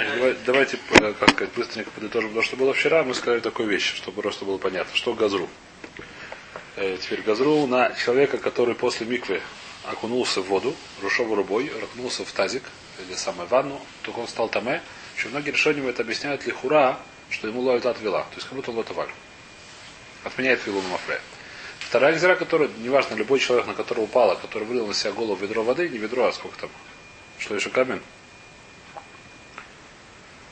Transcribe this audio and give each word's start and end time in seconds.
Значит, 0.00 0.14
давай- 0.16 0.36
давайте, 0.46 0.78
э, 0.92 1.12
как 1.12 1.30
сказать, 1.30 1.52
быстренько 1.54 1.90
подытожим 1.90 2.32
то, 2.32 2.40
что 2.40 2.56
было 2.56 2.72
вчера. 2.72 3.04
Мы 3.04 3.14
сказали 3.14 3.40
такую 3.40 3.68
вещь, 3.68 3.94
чтобы 3.94 4.22
просто 4.22 4.46
было 4.46 4.56
понятно. 4.56 4.96
Что 4.96 5.12
газру? 5.12 5.46
Э, 6.76 6.96
теперь 6.98 7.20
газру 7.20 7.66
на 7.66 7.92
человека, 7.92 8.38
который 8.38 8.74
после 8.74 9.06
миквы 9.06 9.42
окунулся 9.84 10.40
в 10.40 10.46
воду, 10.46 10.74
рушовой 11.02 11.36
рубой, 11.36 11.70
окунулся 11.82 12.24
в 12.24 12.32
тазик, 12.32 12.62
или 13.06 13.14
самое 13.14 13.46
ванну, 13.48 13.78
только 14.02 14.20
он 14.20 14.28
стал 14.28 14.48
таме. 14.48 14.80
Еще 15.18 15.28
многие 15.28 15.50
решения 15.50 15.86
это 15.86 16.02
объясняют 16.02 16.46
ли 16.46 16.52
хура, 16.52 16.98
что 17.28 17.48
ему 17.48 17.60
ловит 17.60 17.84
от 17.84 18.00
вила. 18.00 18.20
То 18.30 18.36
есть 18.36 18.46
как 18.46 18.56
будто 18.56 18.70
он 18.70 18.78
лотоваль. 18.78 19.10
Отменяет 20.24 20.66
вилу 20.66 20.80
на 20.80 20.88
мафре. 20.88 21.20
Вторая 21.78 22.14
гзира, 22.14 22.36
которая, 22.36 22.70
неважно, 22.78 23.16
любой 23.16 23.38
человек, 23.38 23.66
на 23.66 23.74
которого 23.74 24.04
упала, 24.04 24.34
который 24.36 24.64
вылил 24.64 24.86
на 24.86 24.94
себя 24.94 25.12
голову 25.12 25.36
ведро 25.36 25.62
воды, 25.62 25.90
не 25.90 25.98
ведро, 25.98 26.24
а 26.26 26.32
сколько 26.32 26.58
там, 26.58 26.70
что 27.38 27.54
еще 27.54 27.68
камень, 27.68 28.00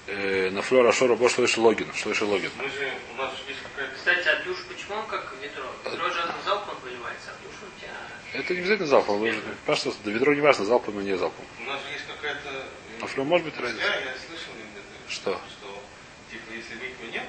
э, 0.08 0.50
на 0.50 0.62
флора 0.62 0.92
шора 0.92 1.14
бо 1.16 1.28
что 1.28 1.42
еще 1.42 1.60
логин, 1.60 1.86
что 1.94 2.10
еще 2.10 2.24
логин. 2.24 2.50
Мы 2.56 2.64
же, 2.64 2.92
у 3.14 3.16
нас 3.16 3.32
есть 3.46 3.60
какая-то... 3.62 3.94
Кстати, 3.94 4.28
а 4.28 4.44
душ 4.44 4.58
почему 4.68 4.96
он 4.98 5.06
как 5.06 5.32
ведро? 5.42 5.64
Ведро 5.84 6.08
же 6.10 6.20
залпом 6.44 6.74
выливается, 6.82 7.30
а 7.30 7.34
душ 7.44 7.54
у 7.62 7.80
тебя... 7.80 7.92
Это 8.32 8.54
не 8.54 8.60
обязательно 8.60 8.88
залпом, 8.88 9.18
вы 9.20 9.32
же, 9.32 9.40
просто 9.66 9.92
до 10.04 10.10
ведро 10.10 10.34
не 10.34 10.40
важно, 10.40 10.64
залпом 10.64 10.98
или 11.00 11.12
не 11.12 11.16
залпом. 11.18 11.44
У 11.60 11.62
нас 11.70 11.80
же 11.82 11.92
есть 11.92 12.04
какая-то... 12.06 12.64
На 13.00 13.06
флор 13.06 13.26
может 13.26 13.44
быть 13.46 13.54
Я, 13.56 13.62
разница? 13.62 13.84
я 13.84 14.12
слышал 14.26 14.52
где-то, 14.54 15.12
Что? 15.12 15.40
что 15.48 15.82
типа 16.30 16.52
если 16.54 16.74
миквы 16.74 17.06
нету, 17.12 17.26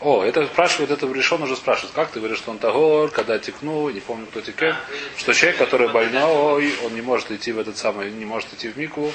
О, 0.00 0.24
это 0.24 0.46
спрашивают, 0.46 0.90
это 0.90 1.06
решен 1.12 1.42
уже 1.42 1.54
спрашивают. 1.56 1.94
Как 1.94 2.10
ты 2.10 2.18
говоришь, 2.20 2.38
что 2.38 2.50
он 2.50 2.58
тагор, 2.58 3.10
когда 3.10 3.38
текнул, 3.38 3.88
не 3.90 4.00
помню, 4.00 4.26
кто 4.26 4.40
текен, 4.40 4.74
что 5.16 5.32
человек, 5.34 5.58
который 5.58 5.88
больной, 5.92 6.74
он 6.84 6.94
не 6.94 7.02
может 7.02 7.30
идти 7.30 7.52
в 7.52 7.58
этот 7.58 7.76
самый, 7.76 8.10
не 8.10 8.24
может 8.24 8.52
идти 8.54 8.68
в 8.68 8.76
мику. 8.76 9.12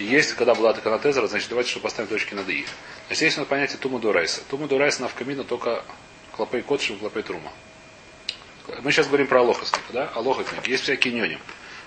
Есть, 0.00 0.32
когда 0.32 0.54
была 0.54 0.72
такая 0.72 0.98
тезера, 0.98 1.26
значит, 1.26 1.48
давайте, 1.50 1.70
чтобы 1.70 1.84
поставим 1.84 2.08
точки 2.08 2.32
над 2.34 2.48
и. 2.48 2.64
Значит, 3.06 3.22
есть 3.22 3.36
у 3.36 3.40
нас 3.40 3.48
понятие 3.48 3.78
тума 3.78 3.98
дурайса. 3.98 4.40
Тума 4.48 4.66
дурайса 4.66 5.02
на 5.02 5.08
вкамина 5.08 5.44
только 5.44 5.84
клопей 6.32 6.62
котши 6.62 6.94
и 6.94 6.96
клопей 6.96 7.22
трума. 7.22 7.52
Мы 8.82 8.92
сейчас 8.92 9.08
говорим 9.08 9.26
про 9.26 9.40
алохасник, 9.40 9.82
да? 9.92 10.08
Алохасник. 10.14 10.66
Есть 10.66 10.84
всякие 10.84 11.12
нёни. 11.12 11.38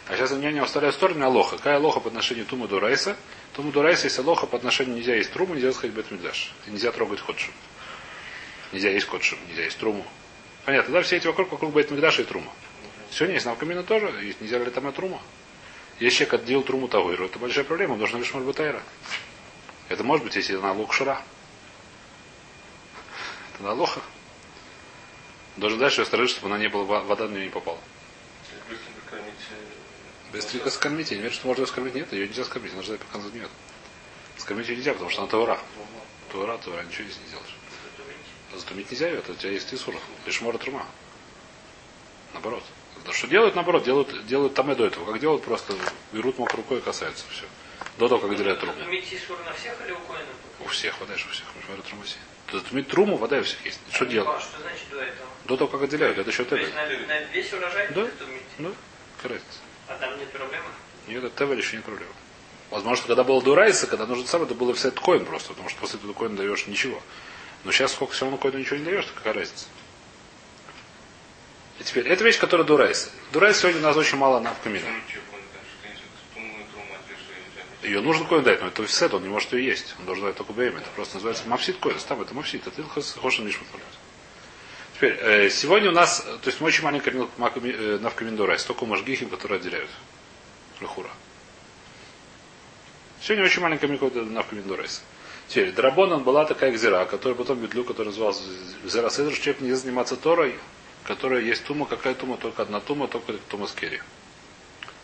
А 0.07 0.15
сейчас 0.15 0.31
нёни 0.31 0.59
оставляю 0.59 0.91
в 0.91 0.95
сторону 0.95 1.25
алоха. 1.25 1.57
Какая 1.57 1.77
алоха 1.77 1.99
по 2.01 2.09
отношению 2.09 2.45
тума 2.45 2.67
дурайса? 2.67 3.15
Тума 3.53 3.71
дурайса 3.71 4.05
есть 4.05 4.19
алоха 4.19 4.45
по 4.45 4.57
отношению 4.57 4.95
нельзя 4.95 5.15
есть 5.15 5.31
труму, 5.31 5.55
нельзя 5.55 5.71
сходить 5.71 5.95
бетмидаш. 5.95 6.53
Нельзя 6.67 6.91
трогать 6.91 7.19
ходшу. 7.19 7.51
Нельзя 8.71 8.89
есть 8.89 9.07
котшим, 9.07 9.39
нельзя 9.47 9.63
есть 9.63 9.77
труму. 9.77 10.05
Понятно, 10.65 10.93
да? 10.93 11.01
Все 11.01 11.17
эти 11.17 11.25
вокруг, 11.25 11.51
вокруг 11.51 11.73
Бейт 11.73 11.89
Мигдаша 11.89 12.21
и 12.21 12.25
трума. 12.25 12.51
Сегодня 13.11 13.35
есть 13.35 13.45
навкамина 13.45 13.83
тоже, 13.83 14.07
есть 14.23 14.41
нельзя 14.41 14.59
ли 14.59 14.69
там 14.71 14.89
и 14.89 14.91
трума. 14.91 15.21
Если 16.03 16.25
человек 16.25 16.33
отделил 16.33 16.63
труму 16.63 16.89
Тагойру, 16.89 17.27
это 17.27 17.39
большая 17.39 17.63
проблема, 17.63 17.95
нужно 17.95 18.17
лишь 18.17 18.33
Марбутайра. 18.33 18.83
Это 19.87 20.03
может 20.03 20.25
быть, 20.25 20.35
если 20.35 20.53
это 20.53 20.61
на 20.61 20.73
лук 20.73 20.93
шара. 20.93 21.23
Это 23.53 23.63
на 23.63 23.71
лоха. 23.71 24.01
Должен 25.55 25.79
дальше 25.79 26.01
ее 26.01 26.05
сторожить, 26.05 26.35
чтобы 26.35 26.47
она 26.47 26.57
не 26.57 26.67
была, 26.67 26.99
вода 27.03 27.29
на 27.29 27.35
нее 27.35 27.45
не 27.45 27.51
попала. 27.51 27.79
быстренько 28.67 28.99
кормить... 29.09 29.33
Быстренько 30.33 30.69
скормить. 30.71 31.11
Я 31.11 31.15
не 31.15 31.23
верю, 31.23 31.33
что 31.33 31.47
можно 31.47 31.61
ее 31.61 31.67
скормить. 31.67 31.95
Нет, 31.95 32.11
ее 32.11 32.27
нельзя 32.27 32.43
скормить, 32.43 32.73
она 32.73 32.81
ждать, 32.81 32.99
пока 32.99 33.19
она 33.19 33.23
загниет. 33.23 33.49
Скормить 34.37 34.67
ее 34.67 34.75
нельзя, 34.75 34.91
потому 34.91 35.09
что 35.09 35.21
она 35.21 35.31
таура. 35.31 35.57
Таура, 36.33 36.57
таура, 36.57 36.83
ничего 36.83 37.05
здесь 37.05 37.19
не 37.21 37.27
сделаешь. 37.27 37.55
Затумить 38.53 38.91
нельзя 38.91 39.07
ее, 39.07 39.19
это 39.19 39.31
у 39.31 39.35
тебя 39.35 39.51
есть 39.51 39.69
тисур. 39.69 39.95
Лишь 40.25 40.41
мора 40.41 40.57
трума. 40.57 40.85
Наоборот. 42.33 42.63
Да 43.05 43.11
что 43.11 43.27
делают, 43.27 43.55
наоборот, 43.55 43.83
делают, 43.83 44.25
делают 44.25 44.53
там 44.53 44.71
и 44.71 44.75
до 44.75 44.85
этого. 44.85 45.05
Как 45.11 45.19
делают, 45.19 45.43
просто 45.43 45.73
берут 46.13 46.37
мокрой 46.39 46.57
рукой 46.57 46.77
и 46.77 46.81
касаются. 46.81 47.25
Все. 47.29 47.45
До 47.97 48.07
того, 48.07 48.21
как 48.21 48.31
отделяют 48.31 48.59
труму. 48.59 48.73
На 48.77 49.53
всех 49.53 49.73
или 49.85 49.91
у 49.91 49.97
коина? 49.99 50.25
У 50.61 50.67
всех, 50.67 50.99
вода 50.99 51.13
у 51.13 51.17
всех. 51.17 51.45
Же 51.75 51.81
труму 51.83 52.03
все. 52.03 52.17
Затумить 52.51 52.87
труму, 52.87 53.17
вода 53.17 53.37
у 53.37 53.43
всех 53.43 53.63
есть. 53.65 53.79
Что 53.91 54.05
делать? 54.05 54.41
Что 54.41 54.61
значит 54.61 54.89
до 54.91 54.99
этого? 55.01 55.27
До 55.45 55.57
того, 55.57 55.69
как 55.69 55.81
отделяют. 55.83 56.17
Это 56.17 56.29
еще 56.29 56.45
То 56.45 56.55
есть 56.55 56.71
тебе. 56.71 56.99
на, 56.99 57.07
на 57.07 57.19
весь 57.31 57.51
урожай 57.53 57.87
Да. 57.93 58.01
это? 58.01 58.25
Ну, 58.59 58.73
коррект. 59.21 59.43
А 59.87 59.95
там 59.95 60.17
нет 60.17 60.29
проблемы? 60.31 60.65
Нет, 61.07 61.23
это 61.23 61.37
Тевель 61.45 61.57
еще 61.59 61.75
не 61.77 61.83
проблема. 61.83 62.11
Возможно, 62.69 63.05
когда 63.05 63.23
было 63.23 63.41
Дурайса, 63.41 63.85
когда 63.87 64.05
нужно 64.05 64.25
самое, 64.25 64.45
это 64.49 64.55
было 64.55 64.73
все 64.73 64.89
коин 64.91 65.25
просто, 65.25 65.49
потому 65.49 65.69
что 65.69 65.79
после 65.81 65.99
этого 65.99 66.13
коина 66.13 66.37
даешь 66.37 66.65
ничего. 66.67 67.01
Но 67.65 67.71
сейчас 67.71 67.91
сколько 67.91 68.13
все 68.13 68.25
равно 68.25 68.37
коину 68.37 68.59
ничего 68.59 68.77
не 68.77 68.85
даешь, 68.85 69.05
то 69.05 69.11
какая 69.15 69.33
разница? 69.33 69.65
И 71.79 71.83
теперь, 71.83 72.07
это 72.07 72.23
вещь, 72.23 72.37
которая 72.37 72.65
Дурайса. 72.65 73.09
Дурайса 73.31 73.61
сегодня 73.61 73.81
у 73.81 73.83
нас 73.83 73.97
очень 73.97 74.17
мало 74.17 74.39
на 74.39 74.53
в 74.53 74.61
камине. 74.61 74.85
Ее 77.83 77.99
нужно 77.99 78.25
коин 78.25 78.43
дать, 78.43 78.61
но 78.61 78.67
это 78.67 78.87
сет, 78.87 79.13
он 79.13 79.23
не 79.23 79.29
может 79.29 79.51
ее 79.51 79.65
есть. 79.65 79.95
Он 79.99 80.05
должен 80.05 80.25
дать 80.25 80.35
только 80.35 80.53
бейм. 80.53 80.77
Это 80.77 80.87
просто 80.95 81.15
называется 81.15 81.47
мапсит 81.47 81.77
коин. 81.79 81.97
Там 82.07 82.21
это 82.21 82.33
мапсит, 82.33 82.65
это 82.65 82.81
хошен 83.19 83.45
мишмат 83.45 83.67
Теперь, 84.95 85.17
э, 85.19 85.49
сегодня 85.49 85.89
у 85.89 85.93
нас, 85.93 86.21
то 86.21 86.47
есть 86.47 86.61
мы 86.61 86.67
очень 86.67 86.83
маленько 86.83 87.09
э, 87.09 87.97
навкамин 87.99 88.35
Дурайс, 88.37 88.63
только 88.63 88.85
мажгихим, 88.85 89.29
которые 89.29 89.59
отделяют. 89.59 89.89
Лехура. 90.79 91.09
Сегодня 93.21 93.43
очень 93.43 93.61
маленькая 93.61 93.87
микода 93.87 94.21
навкамин 94.21 94.63
Дурайс. 94.63 95.01
Теперь, 95.47 95.73
Драбонан 95.73 96.23
была 96.23 96.45
такая 96.45 96.71
гзира, 96.71 97.03
которая 97.05 97.37
потом 97.37 97.59
Бетлю, 97.59 97.83
который 97.83 98.07
назывался 98.07 98.43
Гзира 98.83 99.09
Седр, 99.09 99.33
человек 99.33 99.61
не 99.61 99.73
заниматься 99.73 100.15
Торой, 100.15 100.55
которая 101.03 101.41
есть 101.41 101.63
тума, 101.63 101.85
какая 101.85 102.13
тума, 102.13 102.37
только 102.37 102.61
одна 102.61 102.79
тума, 102.79 103.07
только 103.07 103.33
тума 103.49 103.67
скери. 103.67 104.01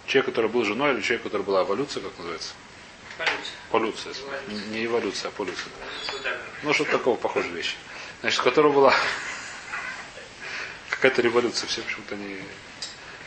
Человек, 0.07 0.27
который 0.27 0.49
был 0.49 0.63
женой, 0.63 0.93
или 0.93 1.01
человек, 1.01 1.23
который 1.23 1.43
была 1.43 1.63
эволюция, 1.63 2.01
как 2.01 2.17
называется? 2.17 2.53
Полюция. 3.71 4.13
Полюция. 4.13 4.13
Не 4.71 4.85
эволюция, 4.85 5.29
а 5.29 5.31
полюция. 5.31 5.71
Ну, 6.63 6.73
что-то 6.73 6.91
такого 6.91 7.15
похожей 7.15 7.51
вещи. 7.51 7.75
Значит, 8.21 8.39
у 8.39 8.43
которого 8.43 8.73
была 8.73 8.93
какая-то 10.89 11.21
революция, 11.21 11.67
все 11.67 11.81
почему-то 11.81 12.16
не... 12.16 12.37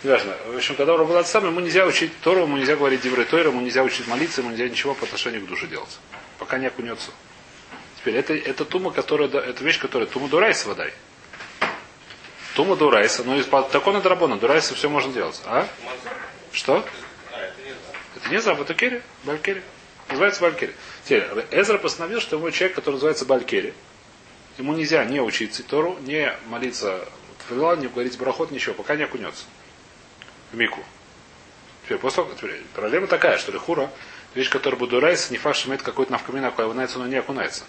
Неважно. 0.03 0.37
В 0.47 0.57
общем, 0.57 0.75
когда 0.75 0.97
Рова 0.97 1.07
была 1.07 1.25
сам, 1.25 1.47
ему 1.47 1.61
нельзя 1.61 1.87
учить 1.87 2.13
Тору, 2.23 2.43
ему 2.43 2.57
нельзя 2.57 2.75
говорить 2.75 3.03
Диврей 3.03 3.25
Тойра, 3.25 3.51
ему 3.51 3.61
нельзя 3.61 3.85
учить 3.85 4.09
молиться, 4.09 4.41
ему 4.41 4.51
нельзя 4.51 4.69
ничего 4.69 4.95
по 4.95 5.05
отношению 5.05 5.43
к 5.43 5.49
душе 5.49 5.69
делать. 5.69 5.99
Пока 6.39 6.59
не 6.59 6.67
окунется. 6.67 7.13
Теперь, 7.99 8.17
это, 8.17 8.35
это 8.35 8.65
тума, 8.65 8.91
которая, 8.91 9.29
это 9.29 9.63
вещь, 9.63 9.79
которая 9.79 10.09
тума 10.09 10.29
дурайса 10.29 10.69
водай. 10.69 10.93
Тума 12.55 12.77
дурайса, 12.77 13.25
ну, 13.25 13.39
из 13.39 13.47
такого 13.47 13.95
на 13.95 14.01
драбона, 14.01 14.39
дурайса 14.39 14.75
все 14.75 14.89
можно 14.89 15.13
делать. 15.13 15.41
А? 15.47 15.67
Что? 16.53 16.85
Это 18.17 18.31
не 18.31 18.41
знаю. 18.41 18.61
Это 18.61 18.75
Кери, 18.75 19.03
Балькери. 19.25 19.63
Называется 20.09 20.43
Балькери. 20.43 20.75
Теперь, 21.05 21.25
Эзра 21.51 21.79
постановил, 21.79 22.21
что 22.21 22.37
ему 22.37 22.51
человек, 22.51 22.77
который 22.77 22.95
называется 22.95 23.25
Балькери, 23.25 23.73
ему 24.59 24.75
нельзя 24.75 25.05
не 25.05 25.21
учить 25.21 25.65
Тору, 25.67 25.97
не 26.01 26.33
молиться 26.49 27.09
Тфила, 27.39 27.75
не 27.77 27.89
говорить 27.89 28.19
брахот, 28.19 28.51
ничего, 28.51 28.75
пока 28.75 28.97
не 28.97 29.05
окунется. 29.05 29.45
В 30.53 30.57
Мику. 30.57 30.81
Теперь, 31.85 31.99
после 31.99 32.25
того, 32.25 32.35
проблема 32.75 33.07
такая, 33.07 33.39
что 33.39 33.51
Лехура, 33.51 33.91
вещь, 34.35 34.51
которая 34.51 34.79
Будурайса, 34.79 35.33
не 35.33 35.39
факт, 35.39 35.57
что 35.57 35.69
имеет 35.69 35.83
какой-то 35.83 36.13
навкамин, 36.13 36.45
окунается, 36.45 36.99
но 36.99 37.07
не 37.07 37.17
окунается. 37.17 37.65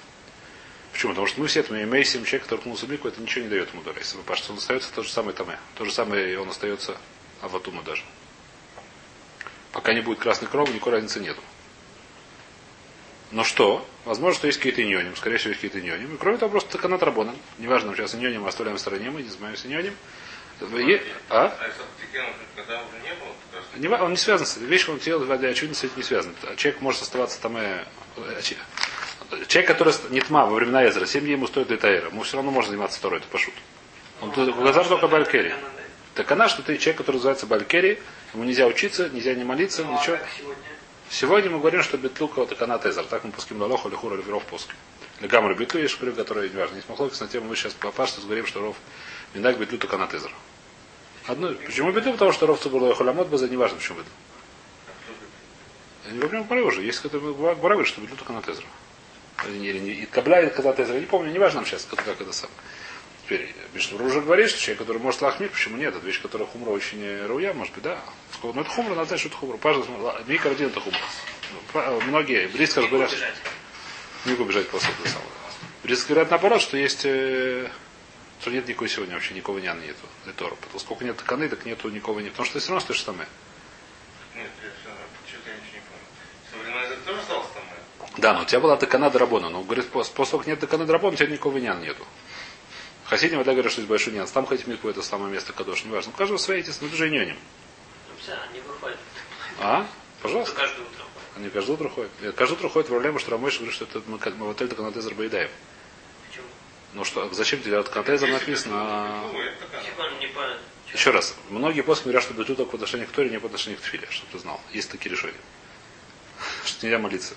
Почему? 0.94 1.12
Потому 1.12 1.28
что 1.28 1.42
мы 1.42 1.48
все 1.48 1.62
это, 1.62 1.74
имеем 1.84 2.06
человек, 2.06 2.44
который 2.44 2.60
окунулся 2.60 2.86
в 2.86 2.90
Мику, 2.92 3.08
это 3.08 3.20
ничего 3.20 3.44
не 3.44 3.50
дает 3.50 3.74
ему 3.74 3.82
Дурайса. 3.82 4.16
Потому 4.18 4.38
что 4.38 4.52
он 4.54 4.60
остается 4.60 4.94
то 4.94 5.02
же 5.02 5.10
самое 5.10 5.36
Таме. 5.36 5.60
То 5.76 5.86
же 5.86 5.92
самое, 5.92 6.32
и 6.32 6.36
он 6.36 6.50
остается 6.50 6.96
Аватума 7.42 7.82
даже. 7.82 8.04
Пока 9.72 9.94
не 9.94 10.02
будет 10.02 10.20
красной 10.20 10.48
крови, 10.48 10.72
никакой 10.72 10.94
разницы 10.94 11.20
нету. 11.20 11.42
Но 13.32 13.44
что? 13.44 13.88
Возможно, 14.06 14.38
что 14.38 14.48
есть 14.48 14.60
какие-то 14.60 14.84
иньоним. 14.84 15.16
Скорее 15.16 15.38
всего, 15.38 15.50
есть 15.50 15.62
какие-то 15.62 15.80
иньоним. 15.84 16.14
И 16.14 16.18
кроме 16.20 16.38
того, 16.38 16.52
просто 16.52 16.78
канат 16.78 17.02
рабона. 17.02 17.34
Неважно, 17.58 17.96
сейчас 17.96 18.14
иньоним 18.14 18.46
оставляем 18.46 18.78
в 18.78 18.80
стороне, 18.80 19.10
мы 19.10 19.24
не 19.24 19.30
занимаемся 19.30 19.68
иньоним. 19.68 19.96
А? 21.30 21.58
А 21.60 21.68
если 23.76 23.88
он 23.88 24.12
не 24.12 24.18
связан 24.18 24.46
с 24.46 24.58
вещь, 24.58 24.88
он 24.88 25.00
делает 25.00 25.28
воды, 25.28 25.48
очевидно, 25.48 25.76
с 25.76 25.84
этим 25.84 25.98
не 25.98 26.04
связан. 26.04 26.36
А 26.44 26.56
Человек 26.56 26.82
может 26.82 27.02
оставаться 27.02 27.42
там 27.42 27.58
э, 27.58 27.84
Человек, 29.48 29.68
который 29.68 29.94
не 30.10 30.22
тьма 30.22 30.46
во 30.46 30.56
времена 30.56 30.88
Эзра, 30.88 31.06
7 31.06 31.22
дней 31.22 31.32
ему 31.34 31.48
стоит 31.48 31.68
для 31.68 31.78
Таэра. 31.78 32.08
Ему 32.08 32.24
все 32.24 32.38
равно 32.38 32.52
можно 32.52 32.72
заниматься 32.72 33.00
второй, 33.00 33.20
это 33.20 33.28
пошут. 33.28 33.54
Он 34.22 34.32
тут 34.32 34.56
глаза 34.56 34.84
только 34.84 35.08
Балькери. 35.08 35.54
Так 36.16 36.32
она, 36.32 36.48
что 36.48 36.62
ты 36.62 36.78
человек, 36.78 36.98
который 36.98 37.16
называется 37.18 37.48
Балькери, 37.48 38.02
ему 38.34 38.44
нельзя 38.44 38.68
учиться, 38.68 39.10
нельзя 39.10 39.34
не 39.34 39.44
молиться, 39.44 39.84
Ну, 39.84 39.96
а 39.96 40.00
ничего. 40.00 40.18
как 40.18 40.28
сегодня? 40.38 40.64
Сегодня 41.10 41.50
мы 41.52 41.60
говорим, 41.60 41.84
что 41.84 41.98
Бетлука 41.98 42.42
это 42.42 42.56
канат 42.56 42.86
Эзер. 42.86 43.04
Так 43.06 43.24
мы 43.24 43.32
пуским 43.32 43.60
на 43.60 43.66
лоху, 43.66 43.90
лихура, 43.90 44.16
леверов 44.16 44.44
пуским. 44.46 44.76
Легамры 45.20 45.56
Бетлу 45.56 45.80
есть 45.80 45.94
шприв, 45.94 46.16
который 46.16 46.50
не 46.50 46.58
важно. 46.58 46.76
Не 46.76 46.82
смоглокис 46.82 47.20
на 47.20 47.28
тему, 47.28 47.48
мы 47.50 47.56
сейчас 47.56 47.74
по 47.74 47.92
пашту 47.92 48.22
говорим, 48.22 48.46
что 48.48 48.62
ров 48.62 48.76
Минак 49.34 49.58
Бетлу 49.58 49.78
то 49.78 49.88
канат 49.88 50.14
Эзер. 50.14 50.32
Одно, 51.28 51.54
почему 51.54 51.92
Бетлу? 51.92 52.14
Потому 52.14 52.32
что 52.32 52.48
ров 52.48 52.60
Цубурло 52.60 52.94
Хуламот 52.96 53.28
База, 53.28 53.48
не 53.48 53.58
важно, 53.58 53.78
почему 53.78 54.00
Бетлу. 54.00 54.12
Я 56.08 56.12
не 56.14 56.20
помню, 56.20 56.44
говорю 56.44 56.68
уже. 56.68 56.82
Есть 56.82 57.00
который 57.00 57.34
говорит, 57.34 57.88
что 57.88 58.02
Бетлу 58.02 58.18
то 58.18 58.26
канат 58.26 58.48
Эзер. 58.50 58.66
Или 59.48 59.80
не 59.80 59.92
И 59.92 60.06
Кабля 60.06 60.42
и 60.42 60.50
канат 60.50 60.80
Эзер. 60.80 60.96
Не 61.00 61.06
помню, 61.06 61.32
не 61.32 61.40
важно 61.40 61.62
нам 61.62 61.66
сейчас, 61.66 61.86
как, 61.86 62.08
это 62.08 62.32
сам. 62.34 62.50
Теперь, 63.26 63.54
Бишнур 63.74 64.02
уже 64.02 64.20
говорит, 64.22 64.50
что 64.50 64.60
человек, 64.60 64.80
который 64.80 64.98
может 64.98 65.22
лахмить, 65.22 65.52
почему 65.52 65.78
нет? 65.78 65.96
Это 65.96 66.06
вещь, 66.06 66.22
которая 66.22 66.48
хумра 66.48 66.72
очень 66.72 67.00
не 67.00 67.26
руя, 67.26 67.54
может 67.54 67.74
быть, 67.74 67.84
да. 67.84 67.98
Ну, 68.44 68.60
это 68.60 68.70
хумра, 68.70 68.96
надо 68.96 69.08
знать, 69.08 69.20
что 69.22 69.30
это 69.30 69.38
хумра. 69.38 69.58
Пажа, 69.58 69.82
Мика 70.28 70.50
один 70.50 70.68
это 70.68 70.82
хумра. 70.82 71.00
Про- 71.72 71.92
Многие, 72.02 72.48
близко 72.48 72.82
говорят, 72.86 73.12
Убежать. 73.12 73.34
не 74.26 74.34
убежать 74.34 74.68
после 74.70 74.90
этого 74.92 75.08
самого. 75.08 75.30
Близко 75.84 76.10
говорят 76.10 76.32
наоборот, 76.32 76.62
что 76.62 76.76
есть, 76.76 77.02
э, 77.06 77.70
что 78.42 78.52
нет 78.52 78.68
никакой 78.68 78.90
сегодня 78.90 79.14
вообще, 79.14 79.34
никого 79.34 79.60
нян 79.60 79.80
нету. 79.82 80.06
для 80.26 80.34
Тора. 80.34 80.56
Потому 80.56 80.80
сколько 80.80 81.06
нет 81.06 81.22
каны, 81.22 81.48
так 81.48 81.66
нету 81.66 81.90
никого 81.90 82.20
нет. 82.20 82.32
Потому 82.32 82.46
что 82.48 82.60
все 82.60 82.70
равно 82.70 82.82
стоишь 82.82 83.04
самое. 83.04 83.28
Нет, 84.36 84.50
я 84.64 84.70
все, 84.70 84.90
что-то 85.30 85.50
я 85.50 85.56
ничего 85.56 85.76
не 85.76 85.82
понял. 85.82 86.08
Современный 86.52 86.86
язык 86.92 87.00
тоже 87.06 87.20
остался 87.22 87.50
там? 87.54 87.64
э? 87.64 88.04
Да, 88.24 88.34
но 88.34 88.44
у 88.44 88.46
тебя 88.46 88.62
была 88.62 88.78
такана 88.78 89.10
драбона. 89.10 89.50
Но 89.50 89.64
говорит, 89.64 89.90
после 89.90 90.14
того, 90.16 90.38
как 90.38 90.48
нет 90.48 90.58
такана 90.58 90.86
драбона, 90.86 91.14
у 91.14 91.18
тебя 91.18 91.28
никакого 91.28 91.58
нян 91.58 91.82
нету. 91.82 92.06
Хасидим 93.04 93.40
вода 93.40 93.52
говорят, 93.52 93.70
что 93.70 93.82
есть 93.82 93.90
большой 93.90 94.14
нянс. 94.14 94.32
Там 94.32 94.46
хоть 94.46 94.66
митку 94.66 94.88
это 94.88 95.02
самое 95.02 95.30
место 95.30 95.52
кадош, 95.52 95.84
неважно. 95.84 96.14
У 96.16 96.18
каждого 96.18 96.38
свои 96.38 96.62
эти 96.62 96.70
же. 96.70 96.78
Ну 96.80 97.36
все, 98.18 98.32
они 98.50 98.62
выходят. 98.62 98.98
А? 99.60 99.86
Пожалуйста. 100.22 100.56
каждое 100.56 100.84
утро. 100.84 101.04
Они 101.36 101.50
каждое 101.50 101.74
утро 101.74 101.90
ходят. 101.90 102.12
Нет, 102.22 102.34
Каждое 102.34 102.56
утро 102.56 102.70
ходят 102.70 102.88
в 102.88 102.92
проблему, 102.92 103.20
что 103.20 103.32
Рамойш 103.32 103.56
говорит, 103.58 103.76
что 103.76 103.84
это 103.84 104.02
мы 104.08 104.18
как 104.18 104.38
мы 104.38 104.48
в 104.48 104.52
отель 104.52 104.70
Таканатезер 104.70 105.16
Баидаем. 105.16 105.50
Почему? 106.30 106.46
Ну 106.94 107.04
что, 107.04 107.30
зачем 107.34 107.62
тебе 107.62 107.78
от 107.78 107.88
Таканатезер 107.88 108.30
Если 108.30 108.40
написано? 108.40 109.22
ну. 109.34 109.38
Еще 110.94 111.10
раз. 111.10 111.36
Многие 111.50 111.82
после 111.82 112.04
говорят, 112.04 112.24
что 112.24 112.34
бету 112.34 112.56
только 112.56 112.72
по 112.72 112.78
отношению 112.78 113.10
к 113.10 113.12
Торе, 113.12 113.30
не 113.30 113.40
по 113.42 113.48
отношению 113.48 113.80
к 113.80 113.82
Тфиле, 113.82 114.08
чтобы 114.10 114.32
ты 114.32 114.40
знал. 114.40 114.62
Есть 114.72 114.92
такие 114.92 115.12
решения. 115.12 115.42
Что 116.64 116.86
нельзя 116.86 117.00
молиться. 117.00 117.36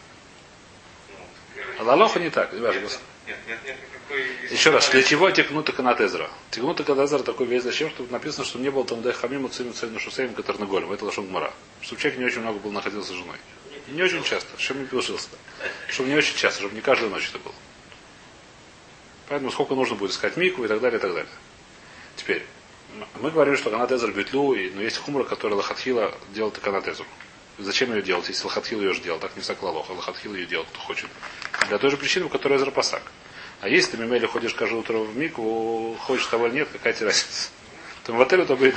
Ну, 1.79 1.83
А 1.83 1.85
Лалоха 1.85 2.21
не 2.21 2.31
так. 2.31 2.53
Нет, 2.53 2.63
нет, 3.27 3.39
нет, 3.47 3.59
нет 3.65 3.77
никакой... 4.09 4.51
Еще 4.51 4.71
раз, 4.71 4.89
для 4.91 5.03
чего 5.03 5.31
текнут 5.31 5.71
Канатезра? 5.71 6.31
Текнут 6.51 6.83
Канатезра 6.83 7.23
такой 7.23 7.47
весь 7.47 7.65
зачем, 7.65 7.91
чтобы 7.91 8.13
написано, 8.13 8.45
что 8.45 8.59
не 8.59 8.71
было 8.71 8.85
там 8.85 9.03
Хамиму 9.13 9.49
Циму 9.49 9.73
Цельну 9.73 9.99
Шусейм, 9.99 10.35
который 10.35 10.59
на 10.59 10.67
голем. 10.67 10.93
Это 10.93 11.05
Лашон 11.05 11.27
Гмара. 11.27 11.53
Чтобы 11.81 12.01
человек 12.01 12.19
не 12.21 12.27
очень 12.27 12.41
много 12.41 12.59
был 12.59 12.73
находился 12.73 13.13
с 13.13 13.17
женой. 13.17 13.37
Не 13.89 14.03
очень 14.03 14.23
часто. 14.23 14.49
Чтобы 14.59 14.81
не 14.81 14.87
пилошился. 14.87 15.29
Чтобы 15.89 16.09
не 16.09 16.17
очень 16.17 16.37
часто, 16.37 16.61
чтобы 16.61 16.75
не 16.75 16.81
каждую 16.81 17.11
ночь 17.11 17.29
это 17.29 17.39
было. 17.39 17.55
Поэтому 19.29 19.51
сколько 19.51 19.75
нужно 19.75 19.97
будет 19.97 20.13
искать 20.13 20.37
мику 20.37 20.65
и 20.65 20.69
так 20.69 20.81
далее, 20.81 20.99
и 20.99 21.03
так 21.03 21.13
далее. 21.13 21.33
Теперь, 22.15 22.45
мы 23.21 23.31
говорим, 23.31 23.57
что 23.57 23.71
Канатезер 23.71 24.13
бетлу, 24.13 24.55
и, 24.55 24.71
но 24.71 24.83
есть 24.83 24.99
хумра, 24.99 25.25
который 25.25 25.55
Лахатхила 25.55 26.15
делает 26.33 26.59
Канатезру. 26.59 27.07
Зачем 27.59 27.95
ее 27.95 28.03
делать, 28.03 28.29
если 28.29 28.45
Лахатхил 28.45 28.81
ее 28.81 28.93
же 28.93 29.01
делал? 29.01 29.19
Так 29.19 29.35
не 29.37 29.43
всяк 29.43 29.63
лалоха. 29.63 29.93
Лахатхил 29.93 30.35
ее 30.35 30.47
делал, 30.47 30.67
кто 30.67 30.79
хочет. 30.81 31.09
Для 31.69 31.79
той 31.79 31.91
же 31.91 31.97
причины, 31.97 32.27
по 32.27 32.33
которой 32.33 32.59
Эзра 32.59 32.71
Пасак. 32.71 33.03
А 33.61 33.69
если 33.69 33.93
ты 33.93 33.97
мимели 33.97 34.27
ходишь 34.27 34.53
каждое 34.55 34.81
утро 34.81 34.99
в 34.99 35.17
мику, 35.17 35.97
хочешь 36.01 36.27
того 36.27 36.49
или 36.49 36.57
нет, 36.57 36.69
какая 36.71 36.93
тебе 36.93 37.07
разница? 37.07 37.49
То 38.05 38.13
в 38.13 38.21
отеле 38.21 38.45
то 38.45 38.57
бы 38.57 38.75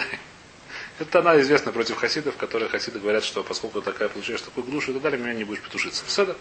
Это 1.00 1.20
она 1.20 1.40
известна 1.42 1.72
против 1.72 1.98
хасидов, 1.98 2.38
которые 2.38 2.70
хасиды 2.70 3.00
говорят, 3.00 3.24
что 3.24 3.44
поскольку 3.44 3.82
такая 3.82 4.10
получаешь 4.10 4.42
такую 4.42 4.66
душу 4.68 4.92
и 4.92 4.94
так 4.94 5.04
далее, 5.04 5.20
меня 5.20 5.34
не 5.34 5.44
будешь 5.44 5.62
петушиться. 5.62 6.04
Все 6.06 6.24
это, 6.24 6.38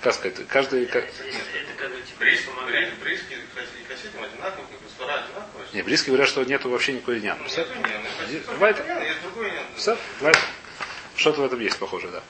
как 0.00 0.14
сказать, 0.14 0.46
каждый... 0.48 0.86
как- 0.86 1.04
не 5.72 5.82
близкие 5.82 6.12
говорят, 6.12 6.28
что 6.28 6.44
нету 6.44 6.70
вообще 6.70 6.92
никакой 6.92 7.20
нян. 7.20 7.38
Все? 7.46 7.64
нян. 7.64 8.02
Все? 9.76 9.96
Бывает. 10.18 10.38
Что-то 11.16 11.42
в 11.42 11.44
этом 11.44 11.60
есть 11.60 11.78
похоже, 11.78 12.08
да. 12.08 12.22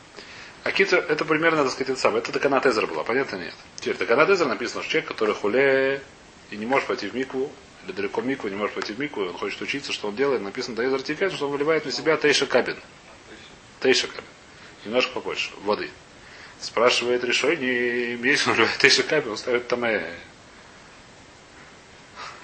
А 0.62 0.72
китра, 0.72 0.98
это 0.98 1.25
примерно, 1.25 1.62
так 1.62 1.72
сказать, 1.72 1.90
это 1.90 2.00
самое. 2.00 2.22
Это 2.22 2.32
Таканат 2.32 2.66
Эзра 2.66 2.86
была, 2.86 3.04
понятно 3.04 3.36
нет? 3.36 3.54
Теперь 3.76 3.96
Таканат 3.96 4.31
Эзра 4.31 4.46
написано, 4.46 4.82
что 4.82 4.92
человек, 4.92 5.08
который 5.08 5.34
хуле 5.34 6.02
и 6.50 6.56
не 6.56 6.66
может 6.66 6.86
пойти 6.86 7.08
в 7.08 7.14
микву, 7.14 7.52
или 7.84 7.92
далеко 7.92 8.20
в 8.22 8.26
микву, 8.26 8.48
не 8.48 8.56
может 8.56 8.75
пойти 8.75 8.94
в 8.94 8.98
микву, 8.98 9.25
он 9.25 9.34
хочет 9.34 9.60
учиться, 9.60 9.92
что 9.92 10.08
он 10.08 10.16
делает, 10.16 10.42
написано 10.42 10.76
Таэзра 10.76 11.00
Тикет, 11.00 11.32
что 11.32 11.46
он 11.46 11.52
выливает 11.52 11.84
на 11.84 11.92
себя 11.92 12.16
Тейша 12.16 12.46
Кабин. 12.46 12.78
Тейша 13.81 14.06
Кабин. 14.06 14.25
Немножко 14.84 15.12
побольше 15.12 15.50
воды. 15.64 15.90
Спрашивает 16.60 17.25
решение, 17.25 18.16
если 18.16 18.50
он 18.50 18.56
выливает 18.56 18.78
Тейша 18.78 19.02
Кабин, 19.02 19.32
он 19.32 19.36
ставит 19.36 19.69
там 19.69 19.84
э, 19.84 20.14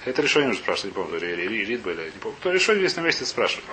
это 0.05 0.21
решение 0.21 0.49
уже 0.49 0.59
спрашивает, 0.59 0.95
не 0.95 1.03
помню, 1.03 1.19
Ридба, 1.19 1.91
или 1.91 2.05
не 2.05 2.19
помню. 2.19 2.37
Кто 2.39 2.51
решение 2.51 2.87
здесь 2.87 2.97
на 2.97 3.01
месте 3.01 3.25
спрашивает. 3.25 3.65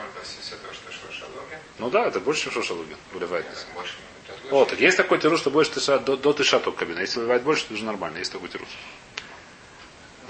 Ну 1.79 1.91
да, 1.91 2.07
это 2.07 2.21
больше, 2.21 2.45
чем 2.45 2.53
Шошалугин 2.53 2.97
выливает. 3.13 3.47
О, 4.51 4.65
так 4.65 4.81
есть 4.81 4.97
такой 4.97 5.19
тирус, 5.19 5.41
что 5.41 5.51
больше 5.51 5.73
тыша, 5.73 5.99
до, 5.99 6.17
до 6.17 6.33
тыша 6.33 6.59
только 6.59 6.81
кабина. 6.81 7.01
Если 7.01 7.19
выливает 7.19 7.43
больше, 7.43 7.67
то 7.67 7.75
уже 7.75 7.85
нормально. 7.85 8.19
Есть 8.19 8.33
такой 8.33 8.49
тирус. 8.49 8.69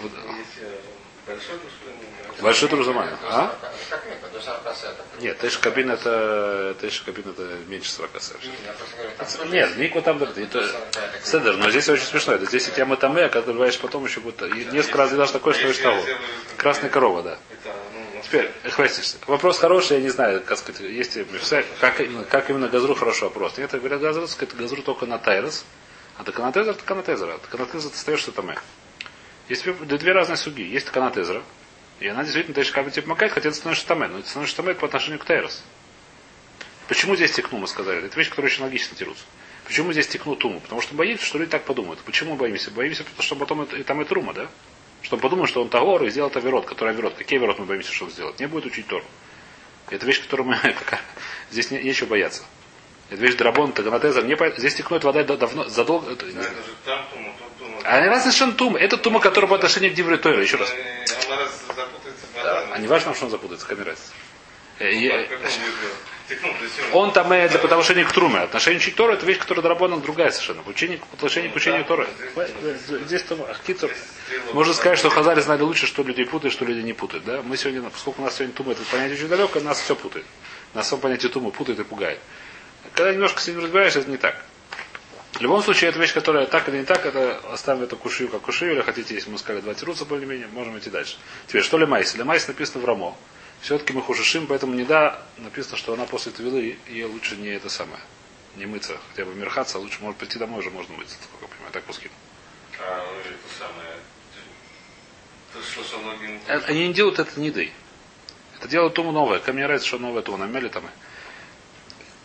Вот, 0.00 0.12
э, 1.26 1.32
большой 2.40 2.68
тирус 2.68 2.86
нормально. 2.86 3.16
А? 3.22 3.56
Как 3.88 4.04
микро, 4.06 4.28
до 4.32 4.40
40 4.40 4.76
сетов. 4.76 5.06
Нет, 5.20 5.38
тыш 5.38 5.58
кабин 5.58 5.90
это, 5.90 6.76
кабин 7.04 7.30
это 7.30 7.42
меньше 7.66 7.90
40 7.92 8.22
сетов. 8.22 8.40
Я 8.42 8.72
просто 8.72 8.96
говорю, 8.96 9.12
там 9.16 9.26
тоже 9.26 9.48
Нет, 9.48 9.76
Мику 9.76 10.02
там 10.02 10.22
это, 10.22 10.40
это 10.40 10.74
седер, 11.22 11.56
но 11.56 11.70
здесь 11.70 11.88
очень 11.88 12.04
смешно. 12.04 12.34
Это 12.34 12.46
здесь 12.46 12.68
у 12.68 12.72
тебя 12.72 12.86
матаме, 12.86 13.24
а 13.24 13.28
когда 13.28 13.52
выливаешь 13.52 13.78
потом 13.78 14.04
еще 14.04 14.20
будет. 14.20 14.42
И 14.42 14.64
несколько 14.66 14.98
раз 14.98 15.12
даже 15.12 15.32
такое, 15.32 15.54
что 15.54 15.82
того. 15.82 16.02
Красная 16.56 16.90
корова, 16.90 17.22
да. 17.22 17.38
Это, 18.30 18.52
Теперь, 18.62 18.70
хватишься. 18.70 19.16
Вопрос 19.26 19.58
хороший, 19.58 19.98
я 19.98 20.02
не 20.02 20.10
знаю, 20.10 20.42
как 20.44 20.58
сказать, 20.58 20.80
есть 20.80 21.18
как 21.80 22.00
именно, 22.00 22.24
как 22.24 22.50
именно 22.50 22.68
газру 22.68 22.94
хороший 22.94 23.24
вопрос. 23.24 23.56
Нет, 23.56 23.70
говорят, 23.70 24.00
газру, 24.00 24.26
сказать, 24.26 24.54
газру 24.54 24.82
только 24.82 25.06
на 25.06 25.18
тайрос, 25.18 25.64
а 26.16 26.24
до 26.24 26.32
канатезера, 26.32 26.72
это 26.72 26.84
канатезера. 26.84 27.34
От 27.34 27.46
канатезера 27.46 27.90
ты 27.90 27.96
остаешься 27.96 28.32
там. 28.32 28.50
Есть 29.48 29.64
две 29.64 30.12
разные 30.12 30.36
суги. 30.36 30.62
Есть 30.62 30.90
канатезера, 30.90 31.42
и 32.00 32.08
она 32.08 32.22
действительно 32.22 32.54
тайш 32.54 32.70
как 32.70 32.84
бы 32.84 32.90
типа 32.90 33.08
макает, 33.08 33.32
хотя 33.32 33.50
ты 33.50 33.56
становишься 33.56 33.86
таме, 33.86 34.08
но 34.08 34.20
ты 34.20 34.28
становишься 34.28 34.56
таме 34.56 34.74
по 34.74 34.86
отношению 34.86 35.20
к 35.20 35.24
тайрос. 35.24 35.62
Почему 36.86 37.16
здесь 37.16 37.32
текну, 37.32 37.58
мы 37.58 37.66
сказали? 37.66 38.04
Это 38.04 38.16
вещь, 38.18 38.30
которая 38.30 38.50
очень 38.50 38.62
логично 38.62 38.96
тирутся. 38.96 39.24
Почему 39.64 39.92
здесь 39.92 40.08
текну 40.08 40.36
туму? 40.36 40.60
Потому 40.60 40.80
что 40.80 40.94
боится, 40.94 41.24
что 41.24 41.38
люди 41.38 41.50
так 41.50 41.64
подумают. 41.64 42.00
Почему 42.00 42.36
боимся? 42.36 42.70
Боимся, 42.70 43.04
потому 43.04 43.22
что 43.22 43.36
потом 43.36 43.60
это, 43.62 43.76
и 43.76 43.82
там 43.82 44.00
и 44.00 44.04
трума, 44.04 44.32
да? 44.32 44.48
Чтобы 45.02 45.22
подумать, 45.22 45.48
что 45.48 45.62
он 45.62 45.68
Тагор 45.68 46.02
и 46.04 46.10
сделал 46.10 46.30
Аверот, 46.34 46.66
который 46.66 46.90
Аверот. 46.92 47.14
Какие 47.14 47.38
Аверот 47.38 47.58
мы 47.58 47.66
боимся, 47.66 47.92
что 47.92 48.06
он 48.06 48.10
сделает? 48.10 48.38
Не 48.40 48.46
будет 48.46 48.66
учить 48.66 48.86
Тору. 48.86 49.04
Это 49.90 50.04
вещь, 50.06 50.22
которую 50.22 50.48
мы... 50.48 50.56
пока- 50.78 51.00
Здесь 51.50 51.70
не, 51.70 51.78
нечего 51.82 52.08
бояться. 52.08 52.42
Это 53.10 53.22
вещь 53.22 53.36
Драбон, 53.36 53.72
Таганатезер. 53.72 54.24
Не 54.26 54.36
по- 54.36 54.50
Здесь 54.50 54.74
текнет 54.74 55.02
вода 55.04 55.22
да- 55.22 55.36
давно, 55.36 55.64
задолго... 55.68 56.12
это- 56.12 56.26
да, 56.26 56.40
это 56.42 56.50
же 56.50 56.74
там 56.84 57.00
тума, 57.12 57.32
тут 57.38 57.58
тума. 57.58 57.80
А 57.84 58.00
не 58.00 58.08
раз 58.08 58.22
совершенно 58.22 58.52
тума. 58.52 58.78
Это 58.78 58.96
тума, 58.98 59.20
которая 59.20 59.48
по 59.48 59.54
отношению 59.56 59.92
к 59.92 59.94
Дивре. 59.94 60.16
Еще 60.42 60.56
раз. 60.56 60.74
А 62.72 62.78
не 62.78 62.86
важно, 62.86 63.14
что 63.14 63.24
он 63.24 63.30
запутается. 63.30 63.66
Э, 63.72 63.94
Как 64.78 65.40
он 66.92 67.12
там 67.12 67.32
э, 67.32 67.48
для 67.48 67.58
по 67.58 67.66
отношению 67.66 68.06
к 68.06 68.12
Труме. 68.12 68.40
Отношение 68.40 68.80
к 68.80 68.94
Тору 68.94 69.14
это 69.14 69.24
вещь, 69.24 69.38
которая 69.38 69.62
Драбона 69.62 69.98
другая 69.98 70.30
совершенно. 70.30 70.62
Учение, 70.66 70.98
по 70.98 71.16
отношению 71.16 71.52
к 71.52 71.56
учению 71.56 71.84
Торы. 71.84 72.06
Здесь 73.06 73.22
там 73.22 73.42
Ахкицур. 73.42 73.90
Можно 74.52 74.74
сказать, 74.74 74.98
что 74.98 75.08
Хазали 75.08 75.40
знали 75.40 75.62
лучше, 75.62 75.86
что 75.86 76.02
людей 76.02 76.26
путают, 76.26 76.52
что 76.52 76.66
люди 76.66 76.80
не 76.80 76.92
путают. 76.92 77.24
Да? 77.24 77.40
Мы 77.42 77.56
сегодня, 77.56 77.82
поскольку 77.88 78.20
у 78.20 78.24
нас 78.26 78.36
сегодня 78.36 78.54
тума, 78.54 78.72
это 78.72 78.82
понятие 78.90 79.16
очень 79.16 79.28
далеко, 79.28 79.58
нас 79.60 79.80
все 79.80 79.96
путает. 79.96 80.26
Нас 80.74 80.86
все 80.86 80.98
понятие 80.98 81.32
тумы 81.32 81.50
путает 81.50 81.80
и 81.80 81.84
пугает. 81.84 82.18
Когда 82.94 83.12
немножко 83.12 83.40
с 83.40 83.48
этим 83.48 83.60
разбираешься, 83.60 84.00
это 84.00 84.10
не 84.10 84.18
так. 84.18 84.44
В 85.32 85.40
любом 85.40 85.62
случае, 85.62 85.90
это 85.90 85.98
вещь, 85.98 86.12
которая 86.12 86.46
так 86.46 86.68
или 86.68 86.78
не 86.78 86.84
так, 86.84 87.06
это 87.06 87.40
оставим 87.52 87.84
это 87.84 87.96
кушию 87.96 88.28
как 88.28 88.42
кушию, 88.42 88.72
или 88.72 88.80
хотите, 88.82 89.14
если 89.14 89.30
мы 89.30 89.38
сказали 89.38 89.62
два 89.62 89.72
тируца 89.74 90.04
более-менее, 90.04 90.48
можем 90.48 90.76
идти 90.78 90.90
дальше. 90.90 91.16
Теперь, 91.46 91.62
что 91.62 91.78
ли 91.78 91.86
майс? 91.86 92.12
Для 92.14 92.24
майс 92.24 92.48
написано 92.48 92.80
в 92.80 92.84
Рамо. 92.84 93.16
Все-таки 93.60 93.92
мы 93.92 94.02
хушишим, 94.02 94.46
поэтому 94.46 94.74
не 94.74 94.84
да, 94.84 95.20
написано, 95.36 95.76
что 95.76 95.92
она 95.92 96.04
после 96.04 96.32
твилы, 96.32 96.76
ей 96.88 97.04
лучше 97.04 97.36
не 97.36 97.48
это 97.48 97.68
самое, 97.68 98.00
не 98.56 98.66
мыться, 98.66 98.96
хотя 99.10 99.24
бы 99.24 99.34
мерхаться, 99.34 99.78
а 99.78 99.80
лучше 99.80 99.98
может 100.00 100.16
прийти 100.18 100.38
домой 100.38 100.60
уже 100.60 100.70
можно 100.70 100.96
мыться, 100.96 101.16
сколько 101.22 101.46
я 101.46 101.48
понимаю, 101.48 101.72
так 101.72 101.84
пускай. 101.84 102.10
А, 102.80 103.04
ну, 103.04 103.20
это 103.20 103.58
самое. 103.58 103.96
Ты 105.52 105.62
слышал 105.62 106.00
многим... 106.00 106.40
Э, 106.46 106.60
Они 106.66 106.86
не 106.88 106.94
делают 106.94 107.18
это 107.18 107.40
нидой. 107.40 107.72
Это 108.58 108.68
делают 108.68 108.94
туму 108.94 109.12
новое. 109.12 109.38
Ко 109.40 109.52
мне 109.52 109.64
нравится, 109.64 109.88
что 109.88 109.98
новое 109.98 110.22
тума. 110.22 110.38
Намели 110.38 110.68
там. 110.68 110.84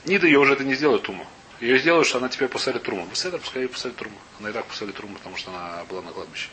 Нида 0.06 0.28
ее 0.28 0.40
уже 0.40 0.54
это 0.54 0.64
не 0.64 0.76
сделают 0.76 1.04
туму. 1.04 1.26
Ее 1.60 1.80
сделают, 1.80 2.08
что 2.08 2.18
она 2.18 2.30
теперь 2.30 2.50
посадит 2.50 2.84
труму. 2.84 3.06
Беседа, 3.06 3.38
пускай 3.38 3.64
ее 3.64 3.70
посадит 3.70 3.98
труму. 3.98 4.18
Она 4.40 4.50
и 4.50 4.54
так 4.54 4.66
посадит 4.66 4.96
труму, 4.96 5.16
потому 5.16 5.38
что 5.38 5.52
она 5.52 5.84
была 5.86 6.02
на 6.02 6.12
кладбище. 6.12 6.50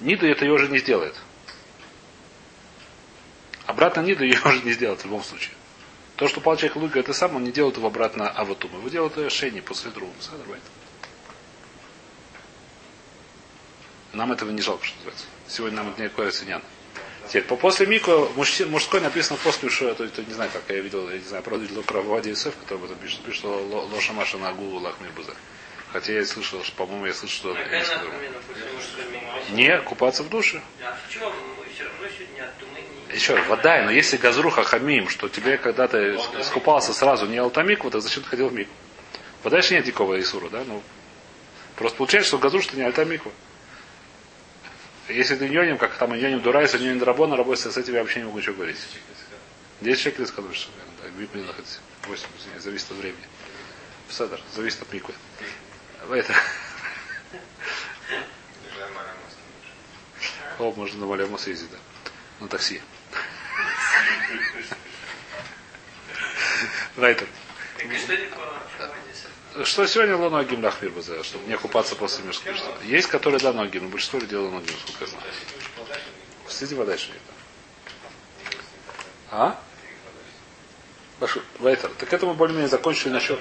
Нида 0.00 0.26
это 0.26 0.44
ее 0.44 0.52
уже 0.52 0.68
не 0.68 0.78
сделает. 0.78 1.14
Обратно 3.70 4.00
Нида 4.00 4.24
ее 4.24 4.40
уже 4.44 4.62
не 4.64 4.72
сделает 4.72 5.00
в 5.00 5.04
любом 5.04 5.22
случае. 5.22 5.54
То, 6.16 6.26
что 6.26 6.40
пал 6.40 6.56
человек 6.56 6.74
луга, 6.74 6.98
это 6.98 7.12
сам, 7.12 7.36
он 7.36 7.44
не 7.44 7.52
делает 7.52 7.76
его 7.76 7.86
обратно 7.86 8.28
аватумы. 8.28 8.80
Вы 8.80 8.90
делаете 8.90 9.30
шейни 9.30 9.60
после 9.60 9.92
бывает. 9.92 10.62
Нам 14.12 14.32
этого 14.32 14.50
не 14.50 14.60
жалко, 14.60 14.84
что 14.84 14.96
называется. 14.96 15.26
Сегодня 15.46 15.76
нам 15.76 15.90
это 15.90 16.02
не 16.02 16.08
кладется 16.08 16.44
нян. 16.46 16.62
Теперь, 17.28 17.44
по 17.44 17.54
после 17.54 17.86
Мико, 17.86 18.28
мужской 18.66 19.00
написано 19.00 19.38
после 19.44 19.70
что 19.70 19.88
это, 19.88 20.02
это 20.02 20.24
не 20.24 20.32
знаю, 20.32 20.50
как 20.52 20.62
я 20.68 20.80
видел, 20.80 21.08
я 21.08 21.18
не 21.18 21.24
знаю, 21.24 21.44
правда, 21.44 21.64
видел 21.64 21.84
про 21.84 22.00
Вади 22.02 22.30
Юсеф, 22.30 22.56
который 22.56 22.78
об 22.78 22.84
этом 22.86 22.96
пишет, 22.96 23.20
пишет, 23.20 23.38
что 23.38 23.50
Ло- 23.50 23.86
Лоша 23.94 24.12
Маша 24.12 24.36
на 24.36 24.48
Агулу 24.48 24.80
Лахмир 24.80 25.12
Буза. 25.12 25.36
Хотя 25.92 26.12
я 26.12 26.26
слышал, 26.26 26.64
что, 26.64 26.74
по-моему, 26.74 27.06
я 27.06 27.14
слышал, 27.14 27.54
что? 27.54 27.56
Не 29.50 29.80
купаться 29.82 30.24
в 30.24 30.28
душе. 30.28 30.60
А 30.82 30.96
Еще 33.12 33.40
вода, 33.42 33.82
но 33.82 33.90
если 33.90 34.16
газруха 34.16 34.62
хамим, 34.62 35.08
что 35.08 35.28
тебе 35.28 35.58
когда-то 35.58 36.16
искупался 36.40 36.92
сразу 36.92 37.26
не 37.26 37.38
алтамик, 37.38 37.84
вот, 37.84 37.94
зачем 37.94 38.22
ты 38.22 38.28
ходил 38.28 38.48
в 38.48 38.54
мик? 38.54 38.68
Подальше 39.42 39.74
нет 39.74 39.86
никакого 39.86 40.20
Исура, 40.20 40.48
да? 40.48 40.62
Ну, 40.66 40.82
просто 41.76 41.98
получается, 41.98 42.28
что 42.28 42.38
газу, 42.38 42.60
что 42.60 42.76
не 42.76 42.82
альтамиква. 42.82 43.32
Если 45.08 45.34
ты 45.34 45.48
ньоним, 45.48 45.76
как 45.76 45.94
там 45.94 46.12
ньоним 46.12 46.40
дурайса, 46.40 46.78
ньоним 46.78 47.00
драбона, 47.00 47.36
работает, 47.36 47.72
с 47.72 47.76
этим 47.76 47.94
я 47.94 48.00
вообще 48.00 48.20
не 48.20 48.26
могу 48.26 48.38
ничего 48.38 48.54
говорить. 48.54 48.76
10 49.80 50.00
шекелей 50.00 50.26
сказали, 50.26 50.52
что 50.52 50.70
да, 51.02 51.38
находится. 51.40 51.80
8, 52.06 52.26
извиняюсь, 52.38 52.62
зависит 52.62 52.90
от 52.90 52.98
времени. 52.98 53.24
Седер, 54.08 54.40
зависит 54.54 54.82
от 54.82 54.92
миквы. 54.92 55.14
Это. 56.10 56.34
О, 60.58 60.72
можно 60.72 61.00
на 61.00 61.06
Малямус 61.06 61.46
ездить, 61.46 61.70
да. 61.70 61.78
На 62.40 62.48
такси. 62.48 62.80
Вайтер. 66.96 67.26
Что? 69.52 69.64
Что 69.64 69.86
сегодня 69.86 70.16
луна 70.16 70.44
гимнах 70.44 70.80
мир 70.82 70.90
базара, 70.92 71.22
чтобы 71.22 71.48
не 71.48 71.56
купаться 71.56 71.96
после 71.96 72.24
мешка. 72.24 72.52
Есть, 72.84 73.08
которые 73.08 73.40
да 73.40 73.52
ноги, 73.52 73.78
но 73.78 73.88
большинство 73.88 74.18
людей 74.18 74.38
ноги, 74.38 74.70
насколько 74.70 75.04
я 75.04 75.06
знаю. 75.06 75.24
Следи 76.48 76.74
подальше. 76.74 77.10
А? 79.30 79.58
Вашу, 81.18 81.42
Вайтер, 81.58 81.90
так 81.98 82.12
это 82.12 82.26
мы 82.26 82.34
более-менее 82.34 82.68
закончили 82.68 83.10
насчет. 83.10 83.38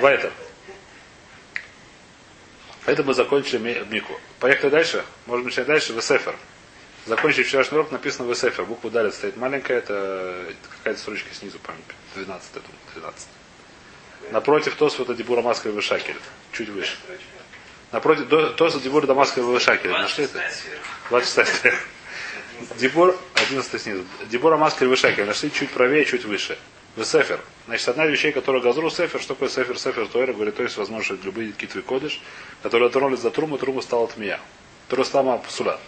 Вайтер. 0.00 0.32
Это 2.86 3.02
мы 3.04 3.14
закончили 3.14 3.58
ми- 3.58 3.84
Мику. 3.90 4.18
Поехали 4.38 4.70
дальше. 4.70 5.04
Можем 5.26 5.46
начать 5.46 5.66
дальше. 5.66 5.92
Весефер. 5.92 6.34
Закончили 7.06 7.42
вчерашний 7.44 7.78
урок, 7.78 7.90
написано 7.92 8.28
Весефер. 8.28 8.64
Буква 8.64 8.90
Далит 8.90 9.14
стоит 9.14 9.36
маленькая, 9.36 9.78
это 9.78 10.52
какая-то 10.78 11.00
строчка 11.00 11.34
снизу, 11.34 11.58
по-моему, 11.58 11.84
12, 12.14 12.50
я 12.54 12.60
думаю, 12.60 12.78
13. 12.94 13.28
Напротив 14.32 14.74
Тос 14.76 15.00
это 15.00 15.14
Дебура 15.14 15.40
Маска 15.42 15.70
Вышакель. 15.70 16.16
Чуть 16.52 16.68
выше. 16.68 16.96
Напротив 17.92 18.28
до- 18.28 18.50
Тос 18.50 18.80
Дебура 18.80 19.06
Дамаска 19.06 19.42
Вышакель. 19.42 19.90
Нашли 19.90 20.24
это? 20.24 20.42
26 21.08 21.56
стрих. 21.56 21.74
Дебур, 22.76 23.18
11 23.34 23.80
снизу. 23.82 24.04
Дебура 24.30 24.56
Маскель 24.58 24.86
Вышакель. 24.86 25.24
Нашли 25.24 25.50
чуть 25.50 25.70
правее, 25.70 26.04
чуть 26.04 26.24
выше. 26.26 26.58
Весефер. 26.96 27.40
Значит, 27.66 27.88
одна 27.88 28.06
из 28.06 28.10
вещей, 28.10 28.32
которая 28.32 28.62
газру 28.62 28.90
сефер, 28.90 29.20
что 29.20 29.34
такое 29.34 29.48
сефер, 29.48 29.78
сефер 29.78 30.08
Тойра, 30.08 30.32
говорит, 30.32 30.56
то 30.56 30.62
есть, 30.62 30.76
возможно, 30.76 31.16
любые 31.22 31.52
китвы 31.52 31.82
кодыш, 31.82 32.20
которые 32.62 32.90
тронулись 32.90 33.20
за 33.20 33.30
труму, 33.30 33.58
трума 33.58 33.80
стала 33.80 34.08
тмия. 34.08 34.40
Трума 34.88 35.04
стала 35.04 35.38
псула. 35.38 35.78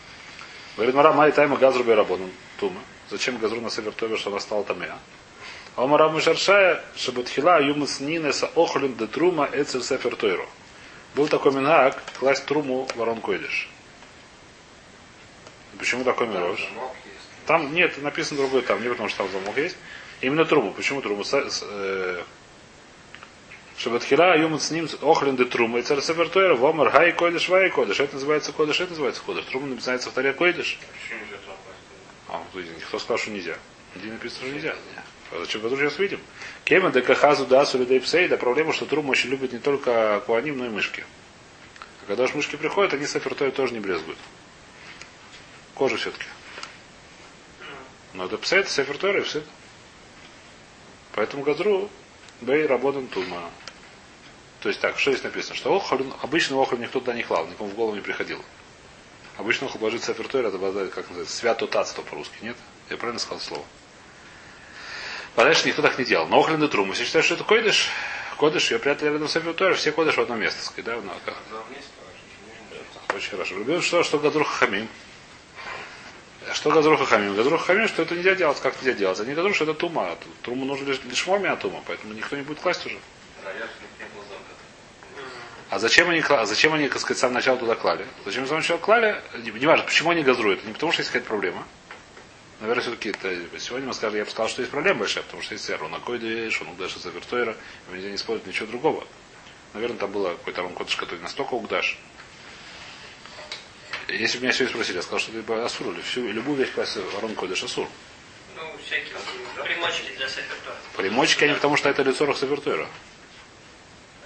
Говорит, 0.76 0.94
Мара, 0.94 1.12
май 1.12 1.32
тайма 1.32 1.56
газру 1.56 1.84
бейрабону 1.84 2.30
тума. 2.58 2.80
Зачем 3.10 3.36
газру 3.38 3.60
на 3.60 3.68
север 3.68 3.92
Тойра, 3.92 4.16
что 4.16 4.30
она 4.30 4.40
стала 4.40 4.64
тмия? 4.64 4.96
А 5.76 5.86
Мара 5.86 6.08
Мушаршая, 6.08 6.82
шабатхила, 6.96 7.60
юмус 7.60 8.00
нинеса 8.00 8.50
охлин 8.54 8.94
де 8.94 9.06
трума 9.06 9.48
эцель 9.52 9.82
сефер 9.82 10.16
Тойру. 10.16 10.48
Был 11.14 11.28
такой 11.28 11.52
мингак, 11.52 12.00
класть 12.18 12.46
труму 12.46 12.88
ворон 12.94 13.20
койдыш. 13.20 13.68
Почему 15.78 16.04
такой 16.04 16.28
мирош? 16.28 16.68
Там 17.46 17.74
нет, 17.74 18.00
написано 18.02 18.40
другое 18.40 18.62
там, 18.62 18.82
не 18.82 18.88
потому 18.88 19.08
что 19.08 19.18
там 19.18 19.32
замок 19.32 19.56
есть. 19.56 19.76
Именно 20.22 20.44
труму. 20.44 20.72
Почему? 20.72 21.02
С- 21.24 21.32
с- 21.34 21.64
э, 21.68 22.22
юмут 24.38 24.62
с 24.62 24.70
ним 24.70 24.88
охлин 25.02 25.34
де 25.36 25.44
труму. 25.44 25.78
И 25.78 25.82
царь 25.82 26.00
севертойра, 26.00 26.54
вомар 26.54 26.90
хай 26.90 27.12
койдыш, 27.12 27.48
вай 27.48 27.68
койдыш. 27.70 27.98
Это 27.98 28.14
называется 28.14 28.52
койдыш, 28.52 28.80
это 28.80 28.90
называется 28.90 29.20
койдыш. 29.22 29.44
Трума 29.46 29.66
называется 29.66 30.10
в 30.10 30.12
таре 30.12 30.32
койдыш. 30.32 30.78
Класть? 31.08 31.52
А, 32.28 32.42
видите, 32.54 32.84
кто 32.86 32.98
сказал, 33.00 33.18
что 33.18 33.30
нельзя? 33.32 33.56
Где 33.96 34.10
написано, 34.10 34.46
что 34.46 34.54
нельзя? 34.54 34.76
А 35.32 35.40
зачем? 35.40 35.60
Потому 35.60 35.76
что 35.80 35.88
сейчас 35.88 35.98
видим. 35.98 36.20
Кема 36.64 36.90
де 36.90 37.02
кахазу 37.02 37.44
да 37.46 37.66
сулидей 37.66 38.00
псейда. 38.00 38.36
Проблема, 38.36 38.72
что 38.72 38.86
труму 38.86 39.10
очень 39.10 39.30
любят 39.30 39.52
не 39.52 39.58
только 39.58 40.22
куаним, 40.24 40.58
но 40.58 40.66
и 40.66 40.68
мышки. 40.68 41.04
А 42.04 42.06
когда 42.06 42.22
уж 42.24 42.34
мышки 42.34 42.54
приходят, 42.54 42.94
они 42.94 43.06
сефертойра 43.06 43.50
тоже 43.50 43.72
не 43.74 43.80
брезгуют. 43.80 44.18
Кожа 45.74 45.96
все-таки. 45.96 46.26
Но 48.14 48.26
это 48.26 48.38
псейд, 48.38 48.68
сефертойра 48.68 49.20
и 49.20 49.22
все. 49.24 49.42
Поэтому 51.14 51.42
газру 51.42 51.90
бей 52.40 52.66
работан 52.66 53.06
тума. 53.06 53.50
То 54.60 54.68
есть 54.68 54.80
так, 54.80 54.98
что 54.98 55.10
здесь 55.12 55.24
написано? 55.24 55.54
Что 55.56 55.74
охолин, 55.74 56.12
обычно 56.22 56.60
охолин 56.60 56.82
никто 56.82 57.00
туда 57.00 57.14
не 57.14 57.22
клал, 57.22 57.46
никому 57.46 57.68
в 57.68 57.74
голову 57.74 57.94
не 57.94 58.00
приходил. 58.00 58.42
Обычно 59.36 59.66
охолин 59.66 59.84
ложится 59.84 60.12
сефертойра, 60.12 60.48
это 60.48 60.56
обладает, 60.56 60.92
как 60.92 61.08
называется, 61.08 61.36
свято 61.36 61.66
татство 61.66 62.02
по-русски, 62.02 62.36
нет? 62.42 62.56
Я 62.88 62.96
правильно 62.96 63.18
сказал 63.18 63.40
слово? 63.40 63.64
Подальше 65.34 65.66
никто 65.66 65.82
так 65.82 65.98
не 65.98 66.04
делал. 66.04 66.26
Но 66.28 66.38
охлин 66.40 66.62
и 66.62 66.68
труму. 66.68 66.92
Если 66.92 67.04
считаешь, 67.04 67.24
что 67.24 67.34
это 67.34 67.44
койдыш, 67.44 67.88
кодыш, 68.36 68.70
ее 68.70 68.78
прятали 68.78 69.10
рядом 69.10 69.28
с 69.28 69.32
сефертойра, 69.32 69.74
все 69.74 69.92
кодыш 69.92 70.16
в 70.16 70.20
одно 70.20 70.36
место, 70.36 70.62
сказать, 70.62 70.84
да, 70.84 70.96
в 70.96 71.04
ногах. 71.04 71.36
Очень 73.14 73.30
хорошо. 73.30 73.58
Любил 73.58 73.82
что, 73.82 74.02
что 74.02 74.18
Газрух 74.18 74.48
Хамим. 74.48 74.88
Что 76.62 76.70
Газруха 76.70 77.04
Хамим? 77.06 77.34
Газруха 77.34 77.64
Хамим, 77.64 77.88
что 77.88 78.02
это 78.02 78.14
нельзя 78.14 78.36
делать, 78.36 78.60
как 78.60 78.76
нельзя 78.76 78.92
делать. 78.92 79.18
А 79.18 79.24
не 79.24 79.34
Газрух, 79.34 79.52
что 79.52 79.64
это 79.64 79.74
тума. 79.74 80.12
А 80.12 80.18
Труму 80.44 80.64
нужно 80.64 80.84
лишь, 80.84 81.00
лишь 81.02 81.26
моми 81.26 81.48
от 81.48 81.64
поэтому 81.84 82.14
никто 82.14 82.36
не 82.36 82.42
будет 82.42 82.60
класть 82.60 82.86
уже. 82.86 82.98
А 85.70 85.78
зачем 85.80 86.08
они, 86.08 86.22
а 86.28 86.46
зачем 86.46 86.72
они, 86.72 86.88
так 86.88 87.00
сказать, 87.00 87.18
с 87.18 87.20
самого 87.20 87.34
начала 87.34 87.58
туда 87.58 87.74
клали? 87.74 88.06
Зачем 88.24 88.44
с 88.44 88.48
самого 88.48 88.60
начала 88.60 88.78
клали? 88.78 89.20
Не, 89.42 89.66
важно, 89.66 89.86
почему 89.86 90.10
они 90.10 90.22
газруют. 90.22 90.64
Не 90.64 90.72
потому, 90.72 90.92
что 90.92 91.00
есть 91.00 91.10
какая-то 91.10 91.26
проблема. 91.26 91.66
Наверное, 92.60 92.82
все-таки 92.82 93.08
это, 93.08 93.58
сегодня 93.58 93.88
мы 93.88 93.92
скажем, 93.92 94.18
я 94.18 94.24
бы 94.24 94.30
сказал, 94.30 94.48
что 94.48 94.62
есть 94.62 94.70
проблема 94.70 95.00
большая, 95.00 95.24
потому 95.24 95.42
что 95.42 95.54
есть 95.54 95.68
Рона 95.68 95.98
Койдеш, 95.98 96.62
он 96.62 96.68
Угдаш 96.68 96.96
из 96.96 97.04
Авертойра, 97.04 97.56
его 97.88 97.96
нельзя 97.96 98.08
не 98.08 98.14
использовать 98.14 98.46
ничего 98.46 98.68
другого. 98.68 99.04
Наверное, 99.74 99.96
там 99.96 100.12
было 100.12 100.28
какой-то 100.28 100.62
Рон 100.62 100.74
Кодыш, 100.74 100.94
который 100.94 101.18
настолько 101.18 101.54
Угдаш. 101.54 101.98
Если 104.12 104.38
бы 104.38 104.44
меня 104.44 104.52
сегодня 104.52 104.74
спросили, 104.74 104.96
я 104.96 105.02
сказал, 105.02 105.20
что 105.20 105.32
это 105.32 105.64
Асур 105.64 105.94
или 105.94 106.02
всю, 106.02 106.30
любую 106.30 106.58
вещь 106.58 106.70
класть 106.72 106.98
Рон 107.20 107.34
Кодыш 107.34 107.64
Асур. 107.64 107.88
Ну, 108.54 108.62
всякие 108.84 109.14
примочки 109.62 110.14
для 110.16 110.28
сефертора. 110.28 110.76
Примочки 110.96 111.44
они, 111.44 111.54
потому 111.54 111.76
что 111.78 111.88
это 111.88 112.02
лицо 112.02 112.32
Савертойра. 112.34 112.86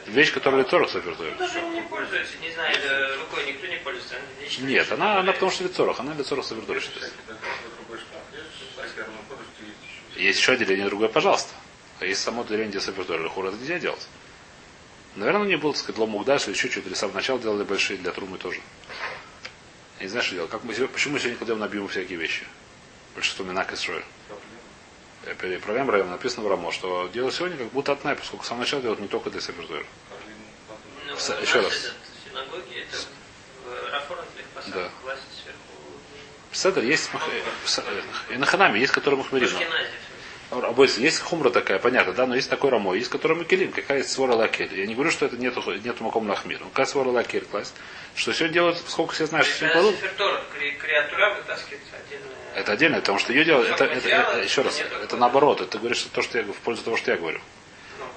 Вещь, 0.06 0.32
которая 0.32 0.64
лицо 0.64 0.84
Савертойра. 0.88 1.36
Ну, 1.38 1.38
даже 1.38 1.60
не 1.62 1.82
пользуется, 1.82 2.36
не 2.38 2.50
знаю, 2.50 2.76
э, 2.76 3.16
рукой 3.16 3.46
никто 3.46 3.66
не 3.68 3.76
пользуется. 3.76 4.16
она 4.16 4.66
Нет, 4.66 4.90
она, 4.90 5.20
она 5.20 5.32
потому 5.32 5.52
что 5.52 5.62
лицорах, 5.62 6.00
она 6.00 6.14
лицорах 6.14 6.44
Савертойра 6.44 6.80
считается. 6.80 7.12
Есть, 10.16 10.40
еще. 10.40 10.52
Отделение 10.52 10.86
другое, 10.86 11.08
пожалуйста. 11.08 11.52
А 12.00 12.06
есть 12.06 12.22
само 12.22 12.42
отделение, 12.42 12.70
где 12.70 12.80
Савертойра, 12.80 13.28
хура 13.28 13.48
это 13.48 13.56
нельзя 13.58 13.78
делать. 13.78 14.08
Наверное, 15.14 15.46
не 15.46 15.56
было, 15.56 15.72
так 15.72 15.80
сказать, 15.80 15.98
ломугдаш 15.98 16.46
или 16.46 16.54
еще 16.54 16.68
что-то, 16.70 16.88
или 16.88 16.94
с 16.94 16.98
самого 16.98 17.16
начала 17.16 17.38
делали 17.38 17.62
большие 17.62 17.98
для 17.98 18.10
трумы 18.10 18.36
тоже. 18.36 18.60
Я 19.98 20.04
не 20.04 20.08
знаю, 20.10 20.24
что 20.24 20.34
делать. 20.34 20.50
Как 20.50 20.62
мы, 20.64 20.74
сегодня- 20.74 20.92
почему 20.92 21.14
мы 21.14 21.20
сегодня 21.20 21.38
кладем 21.38 21.58
на 21.58 21.68
биму 21.68 21.88
всякие 21.88 22.18
вещи? 22.18 22.46
Большинство 23.14 23.44
минак 23.44 23.72
и. 23.72 24.04
Я 25.26 25.34
переправляем 25.34 25.90
район, 25.90 26.10
написано 26.10 26.44
в 26.46 26.50
Рамо, 26.50 26.70
что 26.70 27.08
делать 27.08 27.34
сегодня 27.34 27.56
как 27.56 27.68
будто 27.68 27.92
отнай, 27.92 28.14
поскольку 28.14 28.44
с 28.44 28.48
самого 28.48 28.62
начала 28.64 28.82
делать 28.82 29.00
не 29.00 29.08
только 29.08 29.30
для 29.30 29.40
Савертойра. 29.40 29.84
С- 31.16 31.30
у 31.30 31.40
еще 31.40 31.60
раз. 31.60 31.72
это 31.74 31.94
Рафорантных 33.92 34.44
Да. 34.74 34.90
Седер 36.52 36.84
есть 36.84 37.12
мах- 37.12 37.28
э, 37.28 37.42
э, 38.30 38.34
и 38.34 38.36
на 38.38 38.46
ханаме 38.46 38.80
есть, 38.80 38.92
которые 38.92 39.18
махмерим. 39.18 39.48
Ашкенази. 40.50 40.66
Обойся, 40.70 41.00
есть 41.00 41.20
хумра 41.20 41.50
такая, 41.50 41.78
понятно, 41.78 42.12
да, 42.12 42.26
но 42.26 42.34
есть 42.34 42.50
такой 42.50 42.70
рамо, 42.70 42.94
есть 42.94 43.10
который 43.10 43.36
макелим, 43.36 43.72
какая 43.72 43.98
есть 43.98 44.10
свора 44.10 44.34
лакель. 44.34 44.78
Я 44.78 44.86
не 44.86 44.94
говорю, 44.94 45.10
что 45.10 45.26
это 45.26 45.36
нету, 45.36 45.62
нету 45.84 46.04
маком 46.04 46.28
лахмир. 46.28 46.60
Ну, 46.60 46.68
какая 46.70 46.86
свора 46.86 47.08
лакель 47.10 47.44
класть? 47.44 47.74
Что 48.14 48.32
сегодня 48.32 48.54
делают, 48.54 48.78
сколько 48.88 49.12
все 49.14 49.26
знаешь, 49.26 49.46
что 49.46 49.66
Когда 49.66 49.72
кладут? 49.80 49.96
Это 52.54 52.72
отдельно, 52.72 52.96
потому 53.00 53.18
что 53.18 53.32
ее 53.32 53.44
делают, 53.44 53.68
это, 53.70 53.84
это, 53.84 54.08
это- 54.08 54.38
еще 54.40 54.62
раз, 54.62 54.80
это 55.02 55.16
наоборот, 55.16 55.60
это 55.60 55.78
говоришь, 55.78 55.98
что 55.98 56.10
то, 56.10 56.22
что 56.22 56.38
я 56.38 56.44
в 56.44 56.56
пользу 56.58 56.82
того, 56.82 56.96
что 56.96 57.10
я 57.10 57.16
говорю. 57.18 57.40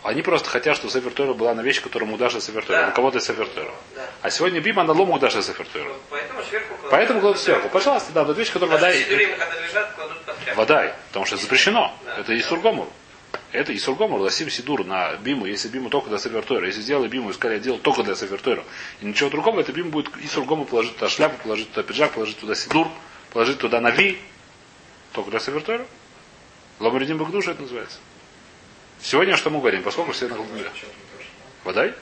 Они 0.03 0.22
просто 0.22 0.50
хотят, 0.50 0.77
чтобы 0.77 0.91
Сефертойра 0.94 1.34
была 1.34 1.53
на 1.53 1.62
вещь, 1.62 1.82
которая 1.82 2.10
мудаши 2.10 2.39
Сефертойра, 2.39 2.84
Да. 2.84 2.89
у 2.89 2.91
кого-то 2.94 3.20
Сефертойра. 3.20 3.72
Да. 3.96 4.06
А 4.22 4.29
сегодня 4.29 4.62
бима 4.62 4.84
на 4.84 4.94
лому 4.94 5.13
мудаши 5.13 5.41
Сефертойра. 5.41 5.89
Вот 5.89 6.01
Поэтому 6.10 6.41
сверху 6.44 6.68
кладут. 6.75 6.91
Поэтому 6.91 7.20
кладут 7.20 7.41
сверху. 7.41 7.70
Пожалуйста, 7.70 8.12
да, 8.13 8.24
вот 8.24 8.38
вещь, 8.38 8.51
которая 8.51 8.75
вода... 8.77 8.91
И- 8.91 9.03
лежат, 9.03 9.91
кладут 9.96 10.22
под. 10.24 10.56
Вода, 10.56 10.96
потому 11.10 11.25
что 11.25 11.38
запрещено. 11.38 11.94
Да. 12.06 12.18
Это 12.18 12.38
Исургомур. 12.39 12.88
Это 13.51 13.75
Исургомур, 13.75 14.22
ласим 14.22 14.50
сидур 14.50 14.86
на 14.86 15.15
биму, 15.18 15.46
если 15.46 15.68
биму 15.68 15.89
только 15.89 16.10
для 16.10 16.18
Савертойра. 16.18 16.65
Если 16.68 16.82
сделали 16.82 17.08
биму, 17.08 17.32
искали, 17.32 17.53
я 17.53 17.60
делал 17.60 17.79
только 17.79 18.03
для 18.03 18.15
Савертойра. 18.15 18.63
И 19.01 19.06
ничего 19.06 19.29
другого, 19.29 19.60
это 19.60 19.72
биму 19.74 19.89
будет 19.89 20.10
Исургому 20.24 20.65
положить 20.65 20.96
туда 20.96 21.10
шляпу, 21.10 21.36
положить 21.44 21.70
туда 21.72 21.84
пиджак, 21.84 22.12
положить 22.13 22.39
туда 22.39 22.56
сидур, 22.56 22.88
положить 23.34 23.58
туда 23.58 23.82
нави. 23.82 24.20
Только 25.13 25.32
для 25.32 25.39
Савертойра. 25.39 25.86
Ламаридим 26.79 27.18
Багдуша 27.18 27.51
это 27.51 27.63
называется. 27.63 27.98
Сегодня 29.01 29.38
что 29.38 29.50
мы 29.50 29.60
говорим? 29.60 29.84
Поскольку 29.84 30.12
все 30.12 30.27
на 30.27 30.36
мира. 30.36 30.72
Водай? 31.63 31.94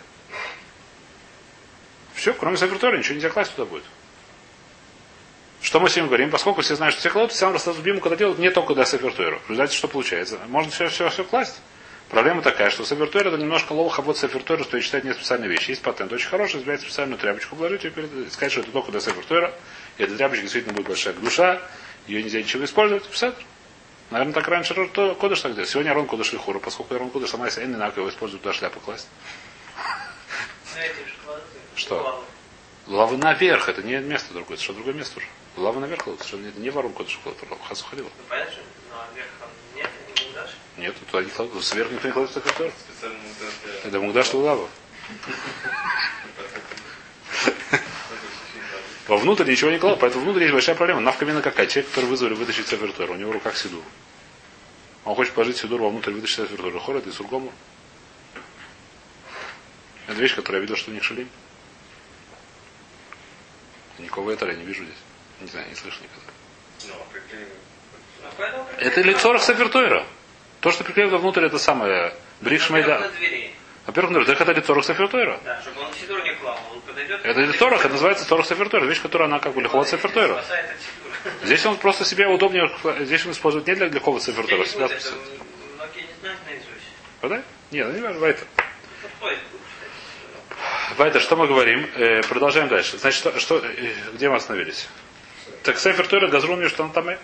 Все, 2.14 2.34
кроме 2.34 2.58
Савертойра, 2.58 2.98
ничего 2.98 3.16
нельзя 3.16 3.30
класть 3.30 3.56
туда 3.56 3.70
будет. 3.70 3.84
Что 5.62 5.80
мы 5.80 5.90
сегодня 5.90 6.08
говорим? 6.08 6.32
Поскольку 6.32 6.62
все 6.62 6.76
знают, 6.76 6.94
что 6.94 7.02
все 7.02 7.10
кладут, 7.10 7.34
сам 7.34 7.54
Растазубиму, 7.54 8.00
когда 8.00 8.16
делают, 8.16 8.40
не 8.40 8.50
только 8.50 8.74
до. 8.74 8.84
В 8.84 9.50
результате 9.50 9.76
что 9.76 9.88
получается? 9.88 10.40
Можно 10.48 10.72
все, 10.72 10.90
все, 10.90 11.10
все 11.10 11.24
класть. 11.24 11.62
Проблема 12.10 12.42
такая, 12.42 12.70
что 12.70 12.86
сефертуэр 12.86 13.28
это 13.28 13.38
немножко 13.38 13.74
лоха 13.74 14.02
вот 14.02 14.18
сефертуэр, 14.18 14.64
что 14.64 14.80
читать 14.80 15.04
не 15.04 15.14
специальная 15.14 15.50
вещь. 15.50 15.68
Есть 15.68 15.82
патент 15.82 16.12
очень 16.14 16.30
хороший, 16.30 16.62
взять 16.62 16.82
специальную 16.82 17.20
тряпочку, 17.20 17.56
перед, 17.58 18.14
и 18.14 18.30
сказать, 18.30 18.52
что 18.52 18.62
это 18.62 18.72
только 18.72 18.92
до 18.94 19.02
сефертуэра. 19.02 19.54
И 19.98 20.04
эта 20.04 20.16
тряпочка 20.16 20.44
действительно 20.44 20.74
будет 20.74 20.88
большая 20.88 21.14
душа, 21.16 21.62
ее 22.08 22.24
нельзя 22.24 22.40
ничего 22.40 22.64
использовать. 22.64 23.06
Писать. 23.06 23.36
Наверное, 24.10 24.34
так 24.34 24.48
раньше 24.48 24.74
Кодыш 25.20 25.42
так 25.42 25.54
делал. 25.54 25.68
Сегодня 25.68 25.94
Рон 25.94 26.08
Кодыш 26.08 26.32
Лихура, 26.32 26.60
поскольку 26.60 26.98
Рон 26.98 27.10
Кодыш 27.10 27.30
сама 27.30 27.46
если 27.46 27.64
Эннинак 27.64 27.98
его 27.98 28.10
использует 28.10 28.42
туда 28.42 28.54
шляпу 28.54 28.80
класть. 28.80 29.08
Что? 31.76 32.02
Лавы. 32.02 32.24
Лавы 32.88 33.18
наверх, 33.18 33.68
это 33.68 33.84
не 33.84 34.00
место 34.00 34.34
другое, 34.34 34.56
это 34.56 34.64
что 34.64 34.74
другое 34.74 34.94
место 34.94 35.20
уже. 35.20 35.28
Лава 35.58 35.80
наверх 35.80 36.04
кладут, 36.04 36.22
совершенно 36.22 36.48
это 36.50 36.60
не 36.60 36.70
ворон 36.70 36.94
Кодыш 36.94 37.20
кладут, 37.22 37.42
Хасу 37.68 37.86
ходила. 37.86 38.08
Ну, 38.08 38.24
понятно, 38.30 38.54
что 38.54 38.62
а 38.94 39.08
вверх 39.14 39.30
там 39.40 39.50
нет, 39.76 39.90
не. 40.78 40.84
Нет, 40.84 40.96
туда 41.12 41.24
не 41.24 41.30
кладут, 41.30 41.66
сверху 41.66 41.94
никто 41.94 42.08
не 42.08 42.14
кладет 42.14 42.32
сефертуэр. 42.32 42.72
Специально 42.72 43.18
мудрец 43.18 43.54
для... 43.64 43.74
Это 43.90 44.00
Мугдаш 44.00 44.34
лава. 44.34 44.70
Вовнутрь 49.08 49.50
ничего 49.50 49.72
не 49.72 49.80
кладут, 49.80 50.00
поэтому 50.00 50.26
внутрь 50.26 50.42
есть 50.42 50.54
большая 50.54 50.76
проблема. 50.76 51.00
Навкамина 51.02 51.42
какая? 51.42 51.68
Человек, 51.68 51.90
который 51.90 52.06
вызвали 52.06 52.34
вытащить 52.34 52.68
сефертуэр, 52.68 53.12
у 53.12 53.16
него 53.16 53.32
в 53.32 53.34
руках 53.34 53.56
сидур. 53.56 53.84
Он 55.06 55.16
хочет 55.16 55.34
положить 55.34 55.58
сидур 55.58 55.82
вовнутрь 55.82 56.12
вытащить 56.12 56.36
сефертуэр. 56.38 56.80
Хорет 56.80 57.08
и 57.08 57.12
сургому. 57.12 57.54
Это 60.08 60.20
вещь, 60.20 60.36
которую 60.36 60.60
я 60.60 60.62
видел, 60.62 60.76
что 60.76 60.92
у 60.92 60.94
них 60.94 61.04
шалим. 61.04 61.30
Никого 64.00 64.32
этого 64.32 64.50
я 64.50 64.56
не 64.56 64.66
вижу 64.66 64.84
здесь. 64.84 64.98
Не 65.42 65.48
знаю, 65.48 65.70
не 65.70 65.76
слышу 65.76 66.00
никогда. 66.04 67.04
Приклеивают. 67.12 68.68
Это 68.80 69.02
лицо 69.02 69.38
сефертуэра. 69.38 70.06
То, 70.60 70.72
что 70.72 70.84
приклеено 70.84 71.18
внутрь, 71.18 71.46
это 71.46 71.60
самое 71.60 72.14
Брик 72.42 72.62
двери. 72.68 73.52
Во-первых, 73.88 74.12
ну, 74.12 74.26
так 74.26 74.42
это 74.42 74.52
лицо 74.52 74.82
сефертуэра. 74.82 75.40
Да, 75.46 75.62
чтобы 75.62 75.80
он 75.82 75.94
сидур 75.94 76.22
не 76.22 76.36
клал. 76.36 76.60
Он 76.74 76.82
подойдет. 76.82 77.22
Это 77.24 77.46
не 77.46 77.54
торах, 77.54 77.80
это 77.80 77.94
называется 77.94 78.28
торах 78.28 78.46
сефертуэра. 78.46 78.86
Вещь, 78.86 79.02
которая 79.02 79.30
она 79.30 79.40
как 79.40 79.54
бы 79.54 79.62
лихова 79.62 79.86
сидура. 79.86 80.44
Здесь 81.44 81.66
он 81.66 81.78
просто 81.78 82.04
себе 82.04 82.28
удобнее, 82.28 82.70
здесь 83.00 83.26
он 83.26 83.32
использует 83.32 83.66
не 83.66 83.76
для 83.76 83.88
лихова 83.88 84.18
не 84.18 84.24
себя 84.24 84.44
спасает. 84.44 85.14
многие 85.78 86.02
не 86.02 86.14
знают 86.20 86.40
наизусть. 86.46 86.70
Подай? 87.22 87.42
Нет, 87.72 87.94
не 87.94 88.02
Вайтер. 88.02 88.46
Подходит, 89.02 89.40
будут 89.52 89.66
читать. 89.68 90.98
Вайтер, 90.98 91.22
что 91.22 91.36
мы 91.38 91.48
говорим? 91.48 91.90
Э, 91.96 92.22
продолжаем 92.24 92.68
дальше. 92.68 92.98
Значит, 92.98 93.20
что, 93.20 93.40
что, 93.40 93.58
э, 93.58 93.94
где 94.14 94.30
мы 94.30 94.36
остановились? 94.36 94.90
Так 95.64 95.80
сефертуэра 95.80 96.28
газрун 96.28 96.60
между 96.60 96.78
там 96.78 96.92
там. 96.92 97.18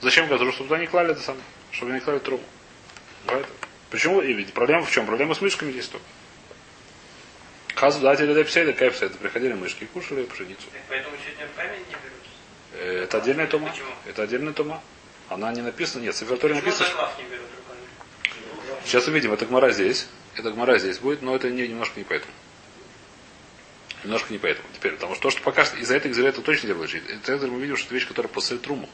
Зачем 0.00 0.28
газру? 0.28 0.52
Чтобы 0.52 0.68
туда 0.68 0.80
не 0.80 0.86
клали 0.86 1.10
это 1.10 1.20
самое. 1.20 1.44
Чтобы 1.72 1.90
не 1.92 2.00
клали 2.00 2.20
трубу. 2.20 2.44
Вайтер. 3.26 3.65
Почему? 3.90 4.20
И 4.20 4.32
ведь 4.32 4.52
проблема 4.52 4.84
в 4.84 4.90
чем? 4.90 5.06
Проблема 5.06 5.34
с 5.34 5.40
мышками 5.40 5.70
здесь 5.72 5.88
только. 5.88 6.06
Хазу 7.74 8.00
дать 8.00 8.20
или 8.20 8.32
депсейда, 8.34 8.72
кайпсейда. 8.72 9.16
Приходили 9.18 9.52
мышки 9.52 9.84
кушали 9.84 10.24
пшеницу. 10.24 10.62
Поэтому 10.88 11.14
сегодня 11.24 11.48
камень 11.54 11.78
не 11.80 11.92
берут. 11.92 12.22
Э, 12.72 13.02
Это 13.04 13.18
отдельная 13.18 13.46
тума. 13.46 13.68
Почему? 13.70 13.90
Это 14.06 14.22
отдельная 14.22 14.52
тума. 14.52 14.82
Она 15.28 15.52
не 15.52 15.60
написана. 15.60 16.02
Нет, 16.02 16.14
Почему 16.14 16.54
написано. 16.54 16.88
не 17.18 17.24
берут? 17.24 17.46
Сейчас 18.84 19.08
увидим, 19.08 19.32
это 19.32 19.46
гмора 19.46 19.70
здесь. 19.70 20.06
Это 20.36 20.50
гмора 20.52 20.78
здесь 20.78 20.98
будет, 20.98 21.20
но 21.20 21.34
это 21.34 21.50
не, 21.50 21.66
немножко 21.66 21.98
не 21.98 22.04
поэтому. 22.04 22.32
Немножко 24.04 24.32
не 24.32 24.38
поэтому. 24.38 24.68
Теперь, 24.74 24.92
потому 24.92 25.14
что 25.14 25.24
то, 25.24 25.30
что 25.30 25.42
пока 25.42 25.64
что 25.64 25.76
из-за 25.76 25.96
этой 25.96 26.10
из 26.12 26.18
это 26.18 26.40
точно 26.40 26.68
делает 26.68 26.90
жить. 26.90 27.02
Это 27.08 27.46
мы 27.48 27.60
видим, 27.60 27.76
что 27.76 27.86
это 27.86 27.94
вещь, 27.94 28.06
которая 28.06 28.32
посылает 28.32 28.62
труму. 28.62 28.88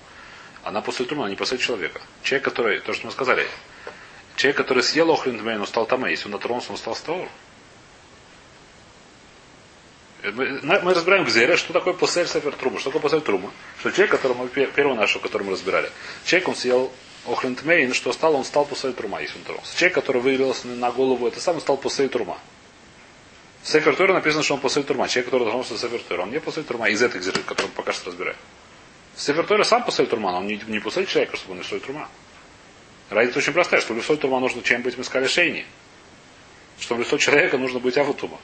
Она 0.62 0.80
посылает 0.80 1.08
труму, 1.10 1.22
она 1.24 1.30
не 1.30 1.36
посылает 1.36 1.62
человека. 1.62 2.00
Человек, 2.22 2.44
который, 2.44 2.80
то, 2.80 2.94
что 2.94 3.06
мы 3.06 3.12
сказали, 3.12 3.46
человек, 4.36 4.56
который 4.56 4.82
съел 4.82 5.10
охрен 5.10 5.46
он 5.60 5.66
стал 5.66 5.86
там, 5.86 6.04
если 6.06 6.26
он 6.26 6.32
натронулся, 6.32 6.72
он 6.72 6.78
стал 6.78 6.94
стаур. 6.96 7.28
На- 10.22 10.80
мы 10.80 10.94
разбираем 10.94 11.24
где, 11.24 11.56
что 11.56 11.72
такое 11.72 11.94
посель 11.94 12.28
сефер 12.28 12.54
трума. 12.54 12.78
Что 12.78 12.90
такое 12.90 13.02
посель 13.02 13.22
трума? 13.22 13.50
Что 13.80 13.90
человек, 13.90 14.12
которого 14.12 14.38
мы, 14.42 14.48
пе- 14.48 14.66
первого 14.66 14.94
нашего, 14.94 15.20
который 15.20 15.42
мы 15.42 15.52
разбирали, 15.52 15.90
человек, 16.24 16.48
он 16.48 16.54
съел 16.54 16.92
охрен 17.26 17.56
тмейн, 17.56 17.92
что 17.92 18.12
стал, 18.12 18.36
он 18.36 18.44
стал 18.44 18.64
посель 18.64 18.92
трума, 18.92 19.20
если 19.20 19.38
он 19.38 19.44
тронулся. 19.44 19.76
Человек, 19.76 19.94
который 19.94 20.22
выигрался 20.22 20.68
на 20.68 20.92
голову, 20.92 21.26
это 21.26 21.40
сам 21.40 21.60
стал 21.60 21.76
посель 21.76 22.08
трума. 22.08 22.38
В 23.62 23.68
Сефер 23.68 23.94
Тора 23.94 24.12
написано, 24.12 24.42
что 24.42 24.54
он 24.54 24.60
посель 24.60 24.82
турма. 24.82 25.08
Человек, 25.08 25.26
который 25.26 25.46
тронулся 25.46 25.74
в 25.74 25.78
Сефер 25.78 26.00
Тора, 26.00 26.22
он 26.22 26.30
не 26.30 26.40
посель 26.40 26.64
турма 26.64 26.88
из 26.88 27.00
этой 27.00 27.20
гзиры, 27.20 27.42
которую 27.42 27.68
мы 27.70 27.76
пока 27.76 27.92
что 27.92 28.10
разбираем. 28.10 28.36
Сефер 29.16 29.46
Тора 29.46 29.62
сам 29.62 29.84
посель 29.84 30.08
турма, 30.08 30.28
он 30.28 30.46
не, 30.48 30.60
не 30.66 30.80
человека, 31.06 31.36
чтобы 31.36 31.52
он 31.52 31.58
не 31.58 31.64
турма. 31.80 32.08
Разница 33.12 33.40
очень 33.40 33.52
простая, 33.52 33.80
что 33.82 33.92
в 33.92 33.98
лицо 33.98 34.16
турма 34.16 34.40
нужно 34.40 34.62
чем 34.62 34.80
быть 34.80 34.96
мы 34.96 35.04
сказали 35.04 35.28
шейни. 35.28 35.66
Что 36.80 36.96
лицо 36.96 37.18
человека 37.18 37.58
нужно 37.58 37.78
быть 37.78 37.98
аватума. 37.98 38.40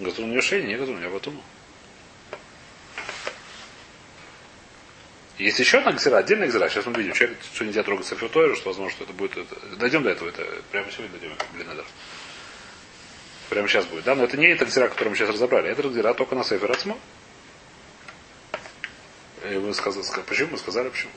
Газрун 0.00 0.30
не 0.30 0.40
шейни, 0.40 0.68
не 0.68 0.76
газрун, 0.76 0.98
не 1.00 1.06
аватума. 1.06 1.42
Есть 5.36 5.58
еще 5.58 5.78
одна 5.78 5.92
гзира, 5.92 6.16
отдельная 6.16 6.48
гзира. 6.48 6.68
Сейчас 6.70 6.86
мы 6.86 6.94
видим, 6.94 7.12
человек, 7.12 7.38
что 7.52 7.64
нельзя 7.66 7.82
трогать 7.82 8.06
Сефер 8.06 8.30
Тора, 8.30 8.56
что 8.56 8.70
возможно, 8.70 8.90
что 8.90 9.04
это 9.04 9.12
будет... 9.12 9.36
Это... 9.36 9.54
Дойдем 9.76 10.02
до 10.02 10.10
этого, 10.10 10.30
это 10.30 10.44
прямо 10.72 10.90
сегодня 10.90 11.18
дойдем, 11.18 11.36
блин, 11.52 11.68
это. 11.70 11.84
Прямо 13.50 13.68
сейчас 13.68 13.84
будет. 13.84 14.04
Да, 14.04 14.14
но 14.14 14.24
это 14.24 14.38
не 14.38 14.46
эта 14.46 14.64
гзира, 14.64 14.88
которую 14.88 15.10
мы 15.10 15.16
сейчас 15.16 15.28
разобрали. 15.28 15.70
Это 15.70 15.82
гзира 15.82 16.14
только 16.14 16.34
на 16.34 16.42
ска- 20.00 20.22
почему? 20.26 20.52
Мы 20.52 20.58
сказали, 20.58 20.88
почему. 20.88 21.12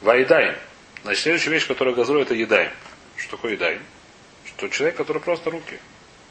Ваедаем. 0.00 0.56
Значит, 1.02 1.22
следующая 1.22 1.50
вещь, 1.50 1.66
которая 1.66 1.94
газру, 1.94 2.20
это 2.20 2.34
едаем. 2.34 2.72
Что 3.16 3.36
такое 3.36 3.52
едаем? 3.52 3.82
Что 4.44 4.68
человек, 4.68 4.96
который 4.96 5.20
просто 5.20 5.50
руки. 5.50 5.78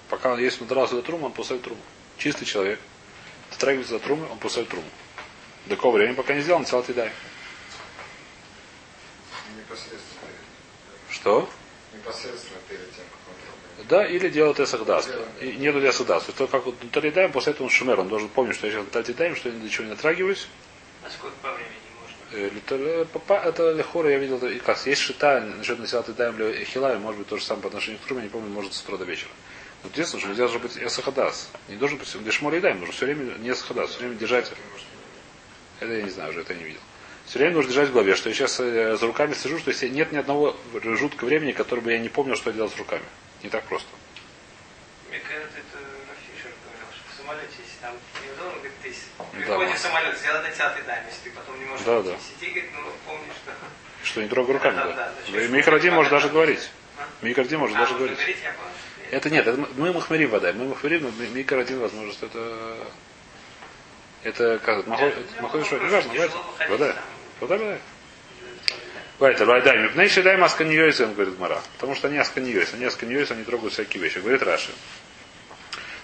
Пока 0.10 0.34
он 0.34 0.40
есть 0.40 0.60
надрался 0.62 0.96
до 0.96 1.02
трумы, 1.02 1.28
он 1.28 1.34
пускает 1.34 1.62
труму. 1.62 1.82
Чистый 2.18 2.46
человек. 2.46 2.80
Дотрагивается 3.52 3.94
до 3.94 4.00
трумы, 4.00 4.28
он 4.30 4.38
пускает 4.40 4.70
труму. 4.70 4.88
До 5.68 5.76
какого 5.76 5.98
времени, 5.98 6.16
пока 6.16 6.34
не 6.34 6.42
сделал, 6.42 6.60
он 6.60 6.66
целый 6.66 6.86
едаем. 6.88 7.12
Непосредственно, 9.58 10.30
Что? 11.10 11.50
непосредственно 11.94 12.60
перед 12.68 12.86
тем, 12.96 13.06
как 13.12 13.20
он 13.28 13.36
трогает. 13.42 13.88
Да, 13.88 14.08
или 14.08 14.30
делает 14.30 14.60
эсахдас. 14.60 15.10
И 15.42 15.54
нету 15.54 15.80
эсахдас. 15.88 16.24
То 16.26 16.48
как 16.48 16.66
вот 16.66 16.76
Талидаем, 16.92 17.32
после 17.32 17.54
этого 17.54 17.66
он 17.66 17.70
шумер. 17.72 18.00
Он 18.00 18.08
должен 18.08 18.30
помнить, 18.30 18.56
что 18.56 18.68
я 18.68 18.74
сейчас 18.74 18.86
Талидаем, 18.92 19.36
что 19.36 19.50
я 19.50 19.56
ни 19.56 19.60
до 19.62 19.70
чего 19.70 19.86
не 19.86 19.90
натрагиваюсь. 19.92 20.48
А 21.04 21.10
сколько 21.10 21.36
по 21.42 21.52
времени 21.52 21.74
можно? 22.00 22.16
Э, 22.16 22.19
литал- 22.19 22.19
папа- 22.19 22.19
Это 22.32 23.74
лехора, 23.74 24.12
я 24.12 24.20
видел, 24.20 24.38
и 24.46 24.60
как. 24.60 24.86
Есть 24.86 25.02
шита, 25.02 25.40
насчет 25.42 25.80
насила 25.80 26.04
Талидаем 26.04 26.36
для 26.36 26.64
Хилави, 26.64 27.00
может 27.00 27.20
быть, 27.20 27.28
то 27.28 27.38
же 27.38 27.44
самое 27.44 27.64
по 27.64 27.68
отношению 27.70 28.00
к 28.00 28.06
Труме, 28.06 28.22
я 28.22 28.26
не 28.26 28.30
помню, 28.30 28.50
может, 28.50 28.74
с 28.74 28.82
утра 28.84 28.98
до 28.98 29.06
вечера. 29.06 29.32
Но 29.84 29.90
единственное, 29.90 30.20
что 30.20 30.30
нельзя 30.30 30.44
должен 30.44 30.62
быть 30.62 30.78
эсахдас. 30.78 31.50
Не 31.70 31.78
должен 31.78 31.98
быть, 31.98 32.22
для 32.22 32.32
шмора 32.32 32.58
едаем, 32.58 32.80
нужно 32.80 32.94
все 32.94 33.06
время 33.06 33.34
не 33.40 33.50
эсахдас, 33.50 33.92
все 33.92 34.00
время 34.00 34.16
держать. 34.16 34.52
Это 35.80 35.94
я 35.94 36.04
не 36.04 36.10
знаю 36.10 36.30
уже, 36.30 36.42
это 36.42 36.54
я 36.54 36.60
не 36.60 36.66
видел. 36.66 36.82
Все 37.26 37.40
время 37.40 37.56
нужно 37.56 37.72
держать 37.72 37.90
в 37.90 37.94
голове, 37.94 38.16
что 38.16 38.30
я 38.30 38.36
сейчас 38.36 38.60
э, 38.60 38.98
за 38.98 39.06
руками 39.08 39.34
сижу, 39.34 39.58
что 39.58 39.72
нет 39.88 40.12
ни 40.12 40.18
одного 40.18 40.56
жуткого 40.84 41.30
времени, 41.30 41.52
которое 41.52 41.82
бы 41.82 41.92
я 41.92 42.00
не 42.00 42.10
помнил, 42.10 42.36
что 42.36 42.50
я 42.50 42.56
делал 42.56 42.70
с 42.70 42.78
руками. 42.78 43.04
Не 43.44 43.50
так 43.50 43.64
просто. 43.66 43.88
Мне 45.10 45.20
кажется, 45.20 45.58
это 45.58 45.80
Рафишер 46.10 46.52
говорил, 46.66 46.88
что 46.92 47.14
в 47.14 47.18
самолете, 47.18 47.54
если 47.58 47.80
там 47.82 47.94
неудобно, 48.26 48.60
говорит, 48.60 48.74
ты 49.42 49.48
Да, 49.48 49.58
может. 49.58 49.78
самолет, 49.80 50.16
десятый 50.16 50.84
дайм, 50.84 51.04
если 51.08 51.30
ты 51.30 51.36
потом 51.36 51.60
не 51.60 51.66
можешь 51.66 51.86
Да, 51.86 52.02
да. 52.02 52.12
сиди, 52.18 52.52
говорит, 52.52 52.70
ну 52.76 52.82
помни, 53.06 53.26
что... 53.44 53.52
Что 54.04 54.22
не 54.22 54.28
трогай 54.30 54.54
руками, 54.54 54.76
Да, 54.76 54.84
да. 54.84 54.94
да, 54.94 54.96
да. 55.28 55.32
да. 55.34 55.42
И 55.42 55.48
Микродин 55.50 55.94
может 55.94 56.12
даже 56.12 56.30
говорить. 56.30 56.70
А? 56.98 57.04
Микродин 57.26 57.60
может 57.60 57.76
А, 57.76 57.80
даже 57.80 57.96
говорить. 57.96 58.18
говорить, 58.18 58.38
Это 59.12 59.30
нет, 59.30 59.48
это 59.48 59.58
мы- 59.76 59.94
махмерим 59.94 60.30
вода. 60.30 60.54
Мы 60.54 60.68
махмерим, 60.70 61.04
но 61.18 61.26
микродин, 61.28 61.80
возможно, 61.80 62.12
что 62.14 62.26
это... 62.28 62.78
Это 64.24 64.60
как 64.60 64.86
ну, 64.86 64.96
что? 64.98 65.12
просто 65.40 65.76
Неважно, 65.78 66.14
вода. 66.14 66.30
Вода. 66.70 66.96
Вода, 67.40 67.58
вода. 67.58 67.78
Вайтер, 69.20 69.46
вайдай, 69.46 69.78
мипней 69.80 70.08
шедай 70.08 70.38
масканьёйс, 70.38 71.00
он 71.02 71.14
говорит 71.14 71.38
Мара. 71.40 71.62
Потому 71.78 71.96
что 71.96 72.08
они 72.08 72.18
асканьёйс, 72.18 72.74
они 72.74 72.86
асканьёйс, 72.86 73.32
они 73.32 73.44
трогают 73.44 73.74
всякие 73.74 74.02
вещи. 74.02 74.20
Говорит 74.20 74.42
Раши. 74.44 74.72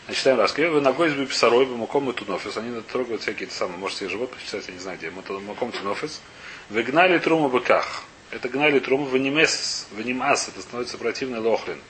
Значит, 0.05 0.19
читаем 0.19 0.39
раз. 0.39 0.55
Вы 0.55 0.81
ногой 0.81 1.09
с 1.09 1.27
писарой, 1.27 1.65
маком 1.65 2.09
и 2.11 2.13
тунофис. 2.13 2.55
Они 2.57 2.79
трогают 2.81 3.23
всякие 3.23 3.49
самые, 3.49 3.79
можете 3.79 4.01
себе 4.01 4.09
живот 4.09 4.31
почитать, 4.31 4.67
я 4.67 4.73
не 4.73 4.79
знаю 4.79 4.99
где. 4.99 5.09
Маком 5.09 5.71
тунофис. 5.71 6.21
Вы 6.69 6.83
гнали 6.83 7.17
труму 7.17 7.49
быках. 7.49 8.03
Это 8.29 8.47
гнали 8.47 8.77
труму 8.79 9.05
ванимес, 9.05 9.87
ванимас. 9.91 10.47
Это 10.47 10.61
становится 10.61 10.99
противный 10.99 11.39
лохлин. 11.39 11.81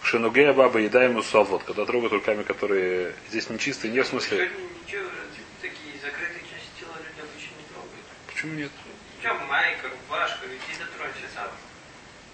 Шинугея 0.00 0.52
баба 0.52 0.78
едаем 0.78 1.20
вот, 1.20 1.62
когда 1.64 1.84
трогают 1.84 2.12
руками, 2.12 2.44
которые 2.44 3.14
здесь 3.28 3.50
нечистые, 3.50 3.92
не 3.92 4.00
в 4.00 4.06
смысле. 4.06 4.48
Сегодня 4.48 4.68
ничего, 4.86 5.10
такие 5.60 5.94
закрытые 6.00 6.42
части 6.42 6.70
тела 6.78 6.94
люди 6.98 7.20
обычно 7.20 7.54
не 7.58 7.66
трогают. 7.74 8.06
Почему 8.28 8.54
нет? 8.54 8.70
Ничего, 9.18 9.34
майка, 9.48 9.88
рубашка, 9.88 10.46
иди 10.46 10.78
дотронься 10.78 11.26
сам. 11.34 11.50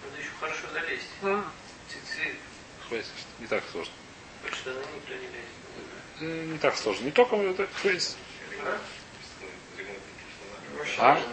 Надо 0.04 0.20
еще 0.20 0.30
хорошо 0.38 0.66
залезть. 0.74 1.08
Хватит, 2.86 3.06
не 3.40 3.46
так 3.46 3.64
сложно. 3.72 3.92
Не 4.70 5.26
лезет. 5.26 6.20
Э, 6.20 6.44
Не 6.52 6.58
так 6.58 6.76
сложно. 6.76 7.04
Не 7.04 7.10
только 7.10 7.36
это. 7.36 7.68
Мужчина, 10.78 10.98
А? 10.98 11.20
не- 11.20 11.24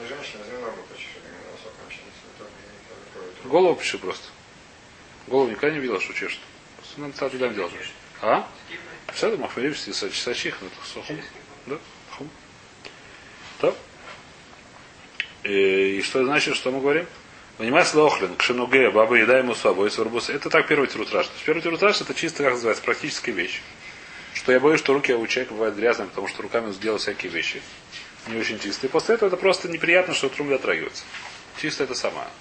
Голову 3.49 3.75
пиши 3.75 3.97
просто. 3.97 4.27
Голову 5.27 5.49
никогда 5.49 5.71
не 5.75 5.79
видел, 5.79 5.99
что 5.99 6.13
чешет. 6.13 6.39
Надо 6.97 7.13
так 7.17 7.31
туда 7.31 7.49
делать. 7.49 7.73
А? 8.21 8.47
Все 9.13 9.27
это 9.29 9.37
махмерим 9.37 9.75
сачих, 9.75 10.57
но 10.61 10.67
это 10.67 10.75
сухум. 10.93 11.19
Да? 11.65 11.77
Хум. 12.11 12.29
Так. 13.59 13.75
И, 15.43 15.97
и 15.97 16.01
что 16.01 16.19
это 16.19 16.27
значит, 16.27 16.55
что 16.55 16.71
мы 16.71 16.81
говорим? 16.81 17.07
Понимаете, 17.61 17.95
лохлин, 17.95 18.35
кшенуге, 18.37 18.89
баба 18.89 19.17
еда 19.17 19.37
ему 19.37 19.53
свобой, 19.53 19.91
сварбус. 19.91 20.31
Это 20.31 20.49
так 20.49 20.65
первый 20.65 20.87
тирутраж. 20.87 21.27
То 21.27 21.33
есть 21.33 21.45
Первый 21.45 21.61
тирутраж 21.61 22.01
это 22.01 22.15
чисто, 22.15 22.41
как 22.41 22.53
называется, 22.53 22.83
практическая 22.83 23.33
вещь. 23.33 23.61
Что 24.33 24.51
я 24.51 24.59
боюсь, 24.59 24.79
что 24.79 24.93
руки 24.93 25.13
у 25.13 25.27
человека 25.27 25.53
бывают 25.53 25.75
грязные, 25.75 26.07
потому 26.07 26.27
что 26.27 26.41
руками 26.41 26.65
он 26.65 26.73
сделал 26.73 26.97
всякие 26.97 27.31
вещи. 27.31 27.61
Не 28.29 28.39
очень 28.39 28.57
чистые. 28.57 28.89
После 28.89 29.13
этого 29.13 29.27
это 29.27 29.37
просто 29.37 29.69
неприятно, 29.69 30.15
что 30.15 30.29
трума 30.29 30.49
дотрагивается. 30.53 31.03
Чисто 31.61 31.83
это 31.83 31.93
называется. 31.93 32.31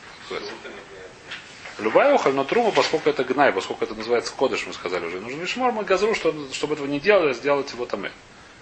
Любая 1.80 2.14
охоль, 2.14 2.32
но 2.32 2.44
трума, 2.44 2.70
поскольку 2.70 3.10
это 3.10 3.22
гнай, 3.22 3.52
поскольку 3.52 3.84
это 3.84 3.94
называется 3.94 4.32
кодыш, 4.32 4.66
мы 4.66 4.72
сказали 4.72 5.04
уже, 5.04 5.20
нужно 5.20 5.36
мишмар, 5.36 5.70
мы 5.70 5.84
газру, 5.84 6.14
чтобы, 6.14 6.50
чтобы 6.54 6.76
этого 6.76 6.86
не 6.86 6.98
делали, 6.98 7.32
а 7.32 7.34
сделать 7.34 7.70
его 7.70 7.84
таме. 7.84 8.10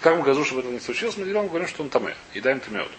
Как 0.00 0.16
мы 0.16 0.24
газру, 0.24 0.44
чтобы 0.44 0.62
этого 0.62 0.72
не 0.72 0.80
случилось, 0.80 1.16
мы 1.18 1.24
делаем, 1.24 1.46
говорим, 1.46 1.68
что 1.68 1.84
он 1.84 1.88
таме. 1.88 2.16
И 2.34 2.40
даем 2.40 2.58
тамеот. 2.58 2.90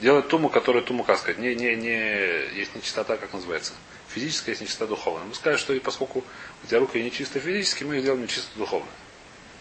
Делать 0.00 0.28
туму, 0.28 0.48
которая 0.48 0.82
туму, 0.82 1.04
сказать, 1.04 1.38
не, 1.38 1.54
не, 1.54 1.76
не, 1.76 2.56
есть 2.56 2.74
нечистота, 2.74 3.18
как 3.18 3.34
называется. 3.34 3.74
Физическая 4.08 4.52
есть 4.52 4.62
нечистота 4.62 4.86
духовная. 4.86 5.26
Мы 5.26 5.34
сказали, 5.34 5.58
что 5.58 5.74
и 5.74 5.78
поскольку 5.78 6.24
у 6.64 6.66
тебя 6.66 6.80
руки 6.80 7.02
не 7.02 7.12
чисто 7.12 7.38
физически, 7.38 7.84
мы 7.84 7.98
их 7.98 8.04
делаем 8.04 8.22
нечисто 8.22 8.48
духовно. 8.56 8.88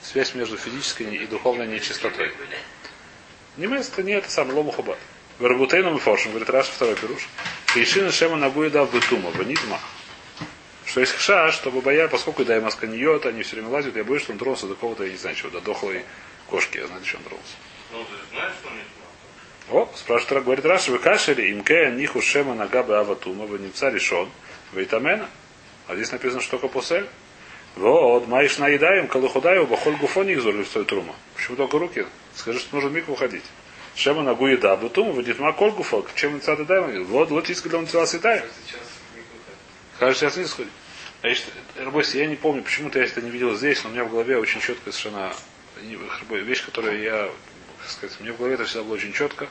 Связь 0.01 0.33
между 0.35 0.57
физической 0.57 1.13
и 1.13 1.25
духовной 1.27 1.67
нечистотой. 1.67 2.31
Не 3.57 3.67
место, 3.67 4.01
не 4.01 4.13
это 4.13 4.31
самое, 4.31 4.55
лому 4.55 4.71
хабат. 4.71 4.97
Вербутейном 5.39 5.97
и 5.97 5.99
форшем, 5.99 6.31
говорит 6.31 6.49
Раш, 6.49 6.67
второй 6.67 6.95
пируш. 6.95 7.27
Кейшина 7.73 8.11
шема 8.11 8.37
нагуя 8.37 8.69
дав 8.69 8.93
бетума, 8.93 9.31
ванитма. 9.31 9.79
Что 10.85 11.01
есть 11.01 11.13
хша, 11.13 11.51
чтобы 11.51 11.81
боя, 11.81 12.07
поскольку 12.07 12.45
дай 12.45 12.61
маска 12.61 12.87
ньет, 12.87 13.25
они 13.25 13.43
все 13.43 13.57
время 13.57 13.69
лазят, 13.69 13.95
я 13.95 14.03
боюсь, 14.03 14.23
что 14.23 14.31
он 14.31 14.39
тронулся 14.39 14.67
до 14.67 14.75
кого-то, 14.75 15.03
я 15.03 15.11
не 15.11 15.17
знаю 15.17 15.35
чего, 15.35 15.49
до 15.49 15.61
дохлой 15.61 16.03
кошки, 16.47 16.77
я 16.77 16.87
знаю, 16.87 17.05
что 17.05 17.17
он 17.17 17.23
тронулся. 17.23 17.55
Ну, 17.91 18.03
ты 18.05 18.35
знаешь, 18.35 18.53
что 18.59 18.69
он 18.69 18.75
не 18.75 18.83
О, 19.71 19.87
спрашивает, 19.95 20.45
говорит 20.45 20.65
Раша, 20.65 20.91
вы 20.91 20.97
кашели, 20.97 21.51
имке 21.51 21.91
ниху 21.91 22.21
шема 22.21 22.55
нагабы 22.55 22.97
аватума, 22.97 23.45
вы 23.45 23.59
немца 23.59 23.89
решен, 23.89 24.27
вейтамена. 24.73 25.29
А 25.87 25.95
здесь 25.95 26.11
написано, 26.11 26.41
что 26.41 26.57
только 26.57 26.69
посель. 26.69 27.07
Вот, 27.75 28.27
маиш 28.27 28.57
наедаем, 28.57 29.07
калухудаю, 29.07 29.67
бахоль 29.67 29.95
гуфони 29.95 30.33
их 30.33 30.41
зорли 30.41 30.63
в 30.63 30.85
трума. 30.85 31.13
Почему 31.35 31.55
только 31.55 31.77
руки? 31.77 32.05
Скажи, 32.35 32.59
что 32.59 32.75
нужно 32.75 32.89
в 32.89 32.93
микву 32.93 33.15
ходить. 33.15 33.43
Шема 33.95 34.23
нагу 34.23 34.47
еда, 34.47 34.75
бутума, 34.75 35.11
выйдет 35.11 35.39
ма 35.39 35.53
коль 35.53 35.71
гуфо, 35.71 36.05
чем 36.15 36.35
он 36.35 36.41
цады 36.41 36.65
даем? 36.65 37.03
Вот, 37.05 37.29
вот 37.29 37.47
есть, 37.47 37.61
когда 37.61 37.77
он 37.77 37.87
цела 37.87 38.05
святая. 38.05 38.43
Кажется, 39.99 40.25
сейчас 40.25 40.37
не 40.37 40.45
сходит. 40.45 40.71
Я, 41.21 41.35
считаю, 41.35 41.55
Рабойся, 41.77 42.17
я 42.17 42.25
не 42.25 42.37
помню, 42.37 42.63
почему-то 42.63 42.97
я 42.97 43.05
это 43.05 43.21
не 43.21 43.29
видел 43.29 43.55
здесь, 43.55 43.83
но 43.83 43.89
у 43.89 43.93
меня 43.93 44.05
в 44.05 44.09
голове 44.09 44.37
очень 44.37 44.61
четко 44.61 44.91
совершенно 44.91 45.33
Рабой, 46.21 46.41
вещь, 46.41 46.65
которую 46.65 47.01
я, 47.01 47.29
как 47.89 47.97
сказать, 47.97 48.19
мне 48.19 48.31
в 48.31 48.37
голове 48.37 48.53
это 48.55 48.65
всегда 48.65 48.83
было 48.83 48.93
очень 48.93 49.13
четко. 49.13 49.49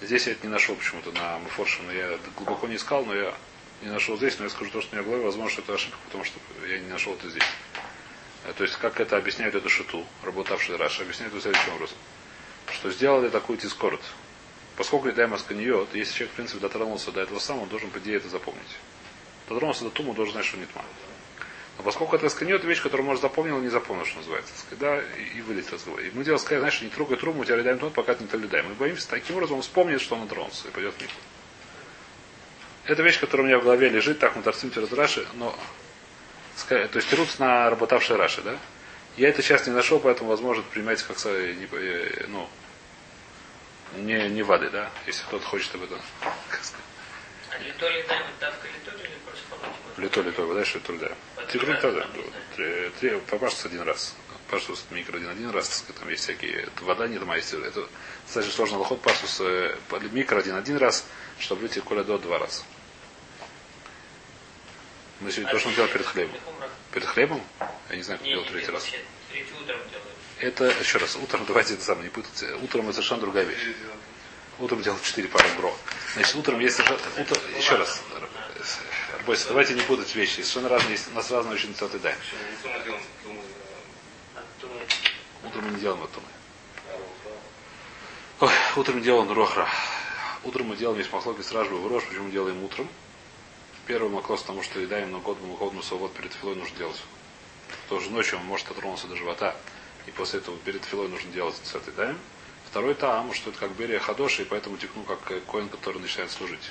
Здесь 0.00 0.26
я 0.26 0.32
это 0.32 0.46
не 0.46 0.52
нашел 0.52 0.74
почему-то 0.74 1.12
на 1.12 1.38
Мефорше, 1.38 1.82
но 1.82 1.92
я 1.92 2.18
глубоко 2.36 2.66
не 2.66 2.76
искал, 2.76 3.04
но 3.04 3.14
я 3.14 3.34
не 3.82 3.88
нашел 3.88 4.16
здесь, 4.16 4.38
но 4.38 4.44
я 4.44 4.50
скажу 4.50 4.70
то, 4.70 4.80
что 4.80 4.90
у 4.90 4.94
меня 4.94 5.02
в 5.02 5.06
голове, 5.06 5.24
возможно, 5.24 5.50
что 5.50 5.62
это 5.62 5.74
ошибка, 5.74 5.98
потому 6.06 6.24
что 6.24 6.38
я 6.66 6.78
не 6.80 6.88
нашел 6.88 7.14
это 7.14 7.28
здесь. 7.30 7.44
Э, 8.44 8.52
То 8.56 8.64
есть, 8.64 8.76
как 8.76 8.98
это 8.98 9.16
объясняют 9.16 9.54
эту 9.54 9.68
шиту, 9.68 10.04
работавший 10.24 10.76
Раша, 10.76 11.02
объясняют 11.02 11.32
это 11.32 11.42
следующим 11.42 11.74
образом. 11.74 11.96
Что 12.72 12.90
сделали 12.90 13.28
такую 13.28 13.58
тискорот. 13.58 14.02
Поскольку 14.76 15.08
еда 15.08 15.28
масканьет, 15.28 15.94
если 15.94 16.14
человек, 16.14 16.32
в 16.32 16.36
принципе, 16.36 16.60
дотронулся 16.60 17.12
до 17.12 17.20
этого 17.20 17.38
самого, 17.38 17.64
он 17.64 17.68
должен, 17.68 17.90
по 17.90 17.98
идее, 17.98 18.16
это 18.16 18.28
запомнить. 18.28 18.76
Дотронулся 19.48 19.84
до 19.84 19.90
туму, 19.90 20.14
должен 20.14 20.32
знать, 20.32 20.46
что 20.46 20.56
не 20.56 20.66
тьма. 20.66 20.82
Но 21.78 21.84
поскольку 21.84 22.16
это 22.16 22.28
сканет, 22.28 22.62
вещь, 22.64 22.82
которую, 22.82 23.06
может, 23.06 23.22
запомнил, 23.22 23.58
не 23.58 23.68
запомнил, 23.68 24.04
что 24.04 24.18
называется. 24.18 24.52
Сказать, 24.58 24.78
Да, 24.78 25.00
и, 25.18 25.38
и 25.38 25.40
вылетел 25.40 25.78
головы. 25.78 26.08
И 26.08 26.10
мы 26.12 26.24
дело 26.24 26.36
сказать, 26.36 26.60
знаешь, 26.60 26.80
не 26.82 26.88
трогай 26.90 27.16
труму, 27.16 27.40
у 27.40 27.44
тебя 27.44 27.56
ледаем 27.56 27.78
тот, 27.78 27.94
пока 27.94 28.14
ты 28.14 28.22
не 28.24 28.28
то 28.28 28.36
ледаем. 28.36 28.68
Мы 28.68 28.74
боимся, 28.74 29.08
таким 29.08 29.36
образом 29.36 29.56
он 29.56 29.62
вспомнит, 29.62 30.00
что 30.00 30.14
он 30.14 30.22
дотронулся 30.28 30.68
и 30.68 30.70
пойдет 30.70 30.94
в. 30.98 31.08
Это 32.84 33.02
вещь, 33.02 33.20
которая 33.20 33.44
у 33.44 33.48
меня 33.48 33.58
в 33.58 33.64
голове 33.64 33.88
лежит, 33.88 34.18
так 34.18 34.36
мы 34.36 34.42
торцим 34.42 34.70
через 34.70 34.92
Раши, 34.92 35.26
но 35.34 35.56
то 36.68 36.96
есть 36.96 37.12
рут 37.14 37.38
на 37.38 37.70
работавшей 37.70 38.16
Раши, 38.16 38.42
да? 38.42 38.58
Я 39.16 39.28
это 39.28 39.42
сейчас 39.42 39.66
не 39.66 39.72
нашел, 39.72 39.98
поэтому, 39.98 40.30
возможно, 40.30 40.62
принимайте 40.62 41.04
как 41.04 41.18
по- 41.66 41.76
э, 41.76 42.26
ну, 42.28 42.48
не, 43.96 44.28
не 44.28 44.42
вады, 44.42 44.70
да, 44.70 44.90
если 45.06 45.22
кто-то 45.24 45.44
хочет 45.44 45.74
об 45.74 45.82
этом, 45.84 46.00
сказать. 46.48 46.74
А 47.50 47.58
лито 47.58 47.88
ли 47.88 48.04
давка 48.40 48.68
лито 48.68 48.96
или 49.02 49.14
просто 49.50 49.66
помочь? 49.66 49.98
Лито, 49.98 50.20
лито, 50.22 50.42
вы 50.42 50.52
знаешь, 50.54 50.74
лито, 50.74 50.92
да. 50.94 51.44
Тигру 51.52 51.72
лито, 51.72 51.92
да. 51.92 52.06
Три- 52.56 52.90
три- 53.00 53.20
Попашется 53.20 53.68
один 53.68 53.82
раз. 53.82 54.14
Пашус 54.50 54.84
микро 54.90 55.16
один, 55.16 55.28
один 55.28 55.50
раз, 55.50 55.68
так 55.68 55.76
сказать, 55.78 55.96
там 56.00 56.08
есть 56.08 56.24
всякие, 56.24 56.68
вода 56.80 57.06
не 57.06 57.18
дома 57.18 57.36
есть. 57.36 57.52
Это 57.52 57.86
достаточно 58.24 58.52
сложный 58.56 58.78
лоход, 58.78 59.00
пасус 59.00 59.40
э, 59.40 59.76
микро 60.10 60.38
один, 60.40 60.56
один 60.56 60.76
раз, 60.76 61.04
чтобы 61.38 61.62
выйти 61.62 61.78
коля 61.78 62.02
до 62.02 62.18
два 62.18 62.38
раза. 62.40 62.62
Мы 65.20 65.30
сегодня 65.30 65.52
то, 65.52 65.58
что 65.58 65.68
он 65.68 65.74
делал 65.74 65.88
перед 65.88 66.06
хлебом. 66.06 66.36
Перед 66.92 67.06
хлебом? 67.06 67.40
Я 67.90 67.96
не 67.96 68.02
знаю, 68.02 68.18
как 68.18 68.26
делал 68.28 68.44
третий 68.44 68.70
раз. 68.72 68.84
третий 69.30 69.52
утром. 69.60 69.78
Это, 70.40 70.64
еще 70.80 70.98
раз, 70.98 71.16
утром 71.16 71.44
давайте 71.46 71.74
это 71.74 71.84
самое 71.84 72.04
не 72.04 72.10
путать. 72.10 72.42
Утром 72.62 72.86
это 72.86 72.94
совершенно 72.94 73.20
другая 73.20 73.44
вещь. 73.44 73.68
Утром 74.58 74.82
делать 74.82 75.02
4 75.02 75.28
пары 75.28 75.48
бро. 75.58 75.76
Значит, 76.14 76.34
утром 76.36 76.58
есть 76.60 76.76
совершенно- 76.76 77.00
утро- 77.22 77.38
еще 77.56 77.76
раз. 77.76 78.00
Бойся, 79.26 79.48
давайте 79.48 79.74
не 79.74 79.82
путать 79.82 80.14
вещи. 80.14 80.40
Совершенно 80.40 80.68
разные, 80.70 80.92
есть- 80.92 81.08
у 81.12 81.14
нас 81.14 81.30
разные 81.30 81.54
очень 81.54 81.74
цветы 81.74 81.98
дай. 81.98 82.14
Утром 85.44 85.64
мы 85.64 85.70
мы 85.70 85.70
не 85.70 85.80
делаем 85.80 86.02
это. 86.02 86.20
Ой, 88.40 88.50
утром 88.76 89.02
делаем 89.02 89.30
рохра. 89.32 89.68
Утром 90.44 90.68
мы 90.68 90.76
делаем 90.76 90.98
весь 90.98 91.12
махлоки 91.12 91.42
с 91.42 91.52
ражбой 91.52 91.80
в 91.80 91.86
рожь. 91.86 92.04
Почему 92.04 92.24
мы 92.24 92.30
делаем 92.30 92.62
утром? 92.64 92.88
Первый 93.86 94.10
маклос, 94.10 94.40
потому 94.40 94.62
что 94.62 94.80
едаем 94.80 95.12
на 95.12 95.18
год, 95.18 95.38
мы 95.42 95.54
год 95.54 95.74
вот 95.74 96.14
перед 96.14 96.32
филой 96.32 96.56
нужно 96.56 96.76
делать. 96.78 97.00
Тоже 97.88 98.10
ночью 98.10 98.38
он 98.38 98.46
может 98.46 98.68
дотронуться 98.68 99.06
до 99.06 99.16
живота. 99.16 99.54
И 100.06 100.10
после 100.10 100.38
этого 100.38 100.56
перед 100.58 100.84
филой 100.84 101.08
нужно 101.08 101.30
делать 101.32 101.56
цветы 101.62 101.92
даем. 101.92 102.18
Второй 102.70 102.94
таам, 102.94 103.34
что 103.34 103.50
это 103.50 103.58
как 103.58 103.72
берия 103.72 103.98
хадоши, 103.98 104.42
и 104.42 104.44
поэтому 104.44 104.78
текну 104.78 105.02
как 105.02 105.20
коин, 105.46 105.68
который 105.68 106.00
начинает 106.00 106.30
служить. 106.30 106.70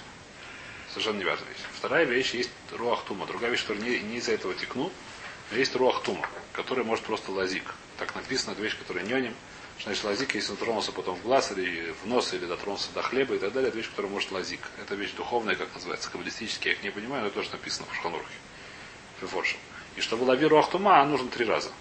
Совершенно 0.89 1.19
неважная 1.19 1.49
вещь. 1.49 1.59
Вторая 1.73 2.05
вещь 2.05 2.33
есть 2.33 2.49
руах 2.71 3.03
тума. 3.05 3.25
Другая 3.27 3.51
вещь, 3.51 3.61
которая 3.61 3.83
не, 3.83 3.99
не 3.99 4.17
из-за 4.17 4.33
этого 4.33 4.53
текну, 4.55 4.91
но 5.51 5.57
есть 5.57 5.75
руах 5.75 6.01
тума, 6.03 6.27
которая 6.53 6.85
может 6.85 7.05
просто 7.05 7.31
лазик. 7.31 7.75
Так 7.97 8.15
написано, 8.15 8.55
вещь, 8.55 8.77
которая 8.77 9.05
нёним. 9.05 9.35
Что 9.77 9.89
значит 9.89 10.03
лазик, 10.03 10.35
если 10.35 10.51
он 10.51 10.57
тронулся 10.57 10.91
потом 10.91 11.15
в 11.15 11.21
глаз 11.21 11.53
или 11.53 11.93
в 12.03 12.07
нос, 12.07 12.33
или 12.33 12.45
дотронулся 12.45 12.89
до 12.93 13.01
хлеба 13.01 13.35
и 13.35 13.39
так 13.39 13.53
далее, 13.53 13.69
это 13.69 13.77
вещь, 13.77 13.89
которая 13.89 14.11
может 14.11 14.31
лазик. 14.31 14.59
Это 14.77 14.95
вещь 14.95 15.11
духовная, 15.11 15.55
как 15.55 15.73
называется, 15.73 16.09
каббалистическая, 16.11 16.73
я 16.73 16.77
их 16.77 16.83
не 16.83 16.89
понимаю, 16.89 17.21
но 17.21 17.27
это 17.27 17.35
тоже 17.35 17.51
написано 17.51 17.87
в 17.89 17.95
Шханурхе. 17.95 18.27
Фифоршем. 19.21 19.59
И 19.95 20.01
чтобы 20.01 20.23
лови 20.23 20.45
руах 20.45 20.69
тума, 20.69 21.05
нужно 21.05 21.29
три 21.29 21.45
раза. 21.45 21.71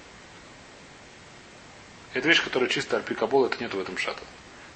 Это 2.14 2.28
вещь, 2.28 2.42
которая 2.42 2.68
чисто 2.68 2.96
альпикабол, 2.96 3.46
это 3.46 3.62
нету 3.62 3.78
в 3.78 3.80
этом 3.80 3.98
шата. 3.98 4.22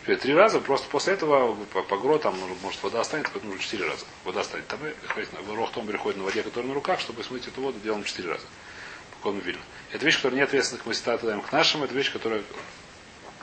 Теперь 0.02 0.18
Три 0.18 0.34
раза, 0.34 0.58
просто 0.58 0.88
после 0.88 1.14
этого 1.14 1.54
по, 1.72 1.82
по 1.82 1.96
гро, 1.96 2.18
там, 2.18 2.36
может, 2.60 2.82
вода 2.82 3.00
останется, 3.00 3.32
поэтому 3.32 3.52
нужно 3.52 3.64
четыре 3.64 3.88
раза. 3.88 4.04
Вода 4.24 4.42
станет 4.42 4.66
там, 4.66 4.80
рохтом 5.54 5.86
переходит 5.86 6.18
на 6.18 6.24
воде, 6.24 6.42
которая 6.42 6.68
на 6.68 6.74
руках, 6.74 6.98
чтобы 6.98 7.22
смыть 7.22 7.46
эту 7.46 7.60
воду, 7.60 7.78
делаем 7.78 8.02
четыре 8.02 8.30
раза. 8.30 8.44
По 9.12 9.28
кону 9.28 9.40
вильно. 9.40 9.62
Это 9.92 10.04
вещь, 10.04 10.16
которая 10.16 10.38
не 10.38 10.42
ответственна 10.42 10.82
к 10.82 10.86
мастерату 10.86 11.26
даем 11.26 11.40
к 11.40 11.52
нашим, 11.52 11.84
это 11.84 11.94
вещь, 11.94 12.12
которая 12.12 12.42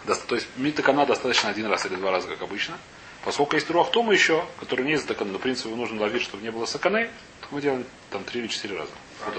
то 0.05 0.35
есть 0.35 0.47
митакана 0.55 1.05
достаточно 1.05 1.49
один 1.49 1.67
раз 1.67 1.85
или 1.85 1.95
два 1.95 2.11
раза, 2.11 2.27
как 2.27 2.41
обычно. 2.41 2.77
Поскольку 3.23 3.55
есть 3.55 3.69
рохтума 3.69 4.13
еще, 4.13 4.45
который 4.59 4.85
не 4.85 4.93
из 4.93 5.03
дакана, 5.03 5.31
но 5.33 5.37
в 5.39 5.41
принципе 5.41 5.69
его 5.69 5.77
нужно 5.77 6.01
ловить, 6.01 6.23
чтобы 6.23 6.41
не 6.41 6.51
было 6.51 6.65
саканы, 6.65 7.09
то 7.41 7.47
мы 7.51 7.61
делаем 7.61 7.85
там 8.09 8.23
три 8.23 8.41
или 8.41 8.47
четыре 8.47 8.77
раза. 8.77 8.91
А 9.25 9.31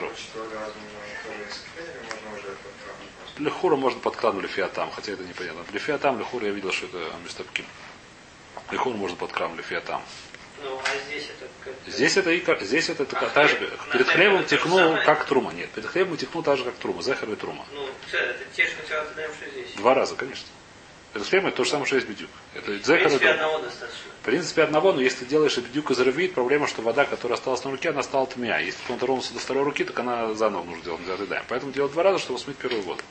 Лехура 3.40 3.76
можно 3.76 3.98
подкладывать 4.00 4.44
лефиатам, 4.46 4.90
хотя 4.90 5.12
это 5.12 5.24
непонятно. 5.24 5.64
Лефиатам, 5.72 6.18
лехура 6.18 6.46
я 6.46 6.52
видел, 6.52 6.72
что 6.72 6.86
это 6.86 6.98
местопким. 7.24 7.64
Лехур 8.70 8.94
можно 8.94 9.16
подкрам 9.16 9.56
лефиатам. 9.56 10.02
Ну, 10.62 10.78
а 10.78 11.06
здесь 11.08 11.24
это 11.24 11.48
как 11.64 11.74
Здесь 11.92 12.16
это, 12.18 12.30
и 12.32 12.64
здесь 12.66 12.90
это 12.90 13.06
такая- 13.06 13.30
та 13.30 13.48
же, 13.48 13.56
перед 13.92 14.06
хлебом 14.08 14.44
текну 14.44 14.94
как 15.06 15.24
трума. 15.24 15.52
Нет, 15.54 15.70
перед 15.70 15.88
хлебом 15.88 16.18
текну 16.18 16.42
так 16.42 16.58
же, 16.58 16.64
как 16.64 16.74
трума. 16.74 17.00
Захар 17.02 17.30
и 17.30 17.34
трума. 17.36 17.64
Ну, 17.72 17.86
это 18.12 18.44
те, 18.54 18.66
что 18.66 18.82
тебя 18.86 19.04
что 19.04 19.50
здесь. 19.50 19.72
Два 19.76 19.94
раза, 19.94 20.16
конечно. 20.16 20.46
Перед 21.14 21.26
хлебом 21.26 21.48
это 21.48 21.56
то 21.56 21.64
же 21.64 21.70
самое, 21.70 21.86
что 21.86 21.96
есть 21.96 22.08
бедюк. 22.08 22.28
Это 22.54 22.72
В 22.72 22.84
захар 22.84 23.06
и 23.06 23.08
принципе, 23.08 23.18
трума. 23.32 23.32
одного 23.46 23.58
достаточно. 23.64 24.10
В 24.20 24.24
принципе, 24.24 24.62
одного, 24.62 24.92
но 24.92 25.00
если 25.00 25.20
ты 25.20 25.24
делаешь 25.24 25.56
бедюк 25.56 25.90
из 25.92 26.00
рвит, 26.00 26.34
проблема, 26.34 26.66
что 26.68 26.82
вода, 26.82 27.06
которая 27.06 27.38
осталась 27.38 27.64
на 27.64 27.70
руке, 27.70 27.88
она 27.88 28.02
стала 28.02 28.26
тмя. 28.26 28.58
Если 28.58 28.78
он 28.92 28.98
тронулся 28.98 29.32
до 29.32 29.40
второй 29.40 29.64
руки, 29.64 29.82
так 29.84 29.98
она 29.98 30.34
заново 30.34 30.62
нужно 30.64 30.82
делать, 30.84 31.08
отъедаем. 31.08 31.44
Поэтому 31.48 31.72
делать 31.72 31.92
два 31.92 32.02
раза, 32.02 32.18
чтобы 32.18 32.38
смыть 32.38 32.58
первую 32.58 32.82
воду. 32.82 33.02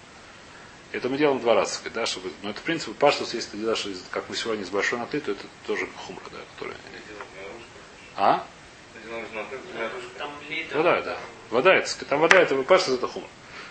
Это 0.91 1.07
мы 1.07 1.17
делаем 1.17 1.39
два 1.39 1.53
раза, 1.53 1.73
сказать, 1.73 1.93
да, 1.93 2.05
чтобы. 2.05 2.31
Но 2.41 2.49
это 2.49 2.59
в 2.59 2.63
принципе 2.63 2.93
паштус, 2.93 3.33
если 3.33 3.51
ты 3.51 3.57
делаешь, 3.57 3.85
как 4.09 4.27
мы 4.29 4.35
сегодня 4.35 4.65
с 4.65 4.69
большой 4.69 4.97
на 4.97 5.05
ты, 5.05 5.19
то 5.19 5.31
это 5.31 5.45
тоже 5.67 5.87
хумра, 5.95 6.23
да, 6.31 6.39
которая. 6.55 6.77
А? 8.15 8.45
Вода, 10.73 11.01
да. 11.01 11.17
Вода, 11.51 11.75
это, 11.75 11.89
сказать, 11.89 12.07
там 12.07 12.19
вода, 12.19 12.41
это 12.41 12.55
паштус, 12.63 12.95
это 12.95 13.07
хумра. 13.07 13.29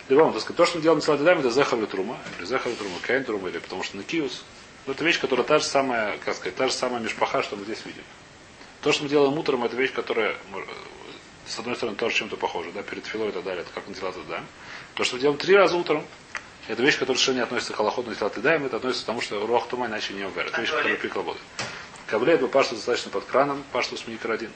Любому, 0.09 0.33
так 0.33 0.41
сказать, 0.43 0.57
то, 0.57 0.65
что 0.65 0.77
мы 0.79 0.83
делаем 0.83 1.03
с 1.03 1.09
лададами, 1.09 1.41
это 1.41 1.51
захар 1.51 1.85
трума, 1.87 2.17
или 2.39 2.47
захар 2.47 2.73
трума, 2.73 2.97
каин 3.03 3.25
трума, 3.25 3.49
или 3.49 3.59
потому 3.59 3.83
что 3.83 3.97
накиус. 3.97 4.45
Ну, 4.87 4.93
это 4.93 5.05
вещь, 5.05 5.21
которая 5.21 5.47
та 5.47 5.59
же 5.59 5.65
самая, 5.65 6.17
как 6.19 6.35
сказать, 6.35 6.57
та 6.57 6.69
же 6.69 6.73
самая 6.73 7.01
мешпаха, 7.01 7.43
что 7.43 7.57
мы 7.57 7.65
здесь 7.65 7.85
видим. 7.85 8.03
То, 8.81 8.93
что 8.93 9.03
мы 9.03 9.11
делаем 9.11 9.37
утром, 9.37 9.65
это 9.65 9.77
вещь, 9.77 9.93
которая, 9.93 10.35
с 11.47 11.59
одной 11.59 11.77
стороны, 11.77 11.97
тоже 11.99 12.15
чем-то 12.15 12.37
похожа, 12.37 12.71
да, 12.73 12.83
перед 12.83 13.05
филой 13.05 13.29
и 13.29 13.33
так 13.33 13.45
далее, 13.45 13.63
это 13.63 13.73
как 13.75 13.87
мы 13.87 13.95
делаем 13.95 14.15
да. 14.29 14.43
То, 14.95 15.05
что 15.05 15.17
мы 15.17 15.21
делаем 15.21 15.39
три 15.39 15.55
раза 15.55 15.77
утром, 15.77 16.07
это 16.69 16.83
вещь, 16.83 16.99
которая 16.99 17.17
совершенно 17.17 17.37
не 17.37 17.43
относится 17.43 17.73
к 17.73 17.81
аллахоту 17.81 18.13
и 18.13 18.41
даем, 18.41 18.67
это 18.67 18.77
относится 18.77 19.05
к 19.05 19.07
тому, 19.07 19.21
что 19.23 19.45
руах 19.47 19.69
тума 19.69 19.87
иначе 19.87 20.13
не 20.13 20.25
умер. 20.25 20.47
Это 20.47 20.61
вещь, 20.61 20.71
которая 20.71 20.97
приклабода. 20.97 21.41
Каблей 22.07 22.37
бы 22.37 22.49
пашту 22.49 22.75
достаточно 22.75 23.11
под 23.11 23.25
краном, 23.25 23.65
пашту 23.73 23.97
с 23.97 24.05
один. 24.07 24.53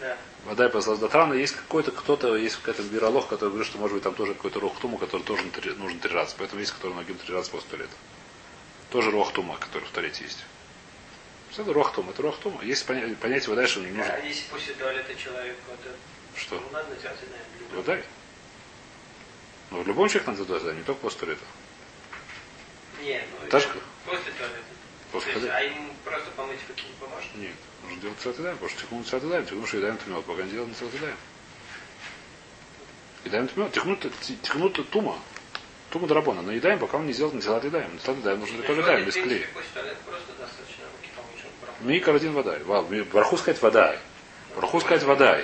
Да. 0.00 0.16
Вода 0.46 0.66
и 0.66 0.70
послал 0.70 0.96
Датрана, 0.96 1.34
есть 1.34 1.54
какой-то 1.54 1.92
кто-то, 1.92 2.34
есть 2.34 2.56
какой-то 2.56 2.82
биролог, 2.84 3.28
который 3.28 3.50
говорит, 3.50 3.68
что 3.68 3.78
может 3.78 3.94
быть 3.94 4.02
там 4.02 4.14
тоже 4.14 4.32
какой-то 4.34 4.58
рухтума, 4.60 4.96
который 4.98 5.22
тоже 5.22 5.44
три- 5.50 5.74
нужен 5.74 6.00
три 6.00 6.12
раза. 6.14 6.34
Поэтому 6.38 6.60
есть, 6.60 6.72
который 6.72 6.94
ногим 6.94 7.16
три 7.18 7.34
раза 7.34 7.50
после 7.50 7.68
туалета. 7.68 7.92
Тоже 8.88 9.10
рухтума, 9.10 9.58
который 9.58 9.84
в 9.84 9.90
туалете 9.90 10.24
есть. 10.24 10.38
Что 11.52 11.62
это 11.62 11.72
рухтума? 11.74 12.12
Это 12.12 12.22
рухтума. 12.22 12.64
Есть 12.64 12.86
понятие, 12.86 13.16
понятие 13.16 13.50
вода, 13.50 13.66
что 13.66 13.80
не 13.80 13.88
нужно. 13.90 14.12
А 14.14 14.18
если 14.20 14.48
после 14.50 14.72
туалета 14.74 15.14
человек 15.14 15.56
вот 15.68 15.78
Что? 16.36 16.54
ну 16.54 16.78
блюдо. 17.58 17.76
Вода. 17.76 18.02
Но 19.70 19.80
в 19.80 19.86
любом 19.86 20.08
человеке 20.08 20.32
надо 20.32 20.44
вода, 20.44 20.72
не 20.74 20.82
только 20.82 21.00
после 21.00 21.20
туалета. 21.20 21.44
Не, 23.02 23.22
ну 23.30 23.46
это 23.46 23.68
после 24.04 24.32
туалета. 24.32 24.64
После 25.12 25.32
туалета. 25.32 25.56
а 25.56 25.60
ему 25.60 25.92
просто 26.04 26.30
помыть 26.36 26.58
руки 26.68 26.84
не 26.86 27.06
поможет? 27.06 27.34
Нет. 27.36 27.54
Нужно 27.84 28.00
делать 28.00 28.18
цвет 28.18 28.36
даем, 28.36 28.54
потому 28.56 28.70
что 28.70 28.80
тихнут 28.80 29.06
цвет 29.06 29.28
даем, 29.28 29.46
тихнут 29.46 29.68
что 29.68 29.76
едаем 29.76 29.96
тмет, 29.98 30.24
пока 30.24 30.42
не 30.42 30.50
делаем 30.50 30.74
цвет 30.74 31.00
даем. 31.00 31.16
Едаем 33.24 33.48
тмет, 33.48 33.72
тихнут, 33.72 34.06
тихнут 34.20 34.90
тума. 34.90 35.18
Тума 35.90 36.06
драбона. 36.06 36.42
Но 36.42 36.52
едаем, 36.52 36.78
пока 36.78 36.98
он 36.98 37.06
не 37.06 37.12
сделает 37.12 37.34
на 37.34 37.56
едаем. 37.56 37.98
На 38.06 38.12
едаем 38.12 38.40
нужно 38.40 38.62
только 38.62 38.82
едаем, 38.82 39.06
без 39.06 39.14
клея. 39.14 39.46
После 39.54 39.70
туалета 39.74 40.00
просто 40.06 40.28
достаточно 40.38 40.84
руки 40.96 41.10
помыть, 41.16 41.38
чтобы 41.38 41.54
браху. 41.62 41.84
Ми 41.84 41.98
один 42.16 42.32
вода. 42.32 43.04
Браху 43.12 43.36
сказать 43.36 43.62
вода. 43.62 43.96
Браху 44.56 44.80
сказать 44.80 45.02
вода. 45.04 45.40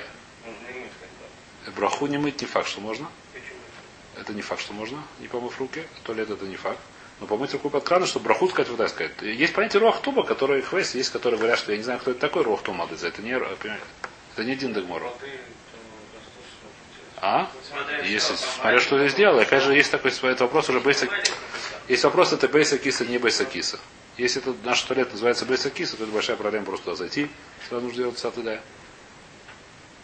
Браху 1.77 2.07
не 2.07 2.19
мыть 2.19 2.41
не 2.41 2.47
факт, 2.47 2.69
что 2.69 2.81
можно. 2.81 3.09
Это 4.19 4.33
не 4.33 4.43
факт, 4.43 4.63
что 4.63 4.73
можно, 4.73 5.03
не 5.21 5.29
помыв 5.29 5.59
руки. 5.59 5.85
Туалет 6.05 6.31
это 6.31 6.45
не 6.47 6.57
факт. 6.57 6.81
Но 7.21 7.27
помыть 7.27 7.53
руку 7.55 7.71
под 7.71 7.85
краном, 7.85 8.07
чтобы 8.07 8.27
браху 8.27 8.49
сказать 8.49 8.71
вода 8.71 8.89
сказать. 8.89 9.13
Есть 9.23 9.55
понятие 9.55 9.81
руахтуба, 9.81 10.23
которые 10.23 10.63
хвест, 10.63 10.95
есть, 10.95 11.11
которые 11.11 11.39
говорят, 11.39 11.59
что 11.59 11.73
я 11.73 11.79
не 11.79 11.85
знаю, 11.85 11.99
кто 11.99 12.11
это 12.11 12.21
такой 12.21 12.43
руахтуба. 12.43 12.89
Это 12.91 13.23
не, 13.23 13.33
это 13.33 14.45
не 14.45 14.55
диндагмору. 14.55 15.11
А? 17.19 17.51
Смотря 17.67 18.03
Если, 18.03 18.35
смотря 18.37 18.79
что 18.79 18.99
ты 18.99 19.09
сделал, 19.09 19.39
опять 19.39 19.63
же, 19.63 19.75
есть 19.75 19.91
такой 19.91 20.11
этот 20.11 20.41
вопрос 20.41 20.69
уже 20.69 20.81
бейсак. 20.81 21.11
Есть 21.89 22.05
вопрос, 22.05 22.33
это 22.33 22.47
бейса 22.49 22.79
киса, 22.79 23.07
не 23.07 23.17
бейса 23.17 23.47
киса. 23.47 23.79
Если 24.19 24.43
это 24.43 24.55
наш 24.65 24.83
туалет 24.83 25.13
называется 25.13 25.47
бейса 25.47 25.71
киса, 25.71 25.97
то 25.97 26.05
это 26.05 26.13
большая 26.13 26.37
проблема 26.37 26.67
просто 26.67 26.85
туда 26.87 26.97
зайти. 26.97 27.31
Сюда 27.67 27.81
нужно 27.81 27.99
делать 27.99 28.19
сад 28.19 28.35
да. 28.37 28.61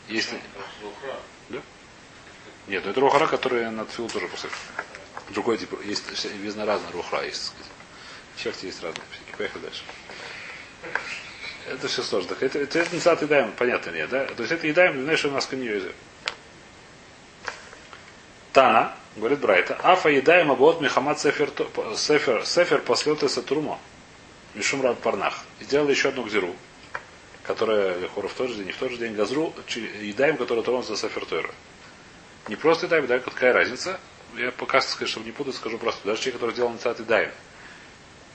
Если... 0.09 0.39
Да? 1.51 1.59
Нет, 2.69 2.85
ну 2.85 2.91
это 2.91 3.01
рухара, 3.01 3.27
который 3.27 3.71
на 3.71 3.85
тфилу 3.85 4.09
тоже 4.09 4.29
после. 4.29 4.51
Другой 5.31 5.59
тип, 5.59 5.73
есть 5.85 6.05
везна 6.25 6.65
разная 6.65 6.93
рухра, 6.93 7.25
есть, 7.25 7.53
так 7.53 7.65
сказать. 7.65 7.73
Шахте 8.37 8.67
есть 8.67 8.83
разные. 8.83 9.05
всякие. 9.11 9.37
Поехали 9.37 9.63
дальше. 9.63 9.83
Это 11.69 11.89
все 11.89 12.03
сложно. 12.03 12.31
Так 12.31 12.43
это, 12.43 12.59
это, 12.59 12.79
это 12.81 12.95
не 12.95 13.01
едаем, 13.01 13.53
понятно 13.53 13.91
нет, 13.91 14.09
да? 14.11 14.27
То 14.27 14.43
есть 14.43 14.53
это 14.53 14.67
едаем, 14.67 15.03
знаешь, 15.03 15.25
у 15.25 15.31
нас 15.31 15.47
коньюзе. 15.47 15.93
Тана, 18.53 18.95
говорит 19.17 19.39
Брайта, 19.39 19.75
Афа 19.77 20.09
едаем 20.09 20.51
абот 20.51 20.81
Мехамад 20.81 21.19
Сефер, 21.21 21.51
сефер, 21.97 22.45
сефер 22.45 22.83
послет 22.83 23.31
Сатрума. 23.31 23.79
Мишум 24.55 24.83
Раб 24.83 24.99
Парнах. 25.01 25.45
И 25.61 25.65
сделали 25.65 25.93
еще 25.93 26.11
одну 26.11 26.25
гзиру, 26.25 26.55
которая 27.43 27.99
Лехора 27.99 28.29
в 28.29 28.35
тот 28.35 28.51
же 28.51 28.57
день, 28.57 28.67
не 28.67 28.73
в 28.73 28.77
тот 28.77 28.91
же 28.91 28.99
день 28.99 29.15
газру, 29.15 29.55
едаем, 30.01 30.37
который 30.37 30.83
за 30.83 30.97
Сефер 30.97 31.25
Тойра. 31.25 31.51
Не 32.49 32.57
просто 32.57 32.87
едаем, 32.87 33.07
да, 33.07 33.19
какая 33.19 33.53
разница. 33.53 34.01
Я 34.37 34.51
пока 34.51 34.81
чтобы 34.81 35.27
не 35.27 35.33
путать, 35.33 35.55
скажу 35.57 35.79
просто. 35.79 36.07
Даже 36.07 36.21
человек, 36.21 36.41
который 36.41 36.55
делал 36.55 36.71
нацат 36.71 36.99
едаем. 36.99 37.31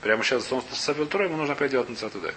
Прямо 0.01 0.23
сейчас 0.23 0.51
он 0.51 0.63
с 0.71 0.77
Сефер 0.77 1.07
Тойра, 1.07 1.25
ему 1.25 1.37
нужно 1.37 1.53
опять 1.53 1.71
делать 1.71 1.89
нацат 1.89 2.13
едаем. 2.15 2.35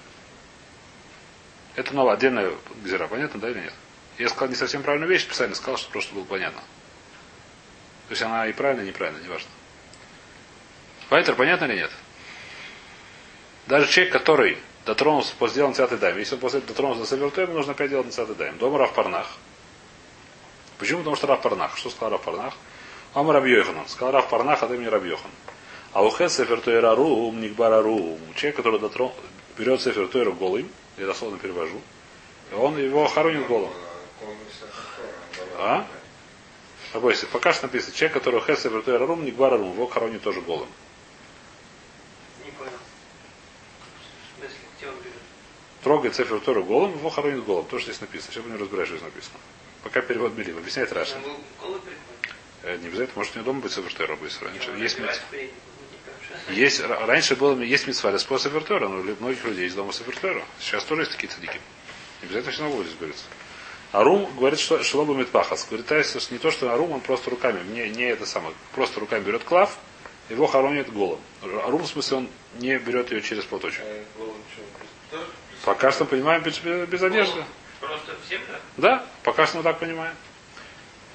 Это 1.77 1.95
новая 1.95 2.15
отдельная 2.15 2.53
гзира, 2.83 3.07
понятно, 3.07 3.41
да 3.41 3.51
или 3.51 3.61
нет? 3.61 3.75
Я 4.19 4.29
сказал 4.29 4.49
не 4.49 4.55
совсем 4.55 4.83
правильную 4.83 5.11
вещь, 5.11 5.23
специально 5.23 5.55
сказал, 5.55 5.77
чтобы 5.77 5.93
просто 5.93 6.15
было 6.15 6.25
понятно. 6.25 6.61
То 8.09 8.13
есть 8.13 8.23
она 8.23 8.47
и 8.49 8.53
правильная, 8.53 8.85
и 8.85 8.89
неправильная, 8.89 9.23
неважно. 9.23 9.49
Вайтер, 11.11 11.37
понятно 11.37 11.67
или 11.67 11.77
нет? 11.77 11.91
Даже 13.67 13.89
человек, 13.91 14.13
который 14.13 14.59
дотронулся 14.85 15.35
после 15.39 15.55
сделан 15.55 15.75
цятый 15.75 15.99
дайм, 15.99 16.19
если 16.19 16.35
он 16.35 16.41
после 16.41 16.61
дотронулся 16.61 17.03
до 17.03 17.07
Савертой, 17.07 17.45
ему 17.45 17.55
нужно 17.55 17.73
опять 17.73 17.91
делать 17.91 18.07
на 18.07 18.13
цятый 18.13 18.35
дайм. 18.35 18.59
Дома 18.59 18.79
Рав 18.79 18.93
Парнах. 18.95 19.37
Почему? 20.81 21.01
Потому 21.01 21.15
что 21.15 21.27
Рав 21.27 21.43
Парнах. 21.43 21.77
Что 21.77 21.91
сказал 21.91 22.11
Рав 22.11 22.23
Парнах? 22.23 22.55
Ам 23.15 23.31
Раб 23.31 23.45
Йоханан. 23.45 23.87
Сказал 23.87 24.13
Рав 24.13 24.29
Парнах, 24.29 24.63
а 24.63 24.67
ты 24.67 24.79
мне 24.79 24.89
Раб 24.89 25.05
Йохан. 25.05 25.31
А 25.93 26.03
у 26.03 26.11
Хес 26.11 26.37
Сефер 26.37 26.63
Рарум, 26.83 27.41
Никбара 27.41 27.83
Рум. 27.83 28.19
Человек, 28.35 28.57
который 28.57 28.81
дотрон... 28.81 29.13
берет 29.59 29.83
Сефер 29.83 30.09
Тойру 30.09 30.33
голым, 30.33 30.71
я 30.97 31.07
дословно 31.07 31.39
перевожу, 31.39 31.81
он 32.57 32.79
его 32.79 33.07
хоронит 33.09 33.47
голым. 33.47 33.73
А? 35.59 35.87
Обойся, 36.95 37.27
пока 37.27 37.53
что 37.53 37.67
написано, 37.67 37.93
человек, 37.93 38.15
который 38.15 38.41
Хес 38.41 38.63
Сефер 38.63 38.83
Рарум, 38.87 39.25
Никбара 39.25 39.59
Рум, 39.59 39.75
его 39.75 39.87
хоронит 39.87 40.23
тоже 40.23 40.41
голым. 40.41 40.69
Трогает 45.83 46.15
Сефер 46.15 46.41
Тору 46.41 46.63
голым, 46.63 46.93
его 46.93 47.11
хоронит 47.11 47.45
голым. 47.45 47.65
То, 47.65 47.79
что 47.79 47.91
здесь 47.91 48.01
написано. 48.01 48.33
Сейчас 48.33 48.45
будем 48.45 48.61
разбирать, 48.61 48.87
что 48.87 48.97
здесь 48.97 49.07
написано. 49.07 49.39
Пока 49.83 50.01
перевод 50.03 50.33
Белим. 50.33 50.59
Объясняет 50.59 50.93
Раша. 50.93 51.17
Э, 52.63 52.77
Не 52.77 52.89
обязательно, 52.89 53.17
может, 53.17 53.35
у 53.35 53.39
него 53.39 53.47
дома 53.47 53.61
быть 53.61 53.73
Сефер 53.73 53.95
Тора 53.95 54.17
будет 54.17 54.39
раньше. 54.43 54.71
Он 54.71 54.77
Есть, 54.77 54.97
кажется. 54.97 55.23
есть, 56.51 56.81
ра- 56.81 57.07
раньше 57.07 57.37
было, 57.37 57.59
есть 57.61 57.87
митцва 57.87 58.13
по 58.13 58.39
Сефер 58.39 58.63
Тора, 58.65 58.89
но 58.89 59.01
у 59.01 59.03
многих 59.03 59.45
людей 59.45 59.65
есть 59.65 59.77
дома 59.77 59.93
Сефер 59.93 60.17
Тора. 60.19 60.45
Сейчас 60.59 60.85
тоже 60.85 61.03
есть 61.03 61.13
такие 61.13 61.29
цадики. 61.29 61.59
Не 62.23 62.27
обязательно 62.27 62.53
все 62.53 62.63
равно 62.65 62.83
здесь 62.83 62.97
говорится. 62.97 63.25
Арум 63.93 64.31
говорит, 64.37 64.61
что 64.61 64.83
Шелоба 64.83 65.15
Митпахас. 65.15 65.67
Говорит, 65.71 65.87
что 66.07 66.33
не 66.35 66.39
то, 66.39 66.51
что 66.51 66.71
Арум, 66.73 66.93
он 66.93 67.01
просто 67.01 67.31
руками, 67.31 67.61
не, 67.73 67.89
не 67.89 68.05
это 68.05 68.27
самое, 68.27 68.55
просто 68.75 69.01
руками 69.01 69.25
берет 69.25 69.43
клав, 69.43 69.79
его 70.29 70.47
хоронит 70.47 70.93
голым. 70.93 71.19
Арум, 71.43 71.83
в 71.83 71.87
смысле, 71.89 72.19
он 72.19 72.29
не 72.59 72.79
берет 72.79 73.11
ее 73.11 73.23
через 73.23 73.45
платочек. 73.45 73.83
Пока 75.65 75.91
что 75.93 76.05
понимаем 76.05 76.43
без- 76.43 76.59
без 76.59 77.03
одежды. 77.03 77.43
Просто 77.91 78.15
всем 78.25 78.41
так? 78.47 78.61
Да, 78.77 79.05
пока 79.25 79.47
что 79.49 79.57
мы 79.57 79.63
так 79.65 79.81
понимаем. 79.81 80.15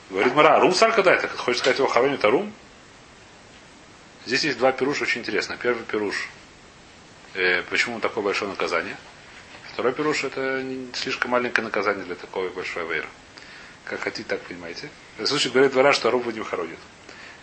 Говорит 0.10 0.36
Мара, 0.36 0.58
Арум 0.58 0.74
сарка 0.74 1.04
да, 1.04 1.14
это 1.14 1.30
хочешь 1.30 1.60
сказать, 1.62 1.80
его 1.80 1.88
хоронит 1.88 2.24
Арум? 2.26 2.52
Здесь 4.26 4.44
есть 4.44 4.58
два 4.58 4.74
пируша 4.74 5.04
очень 5.04 5.22
интересно. 5.22 5.56
Первый 5.56 5.84
пируш, 5.86 6.28
э, 7.34 7.62
почему 7.70 8.02
такое 8.02 8.26
большое 8.26 8.52
наказание. 8.52 8.98
Второй 9.72 9.94
пируш 9.94 10.26
это 10.26 10.62
не- 10.64 10.94
слишком 10.94 11.32
маленькое 11.32 11.64
наказание 11.64 12.04
для 12.04 12.16
такого 12.16 12.50
большой 12.50 12.86
вейра. 12.88 13.08
Как 13.86 14.02
хотите, 14.02 14.28
так 14.28 14.42
понимаете. 14.42 14.90
В 15.18 15.26
случае 15.28 15.54
говорит 15.54 15.72
двора, 15.72 15.94
что 15.94 16.10
Арум 16.10 16.24
в 16.24 16.34
ним 16.34 16.44
хоронит. 16.44 16.80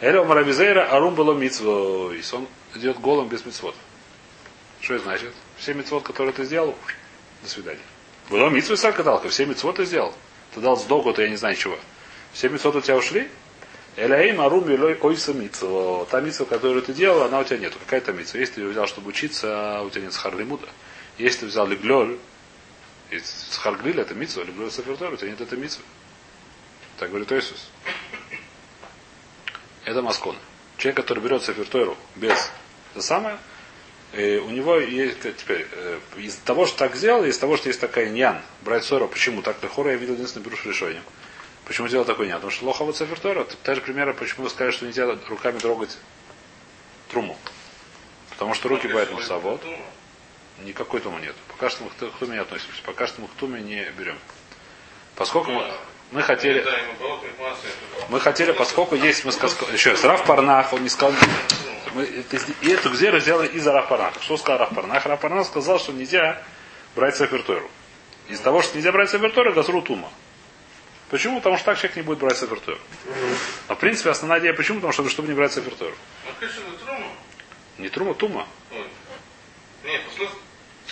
Эля 0.01 0.25
Марабизейра 0.25 0.91
Арум 0.95 1.15
было 1.15 1.33
митцво. 1.33 2.13
И 2.13 2.23
он 2.33 2.47
идет 2.75 3.01
голым 3.01 3.29
без 3.29 3.47
митцвот. 3.47 3.77
Что 4.83 4.95
это 4.95 5.05
значит? 5.05 5.33
Все 5.57 5.73
митцвот, 5.73 6.03
которые 6.03 6.35
ты 6.35 6.45
сделал, 6.45 6.77
до 7.43 7.49
свидания. 7.49 7.81
Было 8.33 8.49
митцвы 8.49 8.79
саркадалка, 8.79 9.29
все 9.29 9.45
митцвот 9.45 9.77
ты 9.77 9.85
сделал. 9.85 10.15
Ты 10.55 10.61
дал 10.61 10.79
сдогу, 10.79 11.13
то 11.13 11.21
я 11.21 11.29
не 11.29 11.37
знаю 11.37 11.55
чего. 11.55 11.79
Все 12.33 12.49
митцвот 12.49 12.75
у 12.77 12.81
тебя 12.81 12.97
ушли? 12.97 13.29
Эляим 13.97 14.41
арум 14.41 14.71
илой 14.71 14.97
ойса 15.03 15.35
митцво. 15.35 16.09
Та 16.11 16.23
митцва, 16.23 16.47
которую 16.47 16.81
ты 16.81 16.95
делал, 16.95 17.25
она 17.25 17.41
у 17.41 17.45
тебя 17.45 17.59
нету. 17.59 17.77
Какая 17.81 18.01
то 18.01 18.15
митцва? 18.15 18.41
Если 18.41 18.55
ты 18.55 18.67
взял, 18.67 18.87
чтобы 18.87 19.11
учиться, 19.11 19.77
а 19.77 19.83
у 19.83 19.91
тебя 19.91 20.05
нет 20.05 20.15
схарлимуда. 20.15 20.67
Если 21.19 21.41
ты 21.41 21.47
взял 21.49 21.67
леглёль, 21.67 22.19
схарглиль 23.23 24.01
это 24.01 24.15
митцва, 24.15 24.45
леглёль 24.45 24.71
сафертор, 24.71 25.13
у 25.13 25.17
тебя 25.19 25.29
нет 25.29 25.43
этой 25.43 25.59
митцвы. 25.59 25.85
Так 26.99 27.11
говорит 27.11 27.31
Иисус. 27.33 27.69
Это 29.85 30.01
маскон. 30.01 30.37
Человек, 30.79 30.97
который 30.97 31.23
берет 31.23 31.43
сафертойру 31.43 31.99
без 32.17 32.51
это 32.95 33.03
самое, 33.03 33.37
э, 34.13 34.39
у 34.39 34.51
него 34.51 34.77
есть 34.77 35.25
э, 35.25 35.33
теперь 35.33 35.67
э, 35.73 35.99
из 36.17 36.37
того, 36.37 36.67
что 36.67 36.79
так 36.79 36.95
сделал, 36.97 37.25
из 37.25 37.39
того, 37.39 37.57
что 37.57 37.69
есть 37.69 37.81
такая 37.81 38.09
ньян, 38.09 38.41
брать 38.63 38.85
ссору, 38.85 39.09
почему 39.09 39.43
так 39.43 39.63
Лехора 39.63 39.93
я 39.93 39.97
видел 39.97 40.15
единственное 40.15 40.45
беру 40.45 40.57
решением. 40.65 41.03
Почему 41.65 41.89
сделал 41.89 42.05
такой 42.05 42.27
ньян? 42.27 42.37
Потому 42.37 42.51
что 42.53 42.65
лоха 42.65 42.85
вот 42.85 42.97
сафертойра, 42.97 43.47
та 43.63 43.75
же 43.75 43.81
примера, 43.81 44.13
почему 44.13 44.45
вы 44.45 44.51
сказали, 44.51 44.73
что 44.73 44.87
нельзя 44.87 45.07
руками 45.29 45.59
трогать 45.59 45.97
Труму. 47.13 47.37
Потому 48.31 48.55
что 48.55 48.69
руки 48.69 48.89
поэтому 48.89 49.19
Если 49.19 49.29
савод. 49.29 49.61
тума, 49.61 49.77
Никакой 50.65 51.01
тума 51.01 51.21
нет. 51.21 51.35
Пока 51.49 51.69
что 51.71 51.85
мы 51.85 51.91
к 51.91 52.19
туме 52.19 52.35
не 52.35 52.41
относимся. 52.41 52.83
Пока 52.85 53.07
что 53.07 53.21
мы 53.21 53.29
к 53.29 53.33
туме 53.33 53.61
не 53.61 53.85
берем. 53.99 54.19
Поскольку 55.17 55.51
мы, 55.51 55.71
мы 56.11 56.23
хотели... 56.23 56.65
Мы 58.09 58.21
хотели, 58.21 58.53
поскольку 58.53 58.95
есть, 58.95 59.25
мы 59.25 59.33
сказали, 59.33 59.73
еще 59.73 59.91
раз, 59.91 60.05
Раф 60.05 60.25
Парнах, 60.25 60.73
он 60.73 60.83
не 60.83 60.89
сказал, 60.89 61.15
мы, 61.95 62.03
это- 62.05 62.39
и 62.63 62.69
эту 62.71 62.91
гзеру 62.91 63.19
сделали 63.21 63.49
из-за 63.49 63.73
Раф 63.73 63.89
Парнаха. 63.89 64.21
Что 64.23 64.37
сказал 64.37 64.59
Раф 64.61 64.75
Парнах? 64.75 65.05
Раф 65.07 65.21
Парнах 65.21 65.47
сказал, 65.47 65.79
что 65.79 65.93
нельзя 65.93 66.43
брать 66.95 67.17
сапертойру. 67.17 67.69
Из-за 68.29 68.43
того, 68.43 68.63
что 68.63 68.77
нельзя 68.77 68.93
брать 68.93 69.11
сапертойру, 69.11 69.53
газру 69.53 69.83
тума. 69.83 70.11
Почему? 71.11 71.39
Потому 71.39 71.57
что 71.57 71.67
так 71.67 71.77
человек 71.79 71.97
не 71.97 72.03
будет 72.03 72.19
брать 72.19 72.37
сапертойру. 72.39 72.81
А 73.69 73.75
в 73.75 73.79
принципе 73.79 74.11
основная 74.11 74.41
идея 74.41 74.55
почему? 74.55 74.77
Потому 74.79 74.93
что 74.93 75.09
чтобы 75.11 75.29
не 75.29 75.35
брать 75.35 75.53
трума. 76.85 77.07
Не 77.79 77.89
трума, 77.89 78.15
тума. 78.15 78.47
Ой. 78.71 78.87
Не, 79.85 79.99
после... 79.99 80.29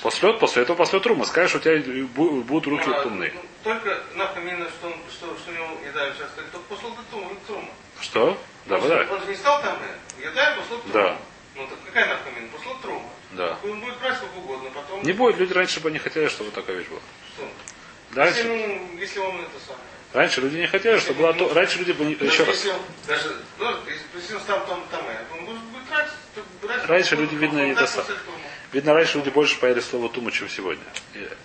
После, 0.02 0.32
после 0.34 0.62
этого 0.62 0.76
после 0.76 1.00
трума. 1.00 1.24
Скажешь, 1.26 1.54
у 1.56 1.58
тебя 1.58 1.76
бу- 1.78 2.42
будут 2.42 2.66
руки 2.66 2.84
Ну, 2.86 2.94
а, 2.96 3.02
тумные. 3.02 3.32
ну, 3.34 3.40
Только 3.64 3.98
напоминаю, 4.14 4.68
что, 4.70 4.86
он, 4.88 4.94
что, 5.10 5.26
что 5.38 5.50
у 5.50 5.54
него 5.54 5.66
еда 5.86 6.12
сейчас 6.14 6.30
только 6.36 6.58
после 6.68 6.88
тума, 7.10 7.30
трума. 7.46 7.68
Что? 8.00 8.38
Да, 8.66 8.78
да. 8.80 9.06
он 9.10 9.20
же 9.20 9.26
не 9.26 9.36
стал 9.36 9.60
там, 9.62 9.78
э, 10.22 10.26
еда 10.28 10.56
после 10.56 10.76
трума. 10.78 10.92
Да. 10.92 11.18
Ну, 11.56 11.66
так 11.66 11.78
какая 11.86 12.06
напомина? 12.08 12.48
После 12.52 12.70
трума. 12.82 13.08
Да. 13.32 13.58
Он 13.64 13.80
будет 13.80 13.98
брать 13.98 14.16
сколько 14.16 14.36
угодно, 14.36 14.70
потом... 14.74 15.02
Не 15.02 15.12
будет, 15.12 15.38
люди 15.38 15.52
раньше 15.52 15.80
бы 15.80 15.90
не 15.90 15.98
хотели, 15.98 16.28
чтобы 16.28 16.50
такая 16.50 16.76
вещь 16.76 16.88
была. 16.88 17.00
Что? 17.36 17.48
Раньше, 18.14 18.38
Если, 18.38 18.48
ну, 18.66 18.98
если 18.98 19.18
он 19.20 19.36
это 19.40 19.50
самое. 19.64 19.84
раньше 20.12 20.40
люди 20.40 20.56
не 20.56 20.66
хотели, 20.66 20.98
чтобы 20.98 21.20
была 21.20 21.32
то... 21.32 21.52
Раньше 21.54 21.78
люди 21.78 21.92
бы 21.92 22.04
не... 22.04 22.14
Еще 22.14 22.42
раз. 22.44 22.66
даже, 23.06 23.36
ну, 23.58 23.66
если, 24.16 24.34
он 24.34 24.40
там, 24.46 24.66
там, 24.66 24.84
там, 24.90 25.00
э, 25.08 25.38
он 25.38 25.44
будет 25.44 25.88
тратить, 25.88 26.12
брать... 26.62 26.84
Раньше 26.86 27.16
люди, 27.16 27.34
видно, 27.36 27.66
не 27.66 27.74
достаточно. 27.74 28.16
Видно, 28.72 28.94
раньше 28.94 29.18
люди 29.18 29.30
больше 29.30 29.58
поели 29.60 29.80
слово 29.80 30.08
тума, 30.08 30.30
чем 30.32 30.48
сегодня. 30.48 30.82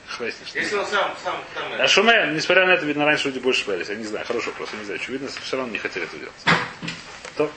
Что- 0.08 0.26
Если 0.26 0.76
он 0.76 0.86
сам, 0.88 1.16
сам 1.24 1.44
там... 1.54 1.74
э, 1.74 1.84
А 1.84 1.88
шуме, 1.88 2.32
несмотря 2.34 2.66
на 2.66 2.72
это, 2.72 2.86
видно, 2.86 3.06
раньше 3.06 3.28
люди 3.28 3.40
больше 3.40 3.66
боялись. 3.66 3.90
Я 3.90 3.96
не 3.96 4.06
знаю, 4.06 4.26
хороший 4.26 4.48
вопрос, 4.48 4.70
я 4.74 4.80
не 4.80 4.86
знаю. 4.86 5.00
Очевидно, 5.00 5.30
все 5.30 5.58
равно 5.58 5.72
не 5.72 5.78
хотели 5.80 6.06
это 6.08 6.18
делать. 6.18 6.34
То. 7.38 7.52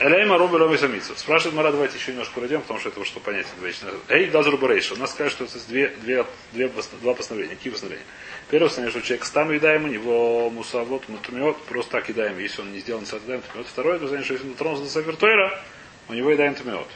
Элейма 0.00 0.38
Руби 0.38 0.56
Лови 0.56 0.78
Самицу. 0.78 1.16
Спрашивает 1.16 1.56
Мара, 1.56 1.72
давайте 1.72 1.98
еще 1.98 2.12
немножко 2.12 2.34
пройдем, 2.34 2.60
потому 2.60 2.78
что 2.78 2.90
это 2.90 3.04
что 3.04 3.18
понятие 3.18 3.52
двоичное. 3.58 3.92
Эй, 4.08 4.26
Газру 4.26 4.56
Барейша. 4.56 4.94
У 4.94 4.96
нас 4.96 5.10
скажет, 5.10 5.32
что 5.32 5.44
это 5.44 5.58
две, 5.66 5.88
две, 6.02 6.24
две, 6.52 6.70
два 7.02 7.14
постановления. 7.14 7.56
Какие 7.56 7.72
постановления? 7.72 8.06
Первое 8.48 8.68
постановление, 8.68 9.00
что 9.00 9.08
человек 9.08 9.24
стам 9.24 9.52
едаем, 9.52 9.84
у 9.84 9.88
него 9.88 10.50
мусавод, 10.50 11.08
мутумиот, 11.08 11.64
просто 11.64 11.90
так 11.90 12.08
едаем, 12.08 12.38
если 12.38 12.60
он 12.62 12.72
не 12.72 12.78
сделан 12.78 13.06
с 13.06 13.12
едаем 13.12 13.42
тумиот. 13.42 13.66
Второе 13.66 13.94
постановление, 13.98 14.24
что 14.24 14.34
если 14.34 14.46
он 14.46 14.54
тронулся 14.54 14.84
до 14.84 14.90
савертойра, 14.90 15.60
у 16.08 16.12
него 16.14 16.30
едаем 16.30 16.54
тумиот. 16.54 16.88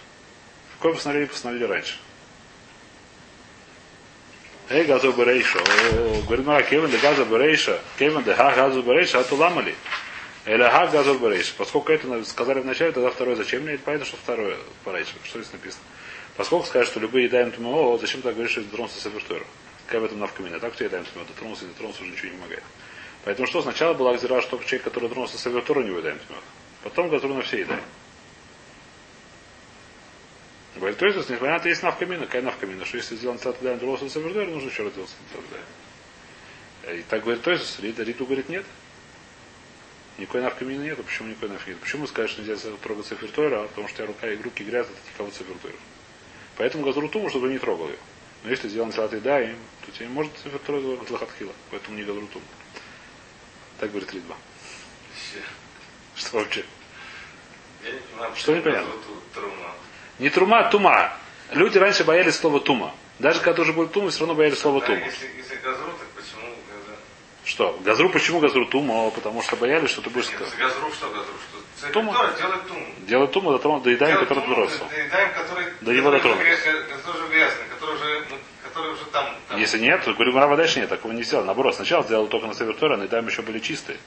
Какое 0.79 0.95
постановление 0.95 1.29
постановили 1.29 1.65
раньше? 1.65 1.97
Эй, 4.69 4.85
газу 4.85 5.13
берейша. 5.13 5.59
О, 5.59 6.23
Говорит 6.23 6.47
Мара, 6.47 6.63
кевен 6.63 6.89
де 6.89 6.99
газу 6.99 7.25
берейша. 7.25 7.81
Кевен 7.99 8.23
де 8.23 8.33
ха 8.33 8.53
газу 8.53 8.81
берейша, 8.83 9.19
а 9.19 9.25
то 9.25 9.35
ламали. 9.35 9.75
Или 10.45 10.63
ха 10.63 10.89
газу 10.89 11.19
берейша. 11.19 11.55
Поскольку 11.57 11.93
это 11.93 12.25
сказали 12.25 12.61
в 12.61 12.67
начале, 12.67 12.93
тогда 12.93 13.11
второе 13.11 13.37
зачем 13.37 13.63
мне? 13.63 13.79
Понятно, 13.79 14.07
что 14.07 14.17
второе 14.17 14.57
порейша. 14.85 15.13
Что 15.23 15.41
здесь 15.41 15.53
написано? 15.53 15.85
Поскольку 16.37 16.67
скажут, 16.67 16.91
что 16.91 17.01
любые 17.01 17.27
едаем 17.27 17.53
ТМО, 17.53 17.99
зачем 17.99 18.23
так 18.23 18.35
говоришь, 18.35 18.53
что 18.53 18.63
дотронулся 18.63 18.99
с 18.99 19.03
Сабертойра? 19.03 19.45
Какая 19.87 20.01
в 20.01 20.05
этом 20.05 20.19
навкамина? 20.19 20.59
Так 20.59 20.73
кто 20.73 20.85
едаем 20.85 21.05
ТМО? 21.05 21.25
Дотронулся, 21.27 21.65
не 21.65 21.71
дотронулся, 21.71 22.03
уже 22.03 22.11
ничего 22.11 22.29
не 22.29 22.37
помогает. 22.37 22.63
Поэтому 23.25 23.47
что? 23.47 23.63
Сначала 23.63 23.95
была 23.95 24.15
гзира, 24.15 24.41
что 24.41 24.59
человек, 24.59 24.83
который 24.83 25.09
дотронулся 25.09 25.39
с 25.39 25.47
у 25.47 25.83
него 25.83 25.99
едаем 25.99 26.19
ТМО. 26.19 26.39
Потом 26.83 27.09
газру 27.09 27.35
на 27.35 27.43
все 27.43 27.61
едаем. 27.61 27.83
Говорит, 30.75 30.99
то 30.99 31.07
есть, 31.07 31.31
это, 31.31 31.69
есть 31.69 31.83
навкамина. 31.83 32.27
Какая 32.27 32.43
навкамина? 32.43 32.85
Что 32.85 32.97
если 32.97 33.15
сделан 33.15 33.39
цат 33.39 33.61
даем 33.61 33.77
дотронулся 33.77 34.09
с 34.09 34.13
Сабертойра, 34.13 34.51
нужно 34.51 34.71
еще 34.71 34.83
раз 34.83 34.93
делать 34.95 35.11
даем. 36.83 36.99
И 36.99 37.03
так 37.03 37.23
говорит, 37.23 37.43
то 37.43 37.53
есть, 37.53 37.79
Рита, 37.79 38.03
Риту 38.03 38.25
говорит, 38.25 38.49
нет. 38.49 38.65
Никакой 40.19 40.43
навкамины 40.43 40.83
нет. 40.83 41.05
Почему 41.05 41.29
никакой 41.29 41.49
навкамины? 41.51 41.81
Почему 41.81 42.07
скажешь, 42.07 42.33
что 42.33 42.43
нельзя 42.43 42.71
трогать 42.83 43.07
Сефертойра? 43.07 43.63
Потому 43.69 43.89
что 43.89 43.95
у 43.95 43.97
тебя 43.99 44.07
рука 44.07 44.29
и 44.31 44.37
руки 44.43 44.63
грязные, 44.65 44.95
это 44.97 45.17
кого 45.19 45.31
Сефертойра. 45.31 45.77
Поэтому 46.57 46.85
газру 46.85 47.09
туму, 47.09 47.31
чтобы 47.31 47.49
не 47.49 47.59
трогал 47.59 47.89
ее. 47.89 47.97
Но 48.45 48.51
если 48.51 48.69
сделан 48.69 48.93
салат 48.93 49.15
и 49.15 49.21
да, 49.21 49.41
им, 49.41 49.57
то 49.87 49.93
тебе 49.93 50.09
может 50.09 50.33
Сефертойра 50.45 50.99
лохатхила. 51.11 51.53
Поэтому 51.71 51.97
не 51.97 52.05
газру 52.05 52.27
туму. 52.27 52.45
Так 53.81 53.91
говорит 53.91 54.13
Ридба. 54.13 54.37
Что 56.15 56.39
вообще? 56.39 56.65
Я 57.85 57.93
не 57.93 57.99
понимаю, 58.01 58.37
Что 58.37 58.55
непонятно? 58.55 58.93
трума. 59.35 59.75
Не 60.19 60.31
трума, 60.31 60.59
а 60.61 60.71
тума. 60.71 61.13
Люди 61.53 61.79
раньше 61.79 62.05
боялись 62.05 62.37
слова 62.37 62.61
тума. 62.61 62.95
Даже 63.19 63.41
когда 63.41 63.63
уже 63.63 63.73
был 63.73 63.89
тума, 63.89 64.11
все 64.11 64.21
равно 64.21 64.35
боялись 64.35 64.59
слова 64.59 64.81
Да, 64.81 64.87
тума. 64.87 64.99
если, 65.01 65.27
если 65.37 65.57
газру, 65.57 65.87
так 65.93 66.09
почему 66.09 66.11
газру? 66.11 66.12
Что? 67.53 67.79
Газру 67.85 68.09
почему 68.09 68.41
газру 68.41 68.65
тума? 68.65 69.11
Потому 69.11 69.43
что 69.43 69.57
боялись, 69.57 69.91
что 69.91 70.01
ты 70.01 70.09
будешь 70.09 70.29
сказать. 70.29 70.57
газру 70.57 70.91
что 70.91 71.07
газру? 71.11 71.35
Что? 71.77 71.93
Тума. 71.93 72.15
Тума. 72.15 72.33
делает 72.39 72.67
туму. 72.67 72.87
Делать 73.01 73.33
туму 73.33 73.59
до 73.59 73.81
доедаем, 73.81 74.13
Делает 74.13 74.29
который 74.31 74.45
туму, 74.45 74.55
бросил. 74.55 74.87
Доедаем, 74.89 75.35
который... 75.35 75.67
До 75.83 75.93
него 75.93 76.11
дотронулся. 76.11 76.43
грязный, 76.45 76.85
Который 76.89 77.21
уже 77.21 77.29
грязный, 77.29 77.65
который 77.69 77.95
уже, 77.97 78.25
ну, 78.31 78.37
который 78.65 78.93
уже 78.93 79.05
там. 79.13 79.37
там. 79.51 79.59
Если 79.59 79.79
нет, 79.81 80.03
то 80.03 80.15
говорю, 80.15 80.33
Мара 80.33 80.57
дальше 80.57 80.81
нет, 80.81 80.89
такого 80.89 81.13
не 81.13 81.23
сделал. 81.25 81.45
Наоборот, 81.45 81.75
сначала 81.75 82.03
сделал 82.05 82.27
только 82.29 82.47
на 82.47 82.55
Саверторе, 82.55 82.95
а 82.95 82.97
на 82.97 83.05
Идаем 83.05 83.27
еще 83.27 83.43
были 83.43 83.59
чистые. 83.59 83.99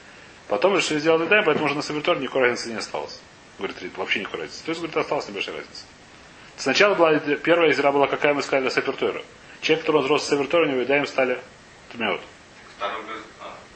Потом 0.48 0.74
решили 0.74 0.98
сделать 0.98 1.28
Идаем, 1.28 1.44
поэтому 1.44 1.66
уже 1.66 1.76
на 1.76 1.82
Саверторе 1.82 2.18
никакой 2.18 2.42
разницы 2.42 2.68
не 2.70 2.78
осталось. 2.78 3.20
Говорит, 3.58 3.80
Рит, 3.80 3.96
вообще 3.96 4.18
никакой 4.18 4.40
разницы. 4.40 4.64
То 4.64 4.70
есть, 4.70 4.80
говорит, 4.80 4.96
осталась 4.96 5.28
небольшая 5.28 5.54
разница. 5.58 5.84
Сначала 6.56 6.96
была, 6.96 7.16
первая 7.20 7.70
изра 7.70 7.92
была, 7.92 8.08
какая 8.08 8.34
мы 8.34 8.42
сказали, 8.42 8.70
Савертора. 8.70 9.22
Человек, 9.60 9.86
который 9.86 10.02
взрос 10.02 10.24
с 10.24 10.26
Савертора, 10.26 10.66
у 10.66 10.68
него 10.68 10.82
Идаем 10.82 11.06
стали 11.06 11.38
тмеот. 11.92 12.20
Второй. 12.76 13.02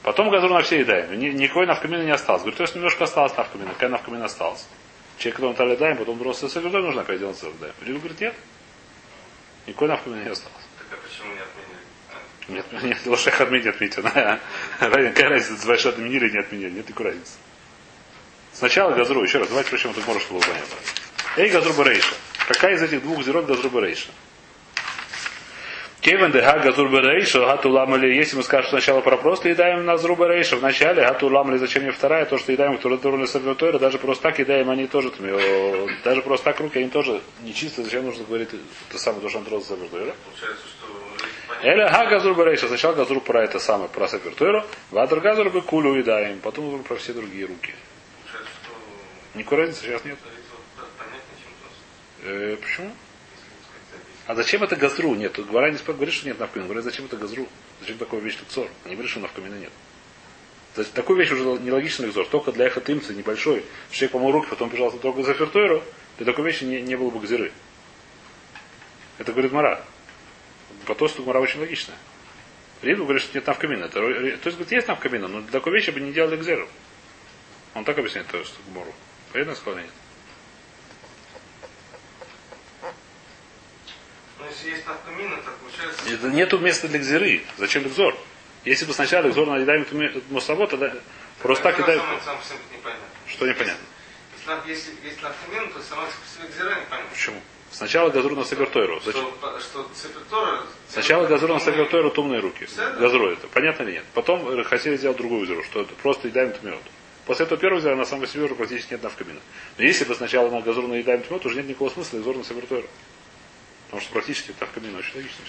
Потом 0.03 0.31
газру 0.31 0.55
на 0.55 0.63
все 0.63 0.81
Идаем. 0.83 1.19
Ни- 1.19 1.29
Никакой 1.31 1.67
навкамина 1.67 2.03
не 2.03 2.11
осталось. 2.11 2.43
Говорит, 2.43 2.57
то 2.59 2.63
есть 2.65 2.75
немножко 2.75 3.05
осталось 3.05 3.37
навкамина. 3.37 3.73
Какая 3.75 3.91
навкамина 3.91 4.25
осталась? 4.25 4.67
Человек, 5.19 5.37
который 5.37 5.55
стали 5.55 5.75
Идаем, 5.75 5.97
потом 5.99 6.17
взрос 6.17 6.39
с 6.41 6.49
Савертора, 6.49 6.83
нужно 6.83 7.03
опять 7.03 7.19
делать 7.19 7.37
Савертора. 7.37 7.73
Рит 7.85 7.99
говорит, 7.99 8.21
нет. 8.21 8.35
Никакой 9.67 9.89
навкамина 9.89 10.23
не 10.23 10.31
осталось. 10.31 10.57
Так 10.79 10.99
а 10.99 11.03
почему 11.07 11.35
не 11.35 11.41
отменили? 11.41 11.81
А, 12.11 12.53
Нет, 12.79 12.83
нет, 12.83 13.07
лошах 13.07 13.41
отменить 13.41 13.67
отметил. 13.67 14.03
Какая 14.79 15.29
разница, 15.29 15.67
большой 15.67 15.93
отменили 15.93 16.27
или 16.27 16.33
не 16.33 16.39
отменили? 16.39 16.71
Нет 16.71 16.89
никакой 16.89 17.07
разницы. 17.07 17.33
Сначала 18.53 18.93
газру, 18.93 19.23
еще 19.23 19.39
раз, 19.39 19.49
давайте 19.49 19.71
прочтем 19.71 19.91
эту 19.91 20.01
чтобы 20.01 20.41
было 20.41 20.41
понятно. 20.41 20.77
Эй, 21.37 21.51
газру 21.51 21.73
барейша. 21.75 22.15
Какая 22.49 22.75
из 22.75 22.83
этих 22.83 23.03
двух 23.03 23.23
зерот 23.23 23.47
газру 23.47 23.71
барейша? 26.01 26.03
Кевен 26.03 26.33
дега 26.33 26.59
газур 26.59 26.89
барейша, 26.89 27.41
гату 27.41 27.71
ламали. 27.71 28.15
Если 28.15 28.37
мы 28.37 28.43
скажем 28.43 28.71
сначала 28.71 29.01
про 29.01 29.17
просто 29.17 29.49
едаем 29.51 29.85
на 29.85 29.97
зру 29.97 30.17
барейша, 30.17 30.57
в 30.57 30.63
начале 30.63 31.03
гату 31.03 31.29
ламали, 31.29 31.59
зачем 31.59 31.83
мне 31.83 31.93
вторая, 31.93 32.25
то, 32.27 32.39
что 32.39 32.53
едаем, 32.53 32.77
которые 32.77 32.99
дурны 32.99 33.27
сабвертойра, 33.27 33.79
даже 33.79 33.99
просто 33.99 34.23
так 34.25 34.39
едаем, 34.39 34.71
они 34.71 34.87
тоже, 34.87 35.13
даже 36.05 36.23
просто 36.23 36.45
так 36.45 36.61
руки, 36.61 36.79
они 36.79 36.89
тоже 36.89 37.21
нечистые, 37.43 37.85
зачем 37.85 38.07
нужно 38.07 38.25
говорить 38.25 38.51
то 38.91 38.99
самое, 38.99 39.23
то, 39.23 39.29
что 39.29 39.39
он 39.39 39.45
трос? 39.45 39.65
Получается, 39.67 40.17
что... 40.69 41.01
Эля 41.63 41.89
га 41.91 42.07
газур 42.07 42.35
барейша. 42.35 42.69
Сначала 42.69 42.95
газур 42.95 43.21
про 43.21 43.45
это 43.45 43.59
самое, 43.59 43.89
про 43.91 44.09
сапертойру, 44.09 44.65
вадр 44.91 45.21
газур 45.21 45.51
бы 45.51 45.61
кулю 45.61 45.95
едаем, 45.95 46.41
потом 46.41 46.71
газур 46.71 46.83
про 46.83 46.97
все 46.97 47.13
другие 47.13 47.47
руки. 47.47 47.75
Никакой 49.35 49.59
разницы 49.59 49.83
сейчас 49.83 50.05
нет. 50.05 50.19
Э, 52.23 52.57
почему? 52.61 52.91
Если 52.91 53.47
не 53.49 53.63
сказать 53.65 53.85
запись. 53.93 54.20
А 54.31 54.35
зачем 54.37 54.63
это 54.63 54.77
газру? 54.77 55.17
Нет, 55.17 55.45
Гвара 55.45 55.73
не 55.73 55.79
говорит, 55.79 56.15
что 56.15 56.29
нет 56.29 56.39
навкамина. 56.39 56.69
Говорит, 56.69 56.85
зачем 56.85 57.07
это 57.07 57.17
газру? 57.17 57.49
Зачем 57.81 57.99
такая 57.99 58.21
вещь 58.21 58.39
ликцор? 58.39 58.69
Они 58.85 58.95
говорят, 58.95 59.11
что 59.11 59.19
навкамина 59.19 59.57
нет. 59.57 59.73
То 60.77 60.83
есть 60.83 60.95
такую 60.95 61.19
вещь 61.19 61.33
уже 61.33 61.43
нелогичный 61.61 62.07
ликцор. 62.07 62.29
Только 62.29 62.53
для 62.53 62.69
эхотымца 62.69 63.13
небольшой. 63.13 63.65
что 63.89 63.97
Человек 63.97 64.13
помыл 64.13 64.31
руки, 64.31 64.47
потом 64.49 64.71
пожалуйста, 64.71 65.01
только 65.01 65.25
за 65.25 65.35
фертойру. 65.35 65.83
Для 66.19 66.27
такой 66.27 66.45
вещи 66.45 66.63
не, 66.63 66.81
не 66.81 66.95
было 66.95 67.11
бы 67.11 67.19
гзиры. 67.19 67.51
Это 69.19 69.33
говорит 69.33 69.51
Мара. 69.51 69.85
По 70.87 70.95
то, 70.95 71.09
что 71.09 71.23
Мара 71.23 71.41
очень 71.41 71.59
логичная. 71.59 71.99
Рибу 72.83 73.03
говорит, 73.03 73.23
что 73.23 73.37
нет 73.37 73.49
навкамина. 73.49 73.87
Это, 73.87 73.95
то 73.95 74.09
есть, 74.09 74.45
говорит, 74.45 74.71
есть 74.71 74.87
навкамина, 74.87 75.27
но 75.27 75.41
для 75.41 75.51
такой 75.51 75.73
вещи 75.73 75.91
бы 75.91 75.99
не 75.99 76.13
делали 76.13 76.37
гзиру. 76.37 76.69
Он 77.75 77.83
так 77.83 77.99
объясняет, 77.99 78.29
то, 78.29 78.45
что 78.45 78.63
Гмору. 78.69 78.95
Понятно 79.33 79.57
сказал 79.57 79.81
или 79.81 79.87
нет? 79.87 79.93
Ну, 84.40 84.40
если 84.51 84.71
есть 84.71 84.85
получается... 84.85 86.15
Это 86.15 86.29
нету 86.29 86.59
места 86.59 86.89
для 86.89 86.99
гзиры. 86.99 87.43
Зачем 87.59 87.85
ликзор? 87.85 88.17
Если 88.65 88.85
бы 88.85 88.93
сначала 88.93 89.27
ликзор 89.27 89.47
наедаем 89.47 89.87
мусаво, 90.31 90.67
тогда 90.67 90.93
просто 91.41 91.65
так 91.65 91.77
всем 91.77 92.59
непонятно. 92.73 93.07
Что 93.27 93.47
непонятно? 93.47 93.85
Если, 94.67 94.93
есть 95.05 95.23
навкамина, 95.23 95.73
то 95.73 95.81
сама 95.81 96.03
по 96.07 96.11
себе 96.27 96.49
гзира 96.49 96.71
непонятно. 96.71 97.11
Почему? 97.11 97.41
Сначала 97.71 98.11
газру 98.11 98.35
на 98.35 98.45
сабертойру. 98.45 99.01
Зачем? 99.05 99.29
Что, 99.39 99.61
что 99.61 99.91
цепитора... 99.95 100.63
Сначала 100.89 101.27
газру 101.29 101.55
на 101.55 101.61
сабертойру 101.61 102.11
тумные 102.11 102.41
руки. 102.41 102.67
Газру 102.99 103.31
это. 103.31 103.47
Понятно 103.47 103.85
или 103.85 103.93
нет? 103.93 104.05
Потом 104.13 104.65
хотели 104.65 104.97
сделать 104.97 105.19
другую 105.19 105.47
газру, 105.47 105.63
что 105.63 105.83
это 105.83 105.95
просто 105.95 106.29
едаем 106.29 106.53
тмет. 106.53 106.81
после 107.27 107.47
этого 107.47 107.61
первого 107.61 107.79
гзира 107.81 107.95
на 107.95 108.05
самом 108.05 108.27
себе 108.27 108.43
уже 108.43 108.57
практически 108.57 108.95
нет 108.95 109.05
навкамина. 109.05 109.39
Но 109.79 109.85
если 109.85 110.05
бы 110.05 110.17
сначала 110.17 110.51
на 110.51 110.63
газур 110.63 110.89
наедаем 110.89 111.23
то 111.39 111.47
уже 111.47 111.59
нет 111.59 111.69
никакого 111.69 111.91
смысла 111.91 112.19
экзор 112.19 112.37
на 112.37 112.43
севертойра. 112.43 112.89
Потому 113.91 114.03
что 114.03 114.13
практически 114.13 114.55
навкамина 114.61 114.99
очень 114.99 115.17
логично. 115.17 115.45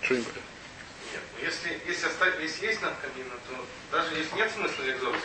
Что 0.00 0.14
понятно? 0.14 0.32
Нет, 1.12 1.22
ну 1.32 1.44
если, 1.44 1.80
если, 1.88 2.06
оставить, 2.06 2.40
если 2.40 2.66
есть 2.66 2.80
навкамина, 2.80 3.34
то 3.48 3.66
даже 3.90 4.14
если 4.14 4.36
нет 4.36 4.52
смысла 4.52 4.84
зернуть, 4.84 5.16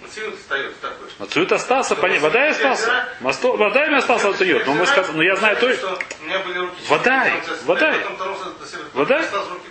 но 0.00 0.08
цвет 0.08 0.34
остается 0.34 0.80
такой, 0.80 1.28
цвет 1.28 1.52
остался, 1.52 1.94
понятно. 1.94 2.28
Вода 2.28 2.46
и 2.46 2.50
остался. 2.50 3.08
Мосто, 3.20 3.56
вода 3.56 3.84
и 3.84 3.94
остался 3.94 4.44
ее. 4.44 4.64
Но 4.64 4.72
мы 4.72 4.86
сказали, 4.86 5.16
но 5.16 5.22
я 5.22 5.36
знаю 5.36 5.56
то, 5.58 5.72
что 5.74 5.98
у 6.20 6.24
меня 6.24 6.38
были 6.38 6.58
руки 6.58 6.82
Вода, 6.88 7.30
вода. 7.64 7.94
Вода? 8.94 9.24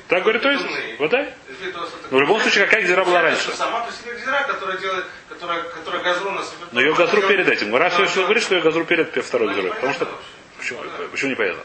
Так 0.07 0.21
говорит, 0.21 0.41
то 0.43 0.51
есть, 0.51 0.65
вода. 0.99 1.25
То, 1.25 1.89
Но 2.11 2.17
в 2.17 2.21
любом 2.21 2.39
случае, 2.41 2.65
какая 2.65 2.83
гзира 2.83 3.03
была 3.03 3.21
раньше? 3.21 3.51
Сама 3.51 3.81
по 3.81 3.91
себе 3.91 4.13
гзира, 4.13 4.43
которая 4.47 4.77
делает, 4.77 5.05
которая, 5.41 5.63
которая 5.63 6.03
газру 6.03 6.31
на 6.31 6.43
себе. 6.43 6.65
Но 6.71 6.81
ее 6.81 6.93
газру 6.93 7.21
перед 7.27 7.47
этим. 7.47 7.71
Гора 7.71 7.89
все 7.89 8.05
что 8.07 8.23
говорит, 8.23 8.43
что 8.43 8.55
ее 8.55 8.61
газру 8.61 8.85
перед 8.85 9.11
второй 9.25 9.47
газрой. 9.47 9.71
Потому 9.71 9.93
что 9.93 10.07
Почему, 10.57 10.79
вообще. 10.79 11.07
почему 11.07 11.31
непонятно? 11.31 11.63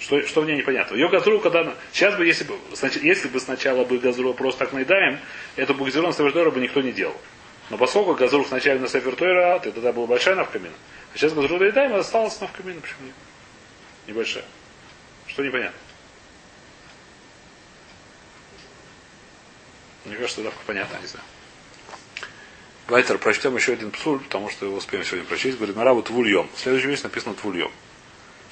Что, 0.00 0.22
что 0.26 0.40
в 0.42 0.46
ней 0.46 0.56
непонятно? 0.56 0.94
Ее 0.94 1.08
газру, 1.08 1.40
когда 1.40 1.60
она... 1.60 1.74
Сейчас 1.92 2.16
бы, 2.16 2.26
если 2.26 2.44
бы, 2.44 2.54
снач- 2.72 3.00
если 3.00 3.28
бы 3.28 3.40
сначала 3.40 3.84
бы 3.84 3.98
газру 3.98 4.34
просто 4.34 4.60
так 4.60 4.72
наедаем, 4.72 5.20
эту 5.54 5.74
на 5.74 6.12
Севертойра 6.12 6.50
бы 6.50 6.60
никто 6.60 6.80
не 6.80 6.92
делал. 6.92 7.16
Но 7.70 7.78
поскольку 7.78 8.14
газру 8.14 8.44
сначала 8.44 8.78
на 8.78 8.88
Севертойра, 8.88 9.58
то 9.60 9.70
тогда 9.72 9.92
была 9.92 10.06
большая 10.06 10.34
навкамина. 10.34 10.74
А 11.14 11.18
сейчас 11.18 11.32
газру 11.32 11.58
наедаем, 11.58 11.94
а 11.94 11.98
осталась 11.98 12.40
навкамина. 12.40 12.80
Почему 12.80 13.06
нет? 13.06 13.14
Небольшая. 14.08 14.44
Что 15.28 15.44
непонятно? 15.44 15.78
Мне 20.04 20.16
кажется, 20.16 20.42
давка 20.42 20.60
понятно, 20.66 20.96
не 21.00 21.06
знаю. 21.06 21.24
Вайтер, 22.88 23.18
прочтем 23.18 23.56
еще 23.56 23.72
один 23.72 23.90
псуль, 23.90 24.20
потому 24.20 24.48
что 24.48 24.66
его 24.66 24.76
успеем 24.76 25.04
сегодня 25.04 25.26
прочесть. 25.26 25.56
Говорит, 25.56 25.74
Мараву 25.74 26.02
твульем. 26.02 26.48
В 26.54 26.60
следующем 26.60 26.90
месте 26.90 27.08
написано 27.08 27.34
твульем. 27.34 27.70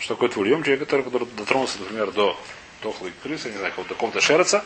Что 0.00 0.14
такое 0.14 0.28
твульем? 0.28 0.64
Человек, 0.64 0.80
который, 0.80 1.02
который 1.02 1.28
дотронулся, 1.36 1.78
например, 1.78 2.10
до 2.10 2.36
дохлой 2.82 3.12
крысы, 3.22 3.50
не 3.50 3.58
знаю, 3.58 3.72
до 3.76 3.84
какого-то 3.84 4.20
шерца. 4.20 4.64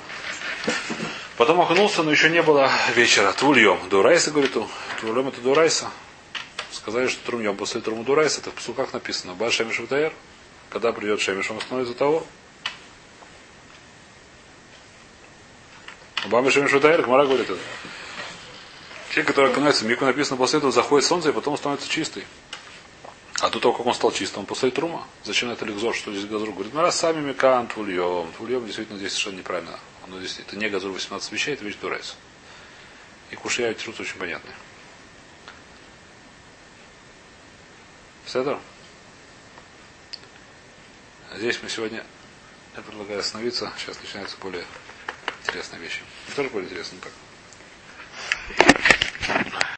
Потом 1.37 1.61
окунулся, 1.61 2.03
но 2.03 2.11
еще 2.11 2.31
не 2.31 2.43
было 2.43 2.71
вечера. 2.95 3.33
Твульем. 3.33 3.79
Дурайса, 3.91 4.31
говорит. 4.31 4.57
Твульем 5.01 5.29
это 5.29 5.41
Дурайса. 5.43 5.91
Сказали, 6.73 7.07
что 7.09 7.25
трумьем 7.27 7.55
после 7.55 7.83
труму 7.83 8.05
Дурайса. 8.05 8.41
Это 8.41 8.51
в 8.51 8.55
псулках 8.55 8.95
написано. 8.95 9.35
Баш 9.35 9.53
Шемиш 9.55 9.79
Витаер. 9.79 10.13
Когда 10.71 10.93
придет 10.93 11.21
Шемиш, 11.21 11.51
он 11.51 11.59
остановится 11.59 11.95
того. 11.95 12.27
Баба 16.27 16.51
Шемиш 16.51 16.73
Витаер, 16.73 17.03
Гмара 17.03 17.27
говорит 17.27 17.49
это. 17.49 17.61
Человек, 19.19 19.35
который 19.35 19.51
окунается 19.51 19.85
мику, 19.85 20.05
написано, 20.05 20.37
после 20.37 20.59
этого 20.59 20.71
заходит 20.71 21.05
солнце, 21.05 21.31
и 21.31 21.33
потом 21.33 21.57
становится 21.57 21.89
чистый. 21.89 22.25
А 23.41 23.51
до 23.51 23.59
того, 23.59 23.75
как 23.75 23.85
он 23.85 23.93
стал 23.93 24.13
чистым, 24.13 24.43
он 24.43 24.47
после 24.47 24.71
трума. 24.71 25.09
Зачем 25.25 25.51
это 25.51 25.65
ликзор, 25.65 25.93
что 25.97 26.13
здесь 26.13 26.27
газур? 26.27 26.53
Говорит, 26.53 26.73
ну 26.73 26.83
раз 26.83 27.01
сами 27.01 27.21
микан, 27.21 27.67
твульем. 27.67 28.33
Твульем 28.37 28.65
действительно 28.65 28.97
здесь 28.97 29.11
совершенно 29.11 29.39
неправильно. 29.39 29.77
Оно 30.05 30.21
здесь, 30.21 30.39
это 30.39 30.57
не 30.57 30.69
газур 30.69 30.93
18 30.93 31.33
вещей, 31.33 31.55
это 31.55 31.65
вещь 31.65 31.75
дурайс. 31.83 32.15
И 33.33 33.35
кушая 33.35 33.75
труд 33.75 33.99
очень 33.99 34.19
понятный. 34.19 34.53
Седор? 38.25 38.61
Здесь 41.35 41.59
мы 41.61 41.69
сегодня, 41.71 42.05
я 42.77 42.83
предлагаю 42.83 43.19
остановиться. 43.19 43.73
Сейчас 43.79 44.01
начинаются 44.01 44.37
более 44.41 44.65
интересные 45.45 45.83
вещи. 45.83 46.03
Тоже 46.37 46.51
более 46.51 46.69
интересно 46.69 46.99
так. 47.03 47.13